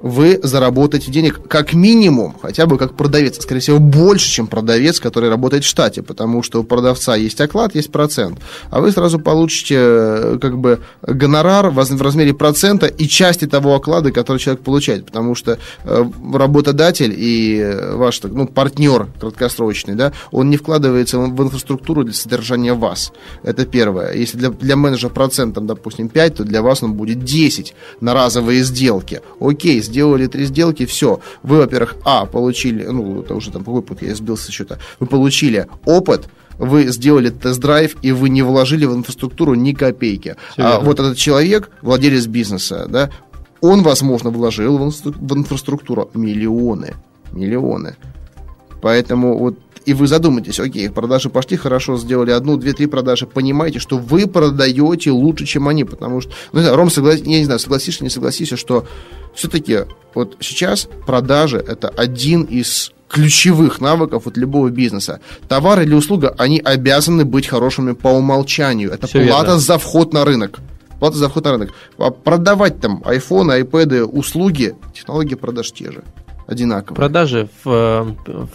вы 0.00 0.38
заработаете 0.42 1.10
денег 1.10 1.40
как 1.48 1.74
минимум, 1.74 2.36
хотя 2.40 2.66
бы 2.66 2.78
как 2.78 2.94
продавец, 2.94 3.40
скорее 3.40 3.60
всего, 3.60 3.78
больше, 3.78 4.28
чем 4.28 4.46
продавец, 4.46 5.00
который 5.00 5.28
работает 5.28 5.64
в 5.64 5.68
штате, 5.68 6.02
потому 6.02 6.42
что 6.42 6.60
у 6.60 6.64
продавца 6.64 7.16
есть 7.16 7.40
оклад, 7.40 7.74
есть 7.74 7.90
процент, 7.90 8.38
а 8.70 8.80
вы 8.80 8.92
сразу 8.92 9.18
получите 9.18 9.76
э, 9.78 10.38
как 10.40 10.58
бы 10.58 10.80
гонорар 11.02 11.70
в 11.70 12.02
размере 12.02 12.34
процента 12.34 12.86
и 12.86 13.06
части 13.08 13.46
того 13.46 13.74
оклада, 13.74 14.12
который 14.12 14.38
человек 14.38 14.62
получает, 14.62 15.06
потому 15.06 15.34
что 15.34 15.58
э, 15.84 16.04
работодатель 16.32 17.14
и 17.16 17.76
ваш 17.92 18.22
ну, 18.22 18.46
партнер 18.46 19.08
краткосрочный, 19.20 19.94
да, 19.94 20.12
он 20.30 20.50
не 20.50 20.56
вкладывается 20.56 21.18
в 21.18 21.42
инфраструктуру 21.42 22.04
для 22.04 22.14
содержания 22.14 22.74
вас. 22.74 23.12
Это 23.42 23.66
первое. 23.66 24.14
Если 24.14 24.38
для, 24.38 24.50
для 24.50 24.76
менеджера 24.76 25.10
процентом, 25.10 25.66
допустим, 25.66 26.08
5, 26.08 26.36
то 26.36 26.44
для 26.44 26.62
вас 26.62 26.82
он 26.82 26.94
будет 26.94 27.24
10 27.24 27.74
на 28.00 28.14
разовые 28.14 28.62
сделки. 28.62 29.20
Окей, 29.40 29.80
сделали 29.88 30.26
три 30.26 30.44
сделки, 30.44 30.86
все. 30.86 31.20
Вы, 31.42 31.58
во-первых, 31.58 31.96
а, 32.04 32.26
получили, 32.26 32.84
ну, 32.84 33.22
это 33.22 33.34
уже 33.34 33.50
там 33.50 33.64
какой 33.64 33.82
путь, 33.82 34.02
я 34.02 34.14
сбился 34.14 34.52
счета, 34.52 34.78
вы 35.00 35.06
получили 35.06 35.66
опыт, 35.84 36.28
вы 36.58 36.88
сделали 36.88 37.30
тест-драйв, 37.30 37.96
и 38.02 38.12
вы 38.12 38.28
не 38.28 38.42
вложили 38.42 38.84
в 38.84 38.94
инфраструктуру 38.94 39.54
ни 39.54 39.72
копейки. 39.72 40.36
а 40.56 40.80
вот 40.80 41.00
этот 41.00 41.16
человек, 41.16 41.70
владелец 41.82 42.26
бизнеса, 42.26 42.86
да, 42.88 43.10
он, 43.60 43.82
возможно, 43.82 44.30
вложил 44.30 44.78
в 44.78 45.34
инфраструктуру 45.34 46.10
миллионы. 46.14 46.94
Миллионы. 47.32 47.96
Поэтому 48.80 49.36
вот 49.38 49.58
и 49.88 49.94
вы 49.94 50.06
задумаетесь, 50.06 50.60
окей, 50.60 50.90
продажи 50.90 51.30
пошли, 51.30 51.56
хорошо, 51.56 51.96
сделали 51.96 52.30
одну, 52.30 52.58
две, 52.58 52.74
три 52.74 52.84
продажи, 52.84 53.26
понимаете, 53.26 53.78
что 53.78 53.96
вы 53.96 54.26
продаете 54.26 55.12
лучше, 55.12 55.46
чем 55.46 55.66
они, 55.66 55.84
потому 55.84 56.20
что, 56.20 56.30
ну, 56.52 56.58
не 56.58 56.64
знаю, 56.64 56.76
Ром, 56.76 56.90
соглас... 56.90 57.20
я 57.20 57.38
не 57.38 57.44
знаю, 57.44 57.58
согласишься, 57.58 58.04
не 58.04 58.10
согласишься, 58.10 58.58
что 58.58 58.86
все-таки 59.34 59.86
вот 60.14 60.36
сейчас 60.40 60.88
продажи 61.06 61.56
это 61.56 61.88
один 61.88 62.42
из 62.42 62.92
ключевых 63.08 63.80
навыков 63.80 64.26
от 64.26 64.36
любого 64.36 64.68
бизнеса. 64.68 65.20
Товар 65.48 65.80
или 65.80 65.94
услуга, 65.94 66.34
они 66.36 66.60
обязаны 66.62 67.24
быть 67.24 67.46
хорошими 67.46 67.92
по 67.92 68.08
умолчанию. 68.08 68.90
Это 68.90 69.06
Все 69.06 69.26
плата 69.26 69.46
верно. 69.46 69.58
за 69.58 69.78
вход 69.78 70.12
на 70.12 70.26
рынок. 70.26 70.58
Плата 71.00 71.16
за 71.16 71.30
вход 71.30 71.46
на 71.46 71.52
рынок. 71.52 71.70
А 71.96 72.10
продавать 72.10 72.78
там 72.80 73.02
iPhone, 73.06 73.58
iPad, 73.62 74.02
услуги, 74.02 74.74
технологии 74.94 75.36
продаж 75.36 75.72
те 75.72 75.90
же 75.90 76.04
одинаковые. 76.48 76.96
Продажи 76.96 77.48
в, 77.62 78.16
в, 78.26 78.48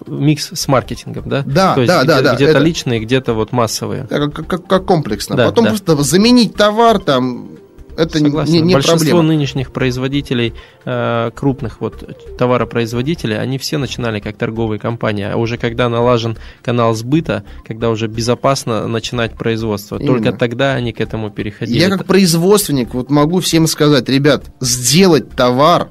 в 0.00 0.10
микс 0.10 0.50
с 0.52 0.68
маркетингом, 0.68 1.28
да? 1.28 1.42
Да, 1.46 1.74
То 1.74 1.80
есть 1.82 1.92
да, 1.92 2.02
где, 2.02 2.08
да, 2.08 2.22
да. 2.22 2.34
Где-то 2.34 2.50
это... 2.50 2.60
личные, 2.60 3.00
где-то 3.00 3.32
вот 3.34 3.52
массовые. 3.52 4.06
Как, 4.08 4.46
как, 4.46 4.66
как 4.66 4.84
комплексно. 4.84 5.36
Да, 5.36 5.46
Потом 5.46 5.64
да. 5.64 5.70
просто 5.70 6.02
заменить 6.02 6.54
товар 6.54 6.98
там 6.98 7.50
это 7.96 8.18
Согласен. 8.18 8.52
не, 8.52 8.60
не 8.60 8.74
Большинство 8.74 8.98
проблема. 8.98 9.22
нынешних 9.22 9.72
производителей, 9.72 10.52
э, 10.84 11.30
крупных 11.34 11.80
вот 11.80 12.36
товаропроизводителей, 12.36 13.38
они 13.38 13.56
все 13.58 13.78
начинали 13.78 14.20
как 14.20 14.36
торговые 14.36 14.78
компании, 14.78 15.24
а 15.24 15.36
уже 15.36 15.56
когда 15.56 15.88
налажен 15.88 16.36
канал 16.62 16.94
сбыта, 16.94 17.44
когда 17.64 17.88
уже 17.88 18.06
безопасно 18.06 18.86
начинать 18.86 19.32
производство, 19.38 19.96
Именно. 19.96 20.08
только 20.08 20.32
тогда 20.32 20.74
они 20.74 20.92
к 20.92 21.00
этому 21.00 21.30
переходили. 21.30 21.78
Я 21.78 21.88
как 21.88 22.04
производственник 22.04 22.92
вот 22.92 23.08
могу 23.08 23.40
всем 23.40 23.66
сказать, 23.66 24.08
ребят, 24.10 24.44
сделать 24.60 25.30
товар 25.30 25.88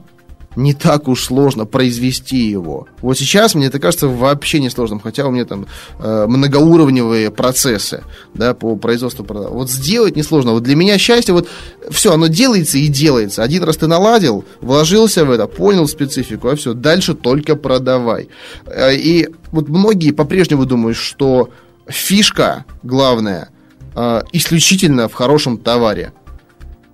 не 0.55 0.73
так 0.73 1.07
уж 1.07 1.23
сложно 1.23 1.65
произвести 1.65 2.37
его. 2.37 2.87
Вот 3.01 3.17
сейчас 3.17 3.55
мне 3.55 3.67
это 3.67 3.79
кажется 3.79 4.07
вообще 4.07 4.59
не 4.59 4.69
сложным, 4.69 4.99
хотя 4.99 5.25
у 5.25 5.31
меня 5.31 5.45
там 5.45 5.67
э, 5.99 6.25
многоуровневые 6.27 7.31
процессы 7.31 8.03
да, 8.33 8.53
по 8.53 8.75
производству 8.75 9.25
продуктов. 9.25 9.53
Вот 9.53 9.69
сделать 9.69 10.15
несложно. 10.15 10.51
Вот 10.51 10.63
для 10.63 10.75
меня 10.75 10.97
счастье, 10.97 11.33
вот 11.33 11.47
все, 11.89 12.13
оно 12.13 12.27
делается 12.27 12.77
и 12.77 12.87
делается. 12.87 13.43
Один 13.43 13.63
раз 13.63 13.77
ты 13.77 13.87
наладил, 13.87 14.45
вложился 14.61 15.25
в 15.25 15.31
это, 15.31 15.47
понял 15.47 15.87
специфику, 15.87 16.49
а 16.49 16.55
все, 16.55 16.73
дальше 16.73 17.13
только 17.13 17.55
продавай. 17.55 18.29
Э, 18.65 18.95
и 18.95 19.29
вот 19.51 19.67
многие 19.69 20.11
по-прежнему 20.11 20.65
думают, 20.65 20.97
что 20.97 21.49
фишка 21.87 22.65
главная 22.83 23.49
э, 23.95 24.21
исключительно 24.31 25.09
в 25.09 25.13
хорошем 25.13 25.57
товаре. 25.57 26.13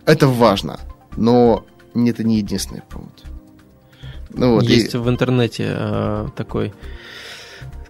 Это 0.05 0.27
важно, 0.27 0.79
но 1.15 1.65
это 1.93 2.23
не 2.23 2.37
единственный 2.37 2.81
пункт. 2.89 3.20
Ну, 4.33 4.55
вот, 4.55 4.63
Есть 4.63 4.93
и... 4.93 4.97
в 4.97 5.09
интернете 5.09 5.73
э, 5.75 6.27
такой 6.35 6.73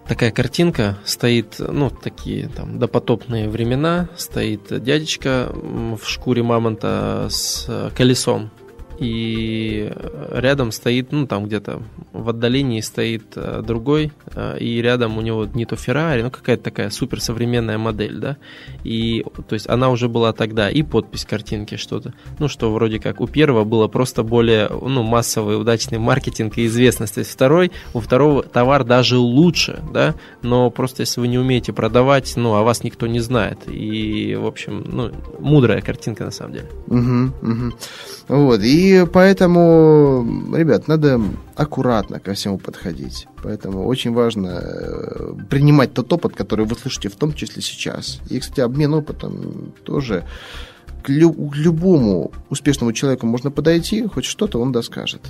такая 0.06 0.30
картинка, 0.30 0.98
стоит, 1.04 1.56
ну, 1.58 1.88
такие 1.88 2.48
там 2.48 2.78
допотопные 2.78 3.48
времена, 3.48 4.08
стоит 4.16 4.82
дядечка 4.82 5.50
в 5.52 6.00
шкуре 6.04 6.42
мамонта 6.42 7.28
с 7.30 7.90
колесом 7.96 8.50
и 9.02 9.92
рядом 10.30 10.70
стоит, 10.70 11.10
ну, 11.10 11.26
там 11.26 11.46
где-то 11.46 11.82
в 12.12 12.28
отдалении 12.28 12.80
стоит 12.80 13.32
э, 13.34 13.62
другой, 13.66 14.12
э, 14.34 14.58
и 14.60 14.80
рядом 14.80 15.18
у 15.18 15.20
него 15.20 15.44
не 15.44 15.66
то 15.66 15.74
Феррари, 15.74 16.22
ну, 16.22 16.30
какая-то 16.30 16.62
такая 16.62 16.90
суперсовременная 16.90 17.78
модель, 17.78 18.18
да, 18.18 18.36
и, 18.84 19.24
то 19.48 19.54
есть, 19.54 19.68
она 19.68 19.90
уже 19.90 20.08
была 20.08 20.32
тогда, 20.32 20.70
и 20.70 20.82
подпись 20.82 21.24
картинки 21.24 21.76
что-то, 21.76 22.14
ну, 22.38 22.46
что 22.46 22.72
вроде 22.72 23.00
как 23.00 23.20
у 23.20 23.26
первого 23.26 23.64
было 23.64 23.88
просто 23.88 24.22
более, 24.22 24.68
ну, 24.68 25.02
массовый, 25.02 25.60
удачный 25.60 25.98
маркетинг 25.98 26.58
и 26.58 26.66
известность, 26.66 27.14
то 27.14 27.20
есть, 27.20 27.32
второй, 27.32 27.72
у 27.94 28.00
второго 28.00 28.44
товар 28.44 28.84
даже 28.84 29.18
лучше, 29.18 29.82
да, 29.92 30.14
но 30.42 30.70
просто 30.70 31.02
если 31.02 31.20
вы 31.20 31.26
не 31.26 31.38
умеете 31.38 31.72
продавать, 31.72 32.34
ну, 32.36 32.54
а 32.54 32.62
вас 32.62 32.84
никто 32.84 33.08
не 33.08 33.20
знает, 33.20 33.58
и, 33.66 34.36
в 34.36 34.46
общем, 34.46 34.84
ну, 34.86 35.10
мудрая 35.40 35.80
картинка 35.80 36.24
на 36.24 36.30
самом 36.30 36.52
деле. 36.52 36.68
Угу, 36.86 37.50
угу. 37.50 37.72
Вот, 38.28 38.60
и 38.62 38.91
поэтому, 39.12 40.24
ребят, 40.54 40.88
надо 40.88 41.20
аккуратно 41.56 42.20
ко 42.20 42.34
всему 42.34 42.58
подходить. 42.58 43.26
Поэтому 43.42 43.86
очень 43.86 44.12
важно 44.12 44.60
э, 44.62 45.34
принимать 45.50 45.94
тот 45.94 46.12
опыт, 46.12 46.34
который 46.34 46.66
вы 46.66 46.74
слышите, 46.74 47.08
в 47.08 47.16
том 47.16 47.32
числе 47.32 47.62
сейчас. 47.62 48.20
И, 48.30 48.38
кстати, 48.38 48.60
обмен 48.60 48.94
опытом 48.94 49.72
тоже 49.84 50.24
к, 51.02 51.08
лю- 51.08 51.50
к 51.50 51.56
любому 51.56 52.32
успешному 52.50 52.92
человеку 52.92 53.26
можно 53.26 53.50
подойти, 53.50 54.06
хоть 54.06 54.24
что-то 54.24 54.60
он 54.60 54.72
доскажет. 54.72 55.22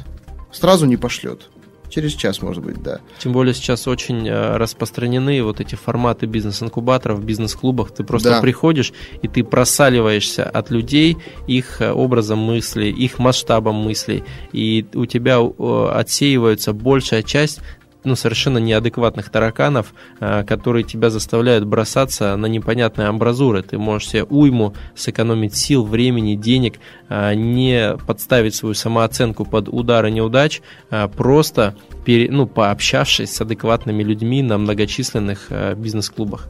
Сразу 0.52 0.86
не 0.86 0.96
пошлет. 0.96 1.50
Через 1.92 2.14
час, 2.14 2.40
может 2.40 2.64
быть, 2.64 2.82
да. 2.82 3.00
Тем 3.18 3.34
более 3.34 3.52
сейчас 3.52 3.86
очень 3.86 4.26
э, 4.26 4.56
распространены 4.56 5.42
вот 5.42 5.60
эти 5.60 5.74
форматы 5.74 6.24
бизнес-инкубаторов, 6.24 7.18
в 7.18 7.24
бизнес-клубах. 7.24 7.90
Ты 7.90 8.02
просто 8.02 8.30
да. 8.30 8.40
приходишь, 8.40 8.94
и 9.20 9.28
ты 9.28 9.44
просаливаешься 9.44 10.42
от 10.42 10.70
людей, 10.70 11.18
их 11.46 11.82
э, 11.82 11.92
образом 11.92 12.38
мысли, 12.38 12.86
их 12.86 13.18
масштабом 13.18 13.74
мыслей. 13.74 14.24
И 14.52 14.86
у 14.94 15.04
тебя 15.04 15.36
э, 15.40 15.88
отсеивается 15.92 16.72
большая 16.72 17.22
часть 17.22 17.60
ну, 18.04 18.16
совершенно 18.16 18.58
неадекватных 18.58 19.30
тараканов, 19.30 19.94
э, 20.20 20.44
которые 20.44 20.84
тебя 20.84 21.10
заставляют 21.10 21.64
бросаться 21.64 22.36
на 22.36 22.46
непонятные 22.46 23.08
амбразуры. 23.08 23.62
Ты 23.62 23.78
можешь 23.78 24.08
себе 24.08 24.24
уйму 24.24 24.74
сэкономить 24.94 25.54
сил, 25.56 25.84
времени, 25.84 26.34
денег, 26.34 26.74
э, 27.08 27.34
не 27.34 27.96
подставить 28.06 28.54
свою 28.54 28.74
самооценку 28.74 29.44
под 29.44 29.68
удары 29.68 30.10
неудач, 30.10 30.60
э, 30.90 31.08
просто 31.08 31.76
ну, 32.06 32.46
пообщавшись 32.46 33.32
с 33.32 33.40
адекватными 33.40 34.02
людьми 34.02 34.42
на 34.42 34.58
многочисленных 34.58 35.52
бизнес-клубах. 35.76 36.48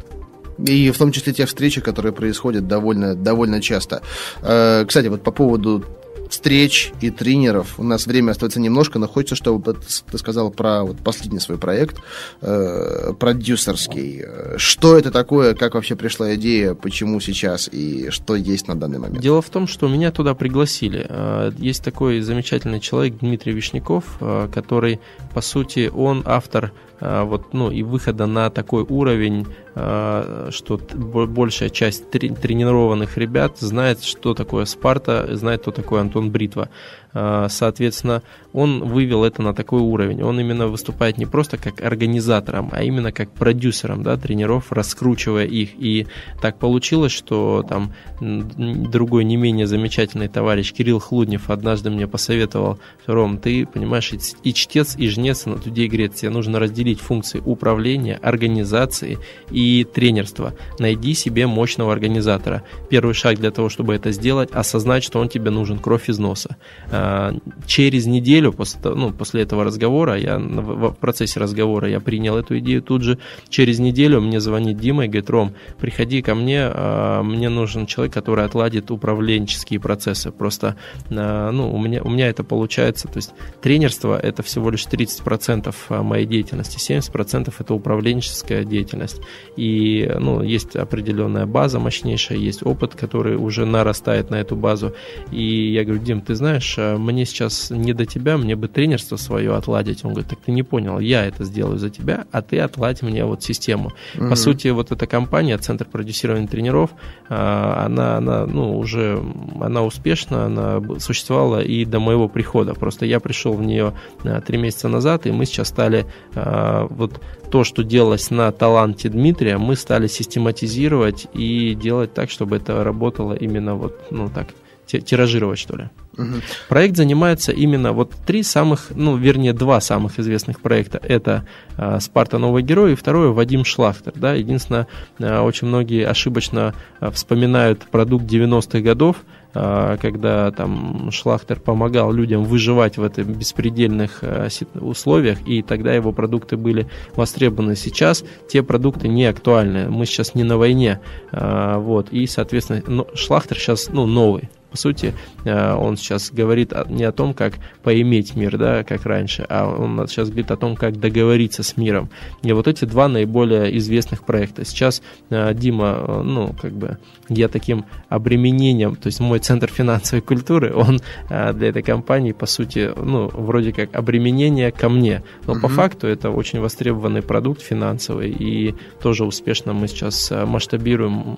И 0.58 0.90
в 0.90 0.96
том 0.96 1.12
числе 1.12 1.34
те 1.34 1.44
встречи, 1.44 1.82
которые 1.82 2.12
происходят 2.12 2.66
довольно, 2.66 3.14
довольно 3.14 3.60
часто. 3.60 4.00
Кстати, 4.40 5.08
вот 5.08 5.22
по 5.22 5.30
поводу 5.30 5.84
встреч 6.32 6.92
и 7.02 7.10
тренеров. 7.10 7.74
У 7.78 7.84
нас 7.84 8.06
время 8.06 8.30
остается 8.30 8.58
немножко, 8.58 8.98
но 8.98 9.06
хочется, 9.06 9.36
чтобы 9.36 9.74
ты 10.10 10.18
сказал 10.18 10.50
про 10.50 10.82
вот 10.82 10.96
последний 10.98 11.40
свой 11.40 11.58
проект, 11.58 11.98
э, 12.40 13.12
продюсерский. 13.20 14.24
Что 14.56 14.96
это 14.96 15.10
такое, 15.10 15.54
как 15.54 15.74
вообще 15.74 15.94
пришла 15.94 16.34
идея, 16.34 16.72
почему 16.72 17.20
сейчас 17.20 17.68
и 17.70 18.08
что 18.08 18.34
есть 18.34 18.66
на 18.66 18.74
данный 18.74 18.98
момент? 18.98 19.20
Дело 19.20 19.42
в 19.42 19.50
том, 19.50 19.66
что 19.66 19.88
меня 19.88 20.10
туда 20.10 20.34
пригласили. 20.34 21.04
Э, 21.06 21.52
есть 21.58 21.84
такой 21.84 22.20
замечательный 22.20 22.80
человек 22.80 23.18
Дмитрий 23.18 23.52
Вишняков, 23.52 24.04
э, 24.20 24.48
который, 24.54 25.00
по 25.34 25.42
сути, 25.42 25.92
он 25.94 26.22
автор 26.24 26.72
вот, 27.02 27.52
ну, 27.52 27.70
и 27.70 27.82
выхода 27.82 28.26
на 28.26 28.50
такой 28.50 28.84
уровень 28.88 29.46
Э, 29.74 30.50
что 30.50 30.78
большая 30.78 31.70
часть 31.70 32.10
тренированных 32.10 33.16
ребят 33.16 33.58
знает, 33.58 34.04
что 34.04 34.34
такое 34.34 34.66
Спарта, 34.66 35.34
знает, 35.34 35.62
кто 35.62 35.70
такой 35.70 36.00
Антон 36.00 36.30
Бритва. 36.30 36.68
Э, 37.14 37.46
соответственно, 37.50 38.22
он 38.52 38.84
вывел 38.84 39.24
это 39.24 39.42
на 39.42 39.54
такой 39.54 39.80
уровень. 39.80 40.22
Он 40.22 40.38
именно 40.38 40.66
выступает 40.66 41.18
не 41.18 41.26
просто 41.26 41.56
как 41.56 41.80
организатором, 41.80 42.70
а 42.72 42.82
именно 42.82 43.12
как 43.12 43.32
продюсером 43.32 44.02
да, 44.02 44.16
тренеров, 44.16 44.72
раскручивая 44.72 45.46
их. 45.46 45.70
И 45.78 46.06
так 46.40 46.58
получилось, 46.58 47.12
что 47.12 47.64
там 47.68 47.92
другой 48.20 49.24
не 49.24 49.36
менее 49.36 49.66
замечательный 49.66 50.28
товарищ 50.28 50.72
Кирилл 50.72 50.98
Хлуднев 50.98 51.50
однажды 51.50 51.90
мне 51.90 52.06
посоветовал, 52.06 52.78
Ром, 53.06 53.38
ты 53.38 53.66
понимаешь, 53.66 54.12
и 54.42 54.54
чтец, 54.54 54.96
и 54.96 55.08
жнец 55.08 55.46
на 55.46 55.54
людей 55.64 55.88
греет. 55.88 56.14
Тебе 56.14 56.30
нужно 56.30 56.58
разделить 56.58 57.00
функции 57.00 57.42
управления, 57.44 58.18
организации 58.22 59.18
и 59.50 59.84
тренерство. 59.84 60.54
Найди 60.78 61.14
себе 61.14 61.46
мощного 61.46 61.92
организатора. 61.92 62.62
Первый 62.90 63.14
шаг 63.14 63.38
для 63.38 63.50
того, 63.50 63.68
чтобы 63.68 63.94
это 63.94 64.12
сделать, 64.12 64.50
осознать, 64.52 65.04
что 65.04 65.20
он 65.20 65.28
тебе 65.28 65.50
нужен, 65.50 65.78
кровь 65.78 66.08
из 66.08 66.18
носа. 66.18 66.56
А, 67.04 67.34
через 67.66 68.06
неделю 68.06 68.52
после, 68.52 68.80
ну, 68.84 69.10
после 69.10 69.42
этого 69.42 69.64
разговора, 69.64 70.16
я 70.16 70.38
в 70.38 70.92
процессе 70.92 71.40
разговора 71.40 71.88
я 71.88 71.98
принял 71.98 72.36
эту 72.36 72.60
идею 72.60 72.80
тут 72.80 73.02
же. 73.02 73.18
Через 73.48 73.80
неделю 73.80 74.20
мне 74.20 74.38
звонит 74.38 74.76
Дима 74.78 75.06
и 75.06 75.08
говорит, 75.08 75.28
Ром, 75.28 75.52
приходи 75.80 76.22
ко 76.22 76.36
мне, 76.36 76.60
а, 76.62 77.24
мне 77.24 77.48
нужен 77.48 77.86
человек, 77.86 78.14
который 78.14 78.44
отладит 78.44 78.92
управленческие 78.92 79.80
процессы. 79.80 80.30
Просто 80.30 80.76
а, 81.10 81.50
ну, 81.50 81.74
у, 81.74 81.78
меня, 81.78 82.02
у 82.04 82.08
меня 82.08 82.28
это 82.28 82.44
получается, 82.44 83.08
то 83.08 83.16
есть 83.16 83.32
тренерство 83.60 84.16
это 84.16 84.44
всего 84.44 84.70
лишь 84.70 84.86
30% 84.86 85.74
моей 86.04 86.26
деятельности, 86.26 86.78
70% 86.78 87.52
это 87.58 87.74
управленческая 87.74 88.62
деятельность 88.62 89.20
и 89.56 90.08
ну, 90.20 90.40
есть 90.40 90.76
определенная 90.76 91.46
база 91.46 91.80
мощнейшая, 91.80 92.38
есть 92.38 92.64
опыт, 92.64 92.94
который 92.94 93.36
уже 93.36 93.66
нарастает 93.66 94.30
на 94.30 94.36
эту 94.36 94.54
базу. 94.54 94.94
И 95.32 95.72
я 95.72 95.84
говорю, 95.84 96.00
Дим, 96.02 96.20
ты 96.20 96.36
знаешь, 96.36 96.78
мне 96.98 97.24
сейчас 97.24 97.70
не 97.70 97.92
до 97.92 98.06
тебя, 98.06 98.36
мне 98.36 98.56
бы 98.56 98.68
тренерство 98.68 99.16
свое 99.16 99.54
отладить. 99.54 100.04
Он 100.04 100.12
говорит, 100.12 100.30
так 100.30 100.38
ты 100.40 100.52
не 100.52 100.62
понял, 100.62 100.98
я 100.98 101.24
это 101.24 101.44
сделаю 101.44 101.78
за 101.78 101.90
тебя, 101.90 102.26
а 102.32 102.42
ты 102.42 102.58
отладь 102.58 103.02
мне 103.02 103.24
вот 103.24 103.42
систему. 103.42 103.92
Угу. 104.16 104.28
По 104.28 104.36
сути, 104.36 104.68
вот 104.68 104.92
эта 104.92 105.06
компания, 105.06 105.56
Центр 105.58 105.84
продюсирования 105.84 106.48
тренеров, 106.48 106.90
а, 107.28 107.84
она, 107.86 108.16
она 108.16 108.46
ну, 108.46 108.78
уже 108.78 109.22
она 109.60 109.82
успешна, 109.82 110.46
она 110.46 110.82
существовала 110.98 111.62
и 111.62 111.84
до 111.84 112.00
моего 112.00 112.28
прихода. 112.28 112.74
Просто 112.74 113.06
я 113.06 113.20
пришел 113.20 113.52
в 113.52 113.62
нее 113.62 113.94
а, 114.24 114.40
три 114.40 114.58
месяца 114.58 114.88
назад, 114.88 115.26
и 115.26 115.32
мы 115.32 115.46
сейчас 115.46 115.68
стали 115.68 116.06
вот 116.34 117.20
то, 117.50 117.64
что 117.64 117.84
делалось 117.84 118.30
на 118.30 118.50
таланте 118.50 119.10
Дмитрия, 119.10 119.58
мы 119.58 119.76
стали 119.76 120.06
систематизировать 120.06 121.26
и 121.34 121.74
делать 121.74 122.14
так, 122.14 122.30
чтобы 122.30 122.56
это 122.56 122.82
работало 122.82 123.34
именно 123.34 123.74
вот, 123.74 124.06
ну 124.10 124.30
так, 124.30 124.48
тиражировать, 124.86 125.58
что 125.58 125.76
ли. 125.76 125.88
Угу. 126.18 126.40
Проект 126.68 126.96
занимается 126.96 127.52
именно 127.52 127.92
вот 127.92 128.12
три 128.26 128.42
самых, 128.42 128.88
ну, 128.94 129.16
вернее, 129.16 129.52
два 129.52 129.80
самых 129.80 130.18
известных 130.18 130.60
проекта. 130.60 131.00
Это 131.02 131.46
э, 131.78 132.00
«Спарта. 132.00 132.38
Новый 132.38 132.62
герой» 132.62 132.92
и 132.92 132.96
второе 132.96 133.28
«Вадим 133.28 133.64
Шлахтер». 133.64 134.12
Да? 134.14 134.34
Единственное, 134.34 134.86
э, 135.18 135.40
очень 135.40 135.68
многие 135.68 136.06
ошибочно 136.06 136.74
э, 137.00 137.10
вспоминают 137.10 137.84
продукт 137.90 138.24
90-х 138.24 138.80
годов, 138.80 139.16
когда 139.52 140.50
там 140.50 141.10
Шлахтер 141.12 141.60
помогал 141.60 142.10
людям 142.10 142.42
выживать 142.42 142.96
в 142.96 143.04
этих 143.04 143.26
беспредельных 143.26 144.24
условиях, 144.72 145.46
и 145.46 145.60
тогда 145.60 145.92
его 145.92 146.10
продукты 146.12 146.56
были 146.56 146.88
востребованы. 147.14 147.76
Сейчас 147.76 148.24
те 148.48 148.62
продукты 148.62 149.08
не 149.08 149.26
актуальны. 149.26 149.90
Мы 149.90 150.06
сейчас 150.06 150.34
не 150.34 150.42
на 150.42 150.56
войне. 150.56 151.00
Вот, 151.32 152.08
и, 152.12 152.26
соответственно, 152.26 153.04
Шлахтер 153.14 153.58
сейчас 153.58 153.90
ну, 153.90 154.06
новый. 154.06 154.48
По 154.72 154.78
сути, 154.78 155.14
э, 155.44 155.74
он 155.74 155.98
сейчас 155.98 156.30
говорит 156.30 156.72
не 156.88 157.04
о 157.04 157.12
том, 157.12 157.34
как 157.34 157.54
поиметь 157.82 158.34
мир, 158.36 158.56
да, 158.56 158.84
как 158.84 159.04
раньше, 159.04 159.44
а 159.50 159.68
он 159.68 160.08
сейчас 160.08 160.28
говорит 160.28 160.50
о 160.50 160.56
том, 160.56 160.76
как 160.76 160.98
договориться 160.98 161.62
с 161.62 161.76
миром. 161.76 162.08
И 162.42 162.50
вот 162.52 162.66
эти 162.68 162.86
два 162.86 163.08
наиболее 163.08 163.76
известных 163.76 164.24
проекта. 164.24 164.64
Сейчас 164.64 165.02
э, 165.28 165.52
Дима, 165.52 166.04
э, 166.08 166.22
ну, 166.22 166.54
как 166.60 166.72
бы, 166.72 166.96
я 167.28 167.48
таким 167.48 167.84
обременением, 168.08 168.96
то 168.96 169.08
есть 169.08 169.20
мой 169.20 169.40
центр 169.40 169.68
финансовой 169.68 170.22
культуры, 170.22 170.74
он 170.74 171.00
для 171.28 171.68
этой 171.68 171.82
компании, 171.82 172.32
по 172.32 172.46
сути, 172.46 172.90
ну, 172.96 173.28
вроде 173.28 173.72
как 173.72 173.94
обременение 173.94 174.72
ко 174.72 174.88
мне. 174.88 175.22
Но 175.46 175.52
угу. 175.52 175.62
по 175.62 175.68
факту 175.68 176.06
это 176.06 176.30
очень 176.30 176.60
востребованный 176.60 177.22
продукт 177.22 177.60
финансовый, 177.60 178.30
и 178.30 178.74
тоже 179.02 179.24
успешно 179.24 179.72
мы 179.74 179.88
сейчас 179.88 180.30
масштабируем 180.30 181.36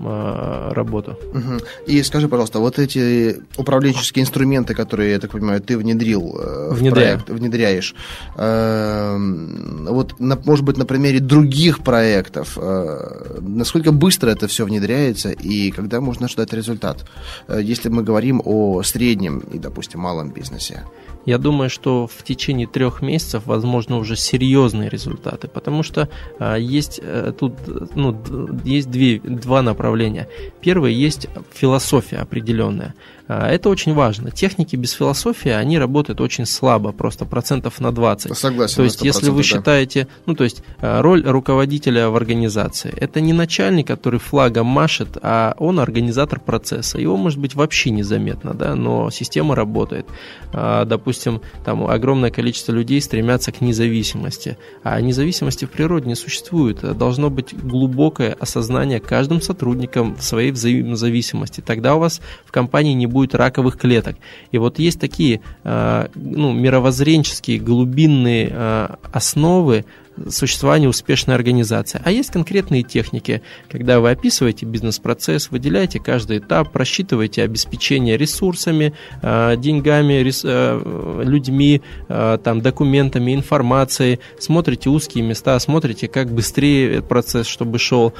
работу. 0.72 1.18
Угу. 1.32 1.64
И 1.86 2.02
скажи, 2.02 2.28
пожалуйста, 2.28 2.58
вот 2.58 2.78
эти 2.78 3.23
управленческие 3.56 4.22
инструменты, 4.22 4.74
которые, 4.74 5.12
я 5.12 5.18
так 5.18 5.30
понимаю, 5.30 5.60
ты 5.60 5.76
внедрил 5.78 6.36
э, 6.38 6.74
в 6.74 6.90
проект, 6.90 7.30
внедряешь. 7.30 7.94
Эм, 8.36 9.86
вот, 9.90 10.14
может 10.18 10.64
быть, 10.64 10.76
на 10.76 10.84
примере 10.84 11.20
других 11.20 11.80
проектов, 11.80 12.58
э, 12.60 13.38
насколько 13.40 13.92
быстро 13.92 14.30
это 14.30 14.46
все 14.46 14.64
внедряется 14.64 15.30
и 15.30 15.70
когда 15.70 16.00
можно 16.00 16.28
ждать 16.28 16.52
результат, 16.52 17.04
э, 17.48 17.60
если 17.62 17.88
мы 17.88 18.02
говорим 18.02 18.40
о 18.44 18.82
среднем 18.82 19.38
и, 19.54 19.58
допустим, 19.58 20.00
малом 20.00 20.30
бизнесе? 20.30 20.82
Я 21.26 21.38
думаю, 21.38 21.70
что 21.70 22.06
в 22.06 22.22
течение 22.22 22.66
трех 22.66 23.02
месяцев 23.02 23.46
возможно 23.46 23.96
уже 23.96 24.16
серьезные 24.16 24.88
результаты, 24.88 25.48
потому 25.48 25.82
что 25.82 26.08
а, 26.38 26.56
есть 26.56 27.00
а, 27.02 27.32
тут 27.32 27.54
ну, 27.94 28.16
есть 28.64 28.90
две, 28.90 29.20
два 29.20 29.62
направления. 29.62 30.28
Первое 30.60 30.90
есть 30.90 31.28
философия 31.52 32.18
определенная. 32.18 32.94
А, 33.26 33.48
это 33.48 33.70
очень 33.70 33.94
важно. 33.94 34.30
Техники 34.30 34.76
без 34.76 34.92
философии, 34.92 35.50
они 35.50 35.78
работают 35.78 36.20
очень 36.20 36.44
слабо, 36.46 36.92
просто 36.92 37.24
процентов 37.24 37.80
на 37.80 37.90
20. 37.92 38.36
Согласен. 38.36 38.76
То 38.76 38.82
есть, 38.82 39.02
если 39.02 39.30
вы 39.30 39.38
да. 39.38 39.42
считаете, 39.42 40.08
ну, 40.26 40.34
то 40.34 40.44
есть, 40.44 40.62
а, 40.80 41.00
роль 41.00 41.24
руководителя 41.24 42.10
в 42.10 42.16
организации, 42.16 42.92
это 42.96 43.20
не 43.20 43.32
начальник, 43.32 43.86
который 43.86 44.20
флагом 44.20 44.66
машет, 44.66 45.16
а 45.22 45.54
он 45.58 45.80
организатор 45.80 46.38
процесса. 46.38 46.98
Его, 46.98 47.16
может 47.16 47.38
быть, 47.38 47.54
вообще 47.54 47.90
незаметно, 47.90 48.52
да, 48.52 48.74
но 48.74 49.10
система 49.10 49.54
работает. 49.54 50.06
А, 50.52 50.84
допустим, 50.84 51.40
там 51.64 51.86
огромное 51.86 52.30
количество 52.30 52.72
людей 52.72 53.00
стремятся 53.00 53.52
к 53.52 53.60
независимости, 53.60 54.58
а 54.82 55.00
независимости 55.00 55.64
в 55.64 55.70
природе 55.70 56.08
не 56.08 56.14
существует. 56.14 56.80
Должно 56.96 57.30
быть 57.30 57.54
глубокое 57.54 58.36
осознание 58.38 59.00
каждым 59.00 59.40
сотрудником 59.40 60.16
своей 60.20 60.50
взаимозависимости. 60.50 61.62
Тогда 61.62 61.94
у 61.94 62.00
вас 62.00 62.20
в 62.44 62.52
компании 62.52 62.92
не 62.92 63.06
будет 63.14 63.34
раковых 63.34 63.78
клеток. 63.78 64.16
И 64.52 64.58
вот 64.58 64.78
есть 64.78 65.00
такие 65.00 65.40
э, 65.62 66.08
ну, 66.14 66.52
мировоззренческие 66.52 67.58
глубинные 67.58 68.50
э, 68.50 68.88
основы, 69.12 69.86
существования 70.28 70.88
успешной 70.88 71.36
организации. 71.36 72.00
А 72.04 72.10
есть 72.10 72.30
конкретные 72.30 72.82
техники, 72.82 73.42
когда 73.68 74.00
вы 74.00 74.10
описываете 74.10 74.66
бизнес-процесс, 74.66 75.50
выделяете 75.50 75.98
каждый 76.00 76.38
этап, 76.38 76.72
просчитываете 76.72 77.42
обеспечение 77.42 78.16
ресурсами, 78.16 78.94
э, 79.22 79.56
деньгами, 79.56 80.24
э, 80.44 81.22
людьми, 81.24 81.82
э, 82.08 82.38
там, 82.42 82.60
документами, 82.60 83.34
информацией, 83.34 84.20
смотрите 84.38 84.90
узкие 84.90 85.24
места, 85.24 85.58
смотрите, 85.58 86.08
как 86.08 86.32
быстрее 86.32 87.02
процесс, 87.02 87.46
чтобы 87.46 87.78
шел, 87.78 88.14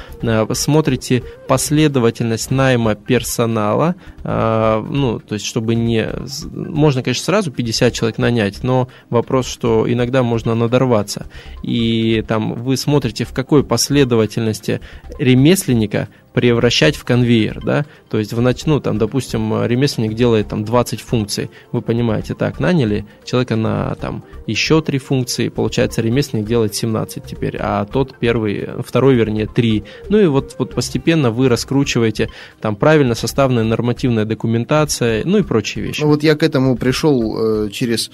смотрите 0.52 1.22
последовательность 1.48 2.50
найма 2.50 2.94
персонала, 2.94 3.94
ну, 4.24 5.20
то 5.20 5.34
есть, 5.34 5.44
чтобы 5.44 5.74
не... 5.74 6.08
Можно, 6.52 7.02
конечно, 7.02 7.24
сразу 7.24 7.50
50 7.50 7.92
человек 7.92 8.18
нанять, 8.18 8.62
но 8.62 8.88
вопрос, 9.10 9.46
что 9.46 9.90
иногда 9.90 10.22
можно 10.22 10.54
надорваться. 10.54 11.26
И 11.62 11.83
и 11.84 12.22
там 12.22 12.54
вы 12.54 12.76
смотрите, 12.76 13.24
в 13.24 13.32
какой 13.32 13.62
последовательности 13.62 14.80
ремесленника 15.18 16.08
превращать 16.32 16.96
в 16.96 17.04
конвейер, 17.04 17.60
да, 17.64 17.86
то 18.10 18.18
есть 18.18 18.32
в 18.32 18.40
нач... 18.40 18.66
ну, 18.66 18.80
там, 18.80 18.98
допустим, 18.98 19.64
ремесленник 19.64 20.14
делает 20.14 20.48
там 20.48 20.64
20 20.64 21.00
функций, 21.00 21.48
вы 21.70 21.80
понимаете, 21.80 22.34
так, 22.34 22.58
наняли 22.58 23.06
человека 23.24 23.54
на 23.54 23.94
там 23.94 24.24
еще 24.48 24.82
три 24.82 24.98
функции, 24.98 25.48
получается, 25.48 26.02
ремесленник 26.02 26.46
делает 26.46 26.74
17 26.74 27.22
теперь, 27.24 27.56
а 27.60 27.84
тот 27.84 28.16
первый, 28.18 28.68
второй, 28.84 29.14
вернее, 29.14 29.46
3, 29.46 29.84
ну 30.08 30.18
и 30.18 30.26
вот, 30.26 30.56
вот 30.58 30.74
постепенно 30.74 31.30
вы 31.30 31.48
раскручиваете 31.48 32.30
там 32.60 32.74
правильно 32.74 33.14
составленная 33.14 33.64
нормативная 33.64 34.24
документация, 34.24 35.22
ну 35.24 35.38
и 35.38 35.42
прочие 35.42 35.84
вещи. 35.84 36.00
Ну 36.00 36.08
вот 36.08 36.24
я 36.24 36.34
к 36.34 36.42
этому 36.42 36.76
пришел 36.76 37.66
э, 37.66 37.70
через 37.70 38.10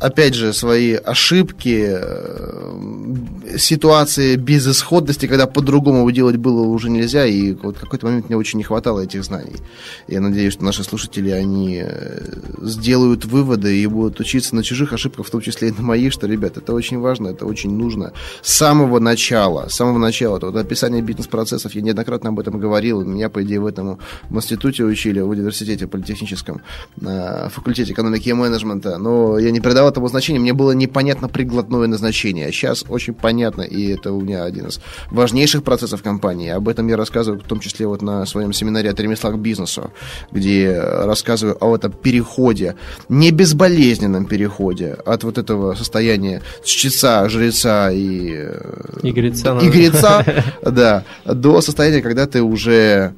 опять 0.00 0.34
же, 0.34 0.52
свои 0.52 0.94
ошибки, 0.94 1.86
э, 1.88 3.58
ситуации 3.58 4.36
безысходности, 4.36 5.26
когда 5.26 5.46
по-другому 5.46 6.10
делать 6.10 6.36
было 6.36 6.62
уже 6.62 6.90
нельзя, 6.90 7.26
и 7.26 7.54
вот 7.54 7.76
в 7.76 7.80
какой-то 7.80 8.06
момент 8.06 8.28
мне 8.28 8.36
очень 8.36 8.58
не 8.58 8.64
хватало 8.64 9.00
этих 9.00 9.24
знаний. 9.24 9.56
Я 10.06 10.20
надеюсь, 10.20 10.52
что 10.52 10.64
наши 10.64 10.84
слушатели, 10.84 11.30
они 11.30 11.82
э, 11.84 12.20
сделают 12.62 13.24
выводы 13.24 13.76
и 13.76 13.86
будут 13.86 14.20
учиться 14.20 14.54
на 14.54 14.62
чужих 14.62 14.92
ошибках, 14.92 15.26
в 15.26 15.30
том 15.30 15.40
числе 15.40 15.68
и 15.68 15.72
на 15.72 15.82
моих, 15.82 16.12
что, 16.12 16.26
ребят, 16.26 16.56
это 16.56 16.72
очень 16.74 16.98
важно, 16.98 17.28
это 17.28 17.46
очень 17.46 17.70
нужно. 17.70 18.12
С 18.42 18.54
самого 18.54 19.00
начала, 19.00 19.68
с 19.68 19.74
самого 19.74 19.98
начала, 19.98 20.38
вот 20.38 20.56
описание 20.56 21.02
бизнес-процессов, 21.02 21.74
я 21.74 21.82
неоднократно 21.82 22.30
об 22.30 22.38
этом 22.38 22.58
говорил, 22.58 23.02
меня, 23.02 23.28
по 23.28 23.42
идее, 23.42 23.60
в 23.60 23.66
этом 23.66 23.98
в 24.30 24.36
институте 24.36 24.84
учили, 24.84 25.20
в 25.20 25.28
университете 25.30 25.86
политехническом, 25.86 26.60
на 26.96 27.48
факультете 27.48 27.92
экономики 27.92 28.28
и 28.28 28.32
менеджмента, 28.32 28.98
но 28.98 29.38
я 29.38 29.50
не 29.50 29.60
придавал 29.60 29.87
этому 29.88 30.08
значения, 30.08 30.38
мне 30.38 30.52
было 30.52 30.72
непонятно 30.72 31.28
прикладное 31.28 31.86
назначение. 31.86 32.46
А 32.46 32.52
сейчас 32.52 32.84
очень 32.88 33.14
понятно, 33.14 33.62
и 33.62 33.88
это 33.88 34.12
у 34.12 34.20
меня 34.20 34.44
один 34.44 34.66
из 34.66 34.80
важнейших 35.10 35.62
процессов 35.62 36.02
компании. 36.02 36.50
Об 36.50 36.68
этом 36.68 36.88
я 36.88 36.96
рассказываю, 36.96 37.40
в 37.40 37.46
том 37.46 37.60
числе 37.60 37.86
вот 37.86 38.02
на 38.02 38.26
своем 38.26 38.52
семинаре 38.52 38.90
от 38.90 39.00
ремесла 39.00 39.30
к 39.30 39.38
бизнесу, 39.38 39.90
где 40.30 40.78
рассказываю 40.80 41.56
о 41.60 41.74
этом 41.74 41.92
переходе, 41.92 42.76
не 43.08 43.30
безболезненном 43.30 44.26
переходе 44.26 44.96
от 45.04 45.24
вот 45.24 45.38
этого 45.38 45.74
состояния 45.74 46.42
чтеца, 46.64 47.28
жреца 47.28 47.90
и... 47.90 48.34
Э, 48.36 49.00
и 49.02 49.10
греца. 49.12 49.58
И 49.58 49.68
греца, 49.68 50.24
да, 50.62 51.04
до 51.24 51.60
состояния, 51.60 52.02
когда 52.02 52.26
ты 52.26 52.42
уже 52.42 53.14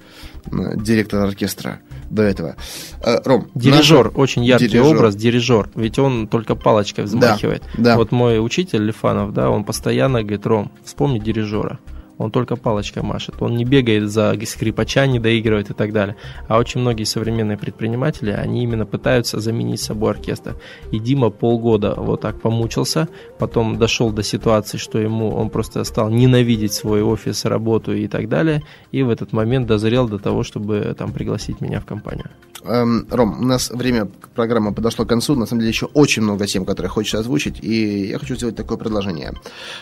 директор 0.47 1.21
оркестра 1.21 1.81
до 2.11 2.23
этого. 2.23 2.57
Э, 3.03 3.21
Ром, 3.25 3.49
дирижер, 3.55 4.07
наш... 4.07 4.15
очень 4.17 4.45
яркий 4.45 4.69
дирижер. 4.69 4.97
образ, 4.97 5.17
дирижер, 5.17 5.71
ведь 5.75 5.99
он 5.99 6.27
только 6.27 6.55
палочкой 6.55 7.05
взмахивает. 7.05 7.63
Да, 7.75 7.85
да. 7.85 7.97
Вот 7.97 8.13
мой 8.13 8.45
учитель 8.45 8.85
Лифанов, 8.85 9.33
да, 9.33 9.49
он 9.49 9.65
постоянно 9.65 10.23
говорит, 10.23 10.47
Ром, 10.47 10.73
вспомни 10.85 11.19
дирижера 11.19 11.79
он 12.21 12.31
только 12.31 12.57
палочкой 12.57 13.03
машет. 13.03 13.37
Он 13.41 13.57
не 13.57 13.65
бегает 13.65 14.11
за 14.11 14.37
скрипача, 14.45 15.07
не 15.07 15.19
доигрывает 15.19 15.71
и 15.71 15.75
так 15.75 15.93
далее. 15.93 16.17
А 16.49 16.59
очень 16.59 16.81
многие 16.83 17.05
современные 17.05 17.57
предприниматели, 17.57 18.31
они 18.31 18.63
именно 18.63 18.85
пытаются 18.85 19.41
заменить 19.41 19.81
собой 19.81 20.11
оркестр. 20.11 20.57
И 20.93 20.99
Дима 20.99 21.31
полгода 21.31 21.95
вот 21.97 22.21
так 22.21 22.39
помучился, 22.43 23.09
потом 23.39 23.79
дошел 23.79 24.11
до 24.11 24.23
ситуации, 24.23 24.77
что 24.77 24.99
ему 24.99 25.31
он 25.31 25.49
просто 25.49 25.83
стал 25.85 26.11
ненавидеть 26.11 26.75
свой 26.75 27.03
офис, 27.03 27.47
работу 27.47 27.95
и 27.95 28.07
так 28.07 28.29
далее. 28.29 28.63
И 28.93 29.03
в 29.03 29.09
этот 29.09 29.33
момент 29.33 29.67
дозрел 29.67 30.07
до 30.07 30.19
того, 30.19 30.43
чтобы 30.43 30.95
там 30.99 31.13
пригласить 31.13 31.63
меня 31.63 31.81
в 31.81 31.87
компанию. 31.87 32.29
Эм, 32.65 33.07
Ром, 33.11 33.41
у 33.41 33.45
нас 33.45 33.71
время 33.71 34.09
программы 34.35 34.73
подошло 34.75 35.05
к 35.05 35.09
концу. 35.09 35.35
На 35.35 35.47
самом 35.47 35.61
деле 35.61 35.71
еще 35.71 35.87
очень 35.87 36.23
много 36.23 36.47
тем, 36.47 36.65
которые 36.65 36.91
хочется 36.91 37.19
озвучить. 37.19 37.65
И 37.65 38.09
я 38.09 38.19
хочу 38.19 38.37
сделать 38.37 38.57
такое 38.57 38.77
предложение. 38.77 39.33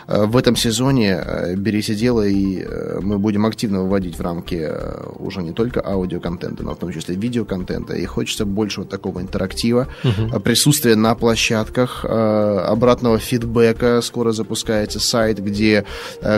Э, 0.07 0.27
в 0.27 0.37
этом 0.37 0.55
сезоне 0.57 1.21
э, 1.25 1.57
«Берись 1.57 1.91
и 1.91 1.95
делай» 1.95 2.28
и 2.29 2.63
э, 2.63 3.01
мы 3.01 3.19
будем 3.19 3.47
активно 3.47 3.83
выводить 3.83 4.19
в 4.19 4.21
рамки 4.21 4.59
э, 4.61 5.03
уже 5.19 5.43
не 5.43 5.53
только 5.53 5.85
аудиоконтента, 5.85 6.63
но 6.63 6.75
в 6.75 6.79
том 6.79 6.93
числе 6.93 7.15
видеоконтента. 7.15 7.95
И 7.95 8.05
хочется 8.05 8.45
больше 8.45 8.81
вот 8.81 8.91
такого 8.91 9.21
интерактива, 9.21 9.89
угу. 10.05 10.41
присутствия 10.41 10.97
на 10.97 11.15
площадках, 11.15 12.05
обратного 12.05 13.19
фидбэка. 13.19 14.01
Скоро 14.03 14.33
запускается 14.33 15.01
сайт, 15.01 15.43
где 15.43 15.85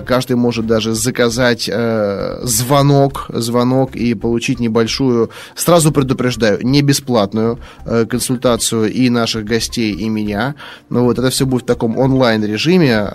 каждый 0.07 0.37
может 0.37 0.67
даже 0.67 0.95
заказать 0.95 1.71
звонок, 2.43 3.27
звонок 3.29 3.97
и 3.97 4.15
получить 4.15 4.61
небольшую, 4.61 5.31
сразу 5.55 5.93
предупреждаю, 5.93 6.59
не 6.63 6.83
бесплатную 6.83 7.59
консультацию 7.85 8.93
и 8.93 9.11
наших 9.11 9.45
гостей, 9.45 9.93
и 9.93 10.09
меня. 10.09 10.55
Но 10.89 11.05
вот 11.05 11.19
это 11.19 11.31
все 11.31 11.47
будет 11.47 11.63
в 11.63 11.67
таком 11.67 11.99
онлайн 11.99 12.45
режиме. 12.45 13.09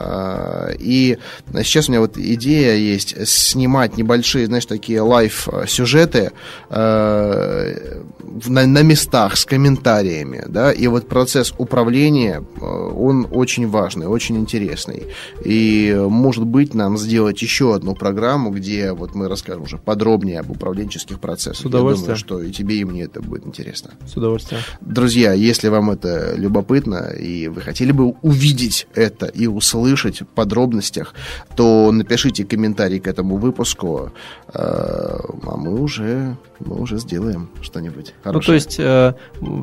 И 0.80 1.18
сейчас 1.64 1.88
у 1.88 1.92
меня 1.92 2.02
вот 2.02 2.18
идея 2.18 2.65
есть 2.74 3.28
снимать 3.28 3.98
небольшие, 3.98 4.48
знаешь, 4.48 4.66
такие 4.66 5.02
лайв-сюжеты 5.02 6.32
э, 6.70 8.02
на, 8.48 8.66
на 8.66 8.82
местах 8.82 9.38
с 9.38 9.46
комментариями, 9.46 10.44
да, 10.48 10.72
и 10.72 10.88
вот 10.88 11.08
процесс 11.08 11.54
управления, 11.58 12.44
э, 12.62 12.66
он 12.66 13.28
очень 13.32 13.68
важный, 13.68 14.08
очень 14.08 14.38
интересный. 14.38 15.04
И, 15.44 15.96
может 16.10 16.46
быть, 16.46 16.74
нам 16.74 16.98
сделать 16.98 17.42
еще 17.42 17.76
одну 17.76 17.96
программу, 17.96 18.52
где 18.52 18.92
вот 18.94 19.16
мы 19.16 19.28
расскажем 19.28 19.64
уже 19.64 19.78
подробнее 19.78 20.40
об 20.40 20.52
управленческих 20.52 21.20
процессах. 21.20 21.64
С 21.64 21.66
удовольствием. 21.66 22.16
Я 22.16 22.16
думаю, 22.16 22.18
что 22.18 22.42
и 22.42 22.52
тебе, 22.52 22.78
и 22.78 22.86
мне 22.86 23.04
это 23.04 23.22
будет 23.22 23.46
интересно. 23.46 23.92
С 24.08 24.18
удовольствием. 24.18 24.62
Друзья, 24.82 25.34
если 25.34 25.68
вам 25.68 25.92
это 25.92 26.34
любопытно, 26.36 27.12
и 27.12 27.48
вы 27.48 27.62
хотели 27.62 27.92
бы 27.92 28.16
увидеть 28.22 28.88
это 28.96 29.26
и 29.26 29.48
услышать 29.48 30.22
в 30.22 30.26
подробностях, 30.26 31.14
то 31.56 31.92
напишите 31.92 32.44
комментарий 32.44 32.55
к 33.00 33.08
этому 33.08 33.38
выпуску, 33.38 34.12
э, 34.48 34.52
а 34.54 35.58
мы 35.58 35.82
уже, 35.82 36.36
мы 36.60 36.78
уже 36.78 36.98
сделаем 36.98 37.50
что-нибудь 37.62 38.14
хорошее. 38.24 38.34
Ну, 38.34 38.40
то 38.42 38.54
есть 38.54 38.76
э, 38.80 39.14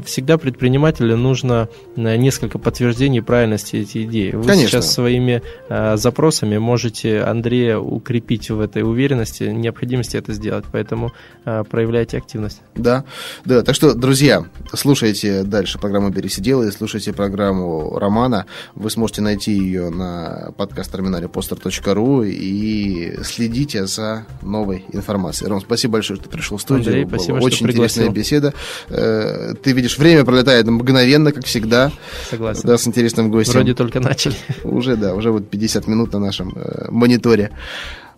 всегда 0.05 0.39
предпринимателю 0.39 1.17
нужно 1.17 1.69
э, 1.97 2.17
несколько 2.17 2.59
подтверждений 2.59 3.23
правильности 3.23 3.77
этой 3.77 4.05
идеи. 4.05 4.33
Вы 4.33 4.45
Конечно. 4.45 4.69
сейчас 4.69 4.93
своими 4.93 5.43
запросами 5.69 6.59
можете 6.59 7.23
Андрея 7.23 7.79
укрепить 7.79 8.51
в 8.51 8.61
этой 8.61 8.83
уверенности, 8.83 9.45
необходимости 9.45 10.17
это 10.17 10.33
сделать, 10.33 10.65
поэтому 10.71 11.13
проявляйте 11.45 12.19
активность. 12.19 12.61
Да, 12.75 13.05
да, 13.45 13.63
так 13.63 13.75
что, 13.75 13.95
друзья, 13.95 14.45
слушайте 14.73 15.43
дальше 15.43 15.79
программу 15.79 16.13
«Пересидела» 16.13 16.65
и 16.65 16.71
слушайте 16.71 17.13
программу 17.13 17.99
Романа. 17.99 18.47
Вы 18.75 18.91
сможете 18.91 19.23
найти 19.23 19.53
ее 19.53 19.91
на 19.91 20.53
подкаст-терминале 20.57 21.27
poster.ru 21.27 22.29
и 22.29 23.19
следите 23.23 23.87
за 23.87 24.27
новой 24.43 24.85
информацией. 24.93 25.51
Ром, 25.51 25.61
спасибо 25.61 25.95
большое, 25.95 26.19
что 26.21 26.29
пришел 26.29 26.57
в 26.57 26.63
студию. 26.63 26.82
Андрей, 26.87 27.07
спасибо, 27.07 27.39
Была 27.39 27.47
очень 27.47 27.67
интересная 27.67 28.11
пригласил. 28.11 28.41
беседа. 28.41 28.55
Э, 28.89 29.55
ты 29.63 29.73
видишь, 29.73 29.99
время 29.99 30.25
пролетает 30.25 30.67
мгновенно, 30.67 31.33
как 31.33 31.45
всегда. 31.45 31.93
Согласен. 32.31 32.63
Да, 32.65 32.79
с 32.79 32.87
интересным 32.87 33.31
гостем. 33.31 33.55
Вроде 33.55 33.75
только 33.75 34.01
начали. 34.01 34.35
Уже, 34.65 34.97
да, 34.97 35.15
уже 35.15 35.31
вот 35.31 35.49
50 35.49 35.87
минут 35.87 36.13
на 36.13 36.19
нашем 36.19 36.53
э, 36.55 36.89
мониторе. 36.91 37.51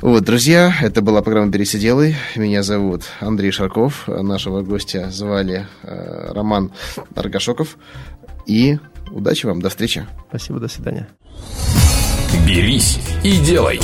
Вот, 0.00 0.24
друзья, 0.24 0.74
это 0.82 1.00
была 1.00 1.22
программа 1.22 1.50
«Пересиделый». 1.50 2.16
Меня 2.36 2.62
зовут 2.62 3.04
Андрей 3.20 3.52
Шарков. 3.52 4.06
Нашего 4.08 4.62
гостя 4.62 5.08
звали 5.10 5.66
э, 5.82 6.32
Роман 6.32 6.72
Аргашоков. 7.14 7.78
И 8.46 8.78
удачи 9.10 9.46
вам, 9.46 9.62
до 9.62 9.70
встречи. 9.70 10.06
Спасибо, 10.28 10.60
до 10.60 10.68
свидания. 10.68 11.08
Берись 12.46 12.98
и 13.22 13.38
делай. 13.38 13.80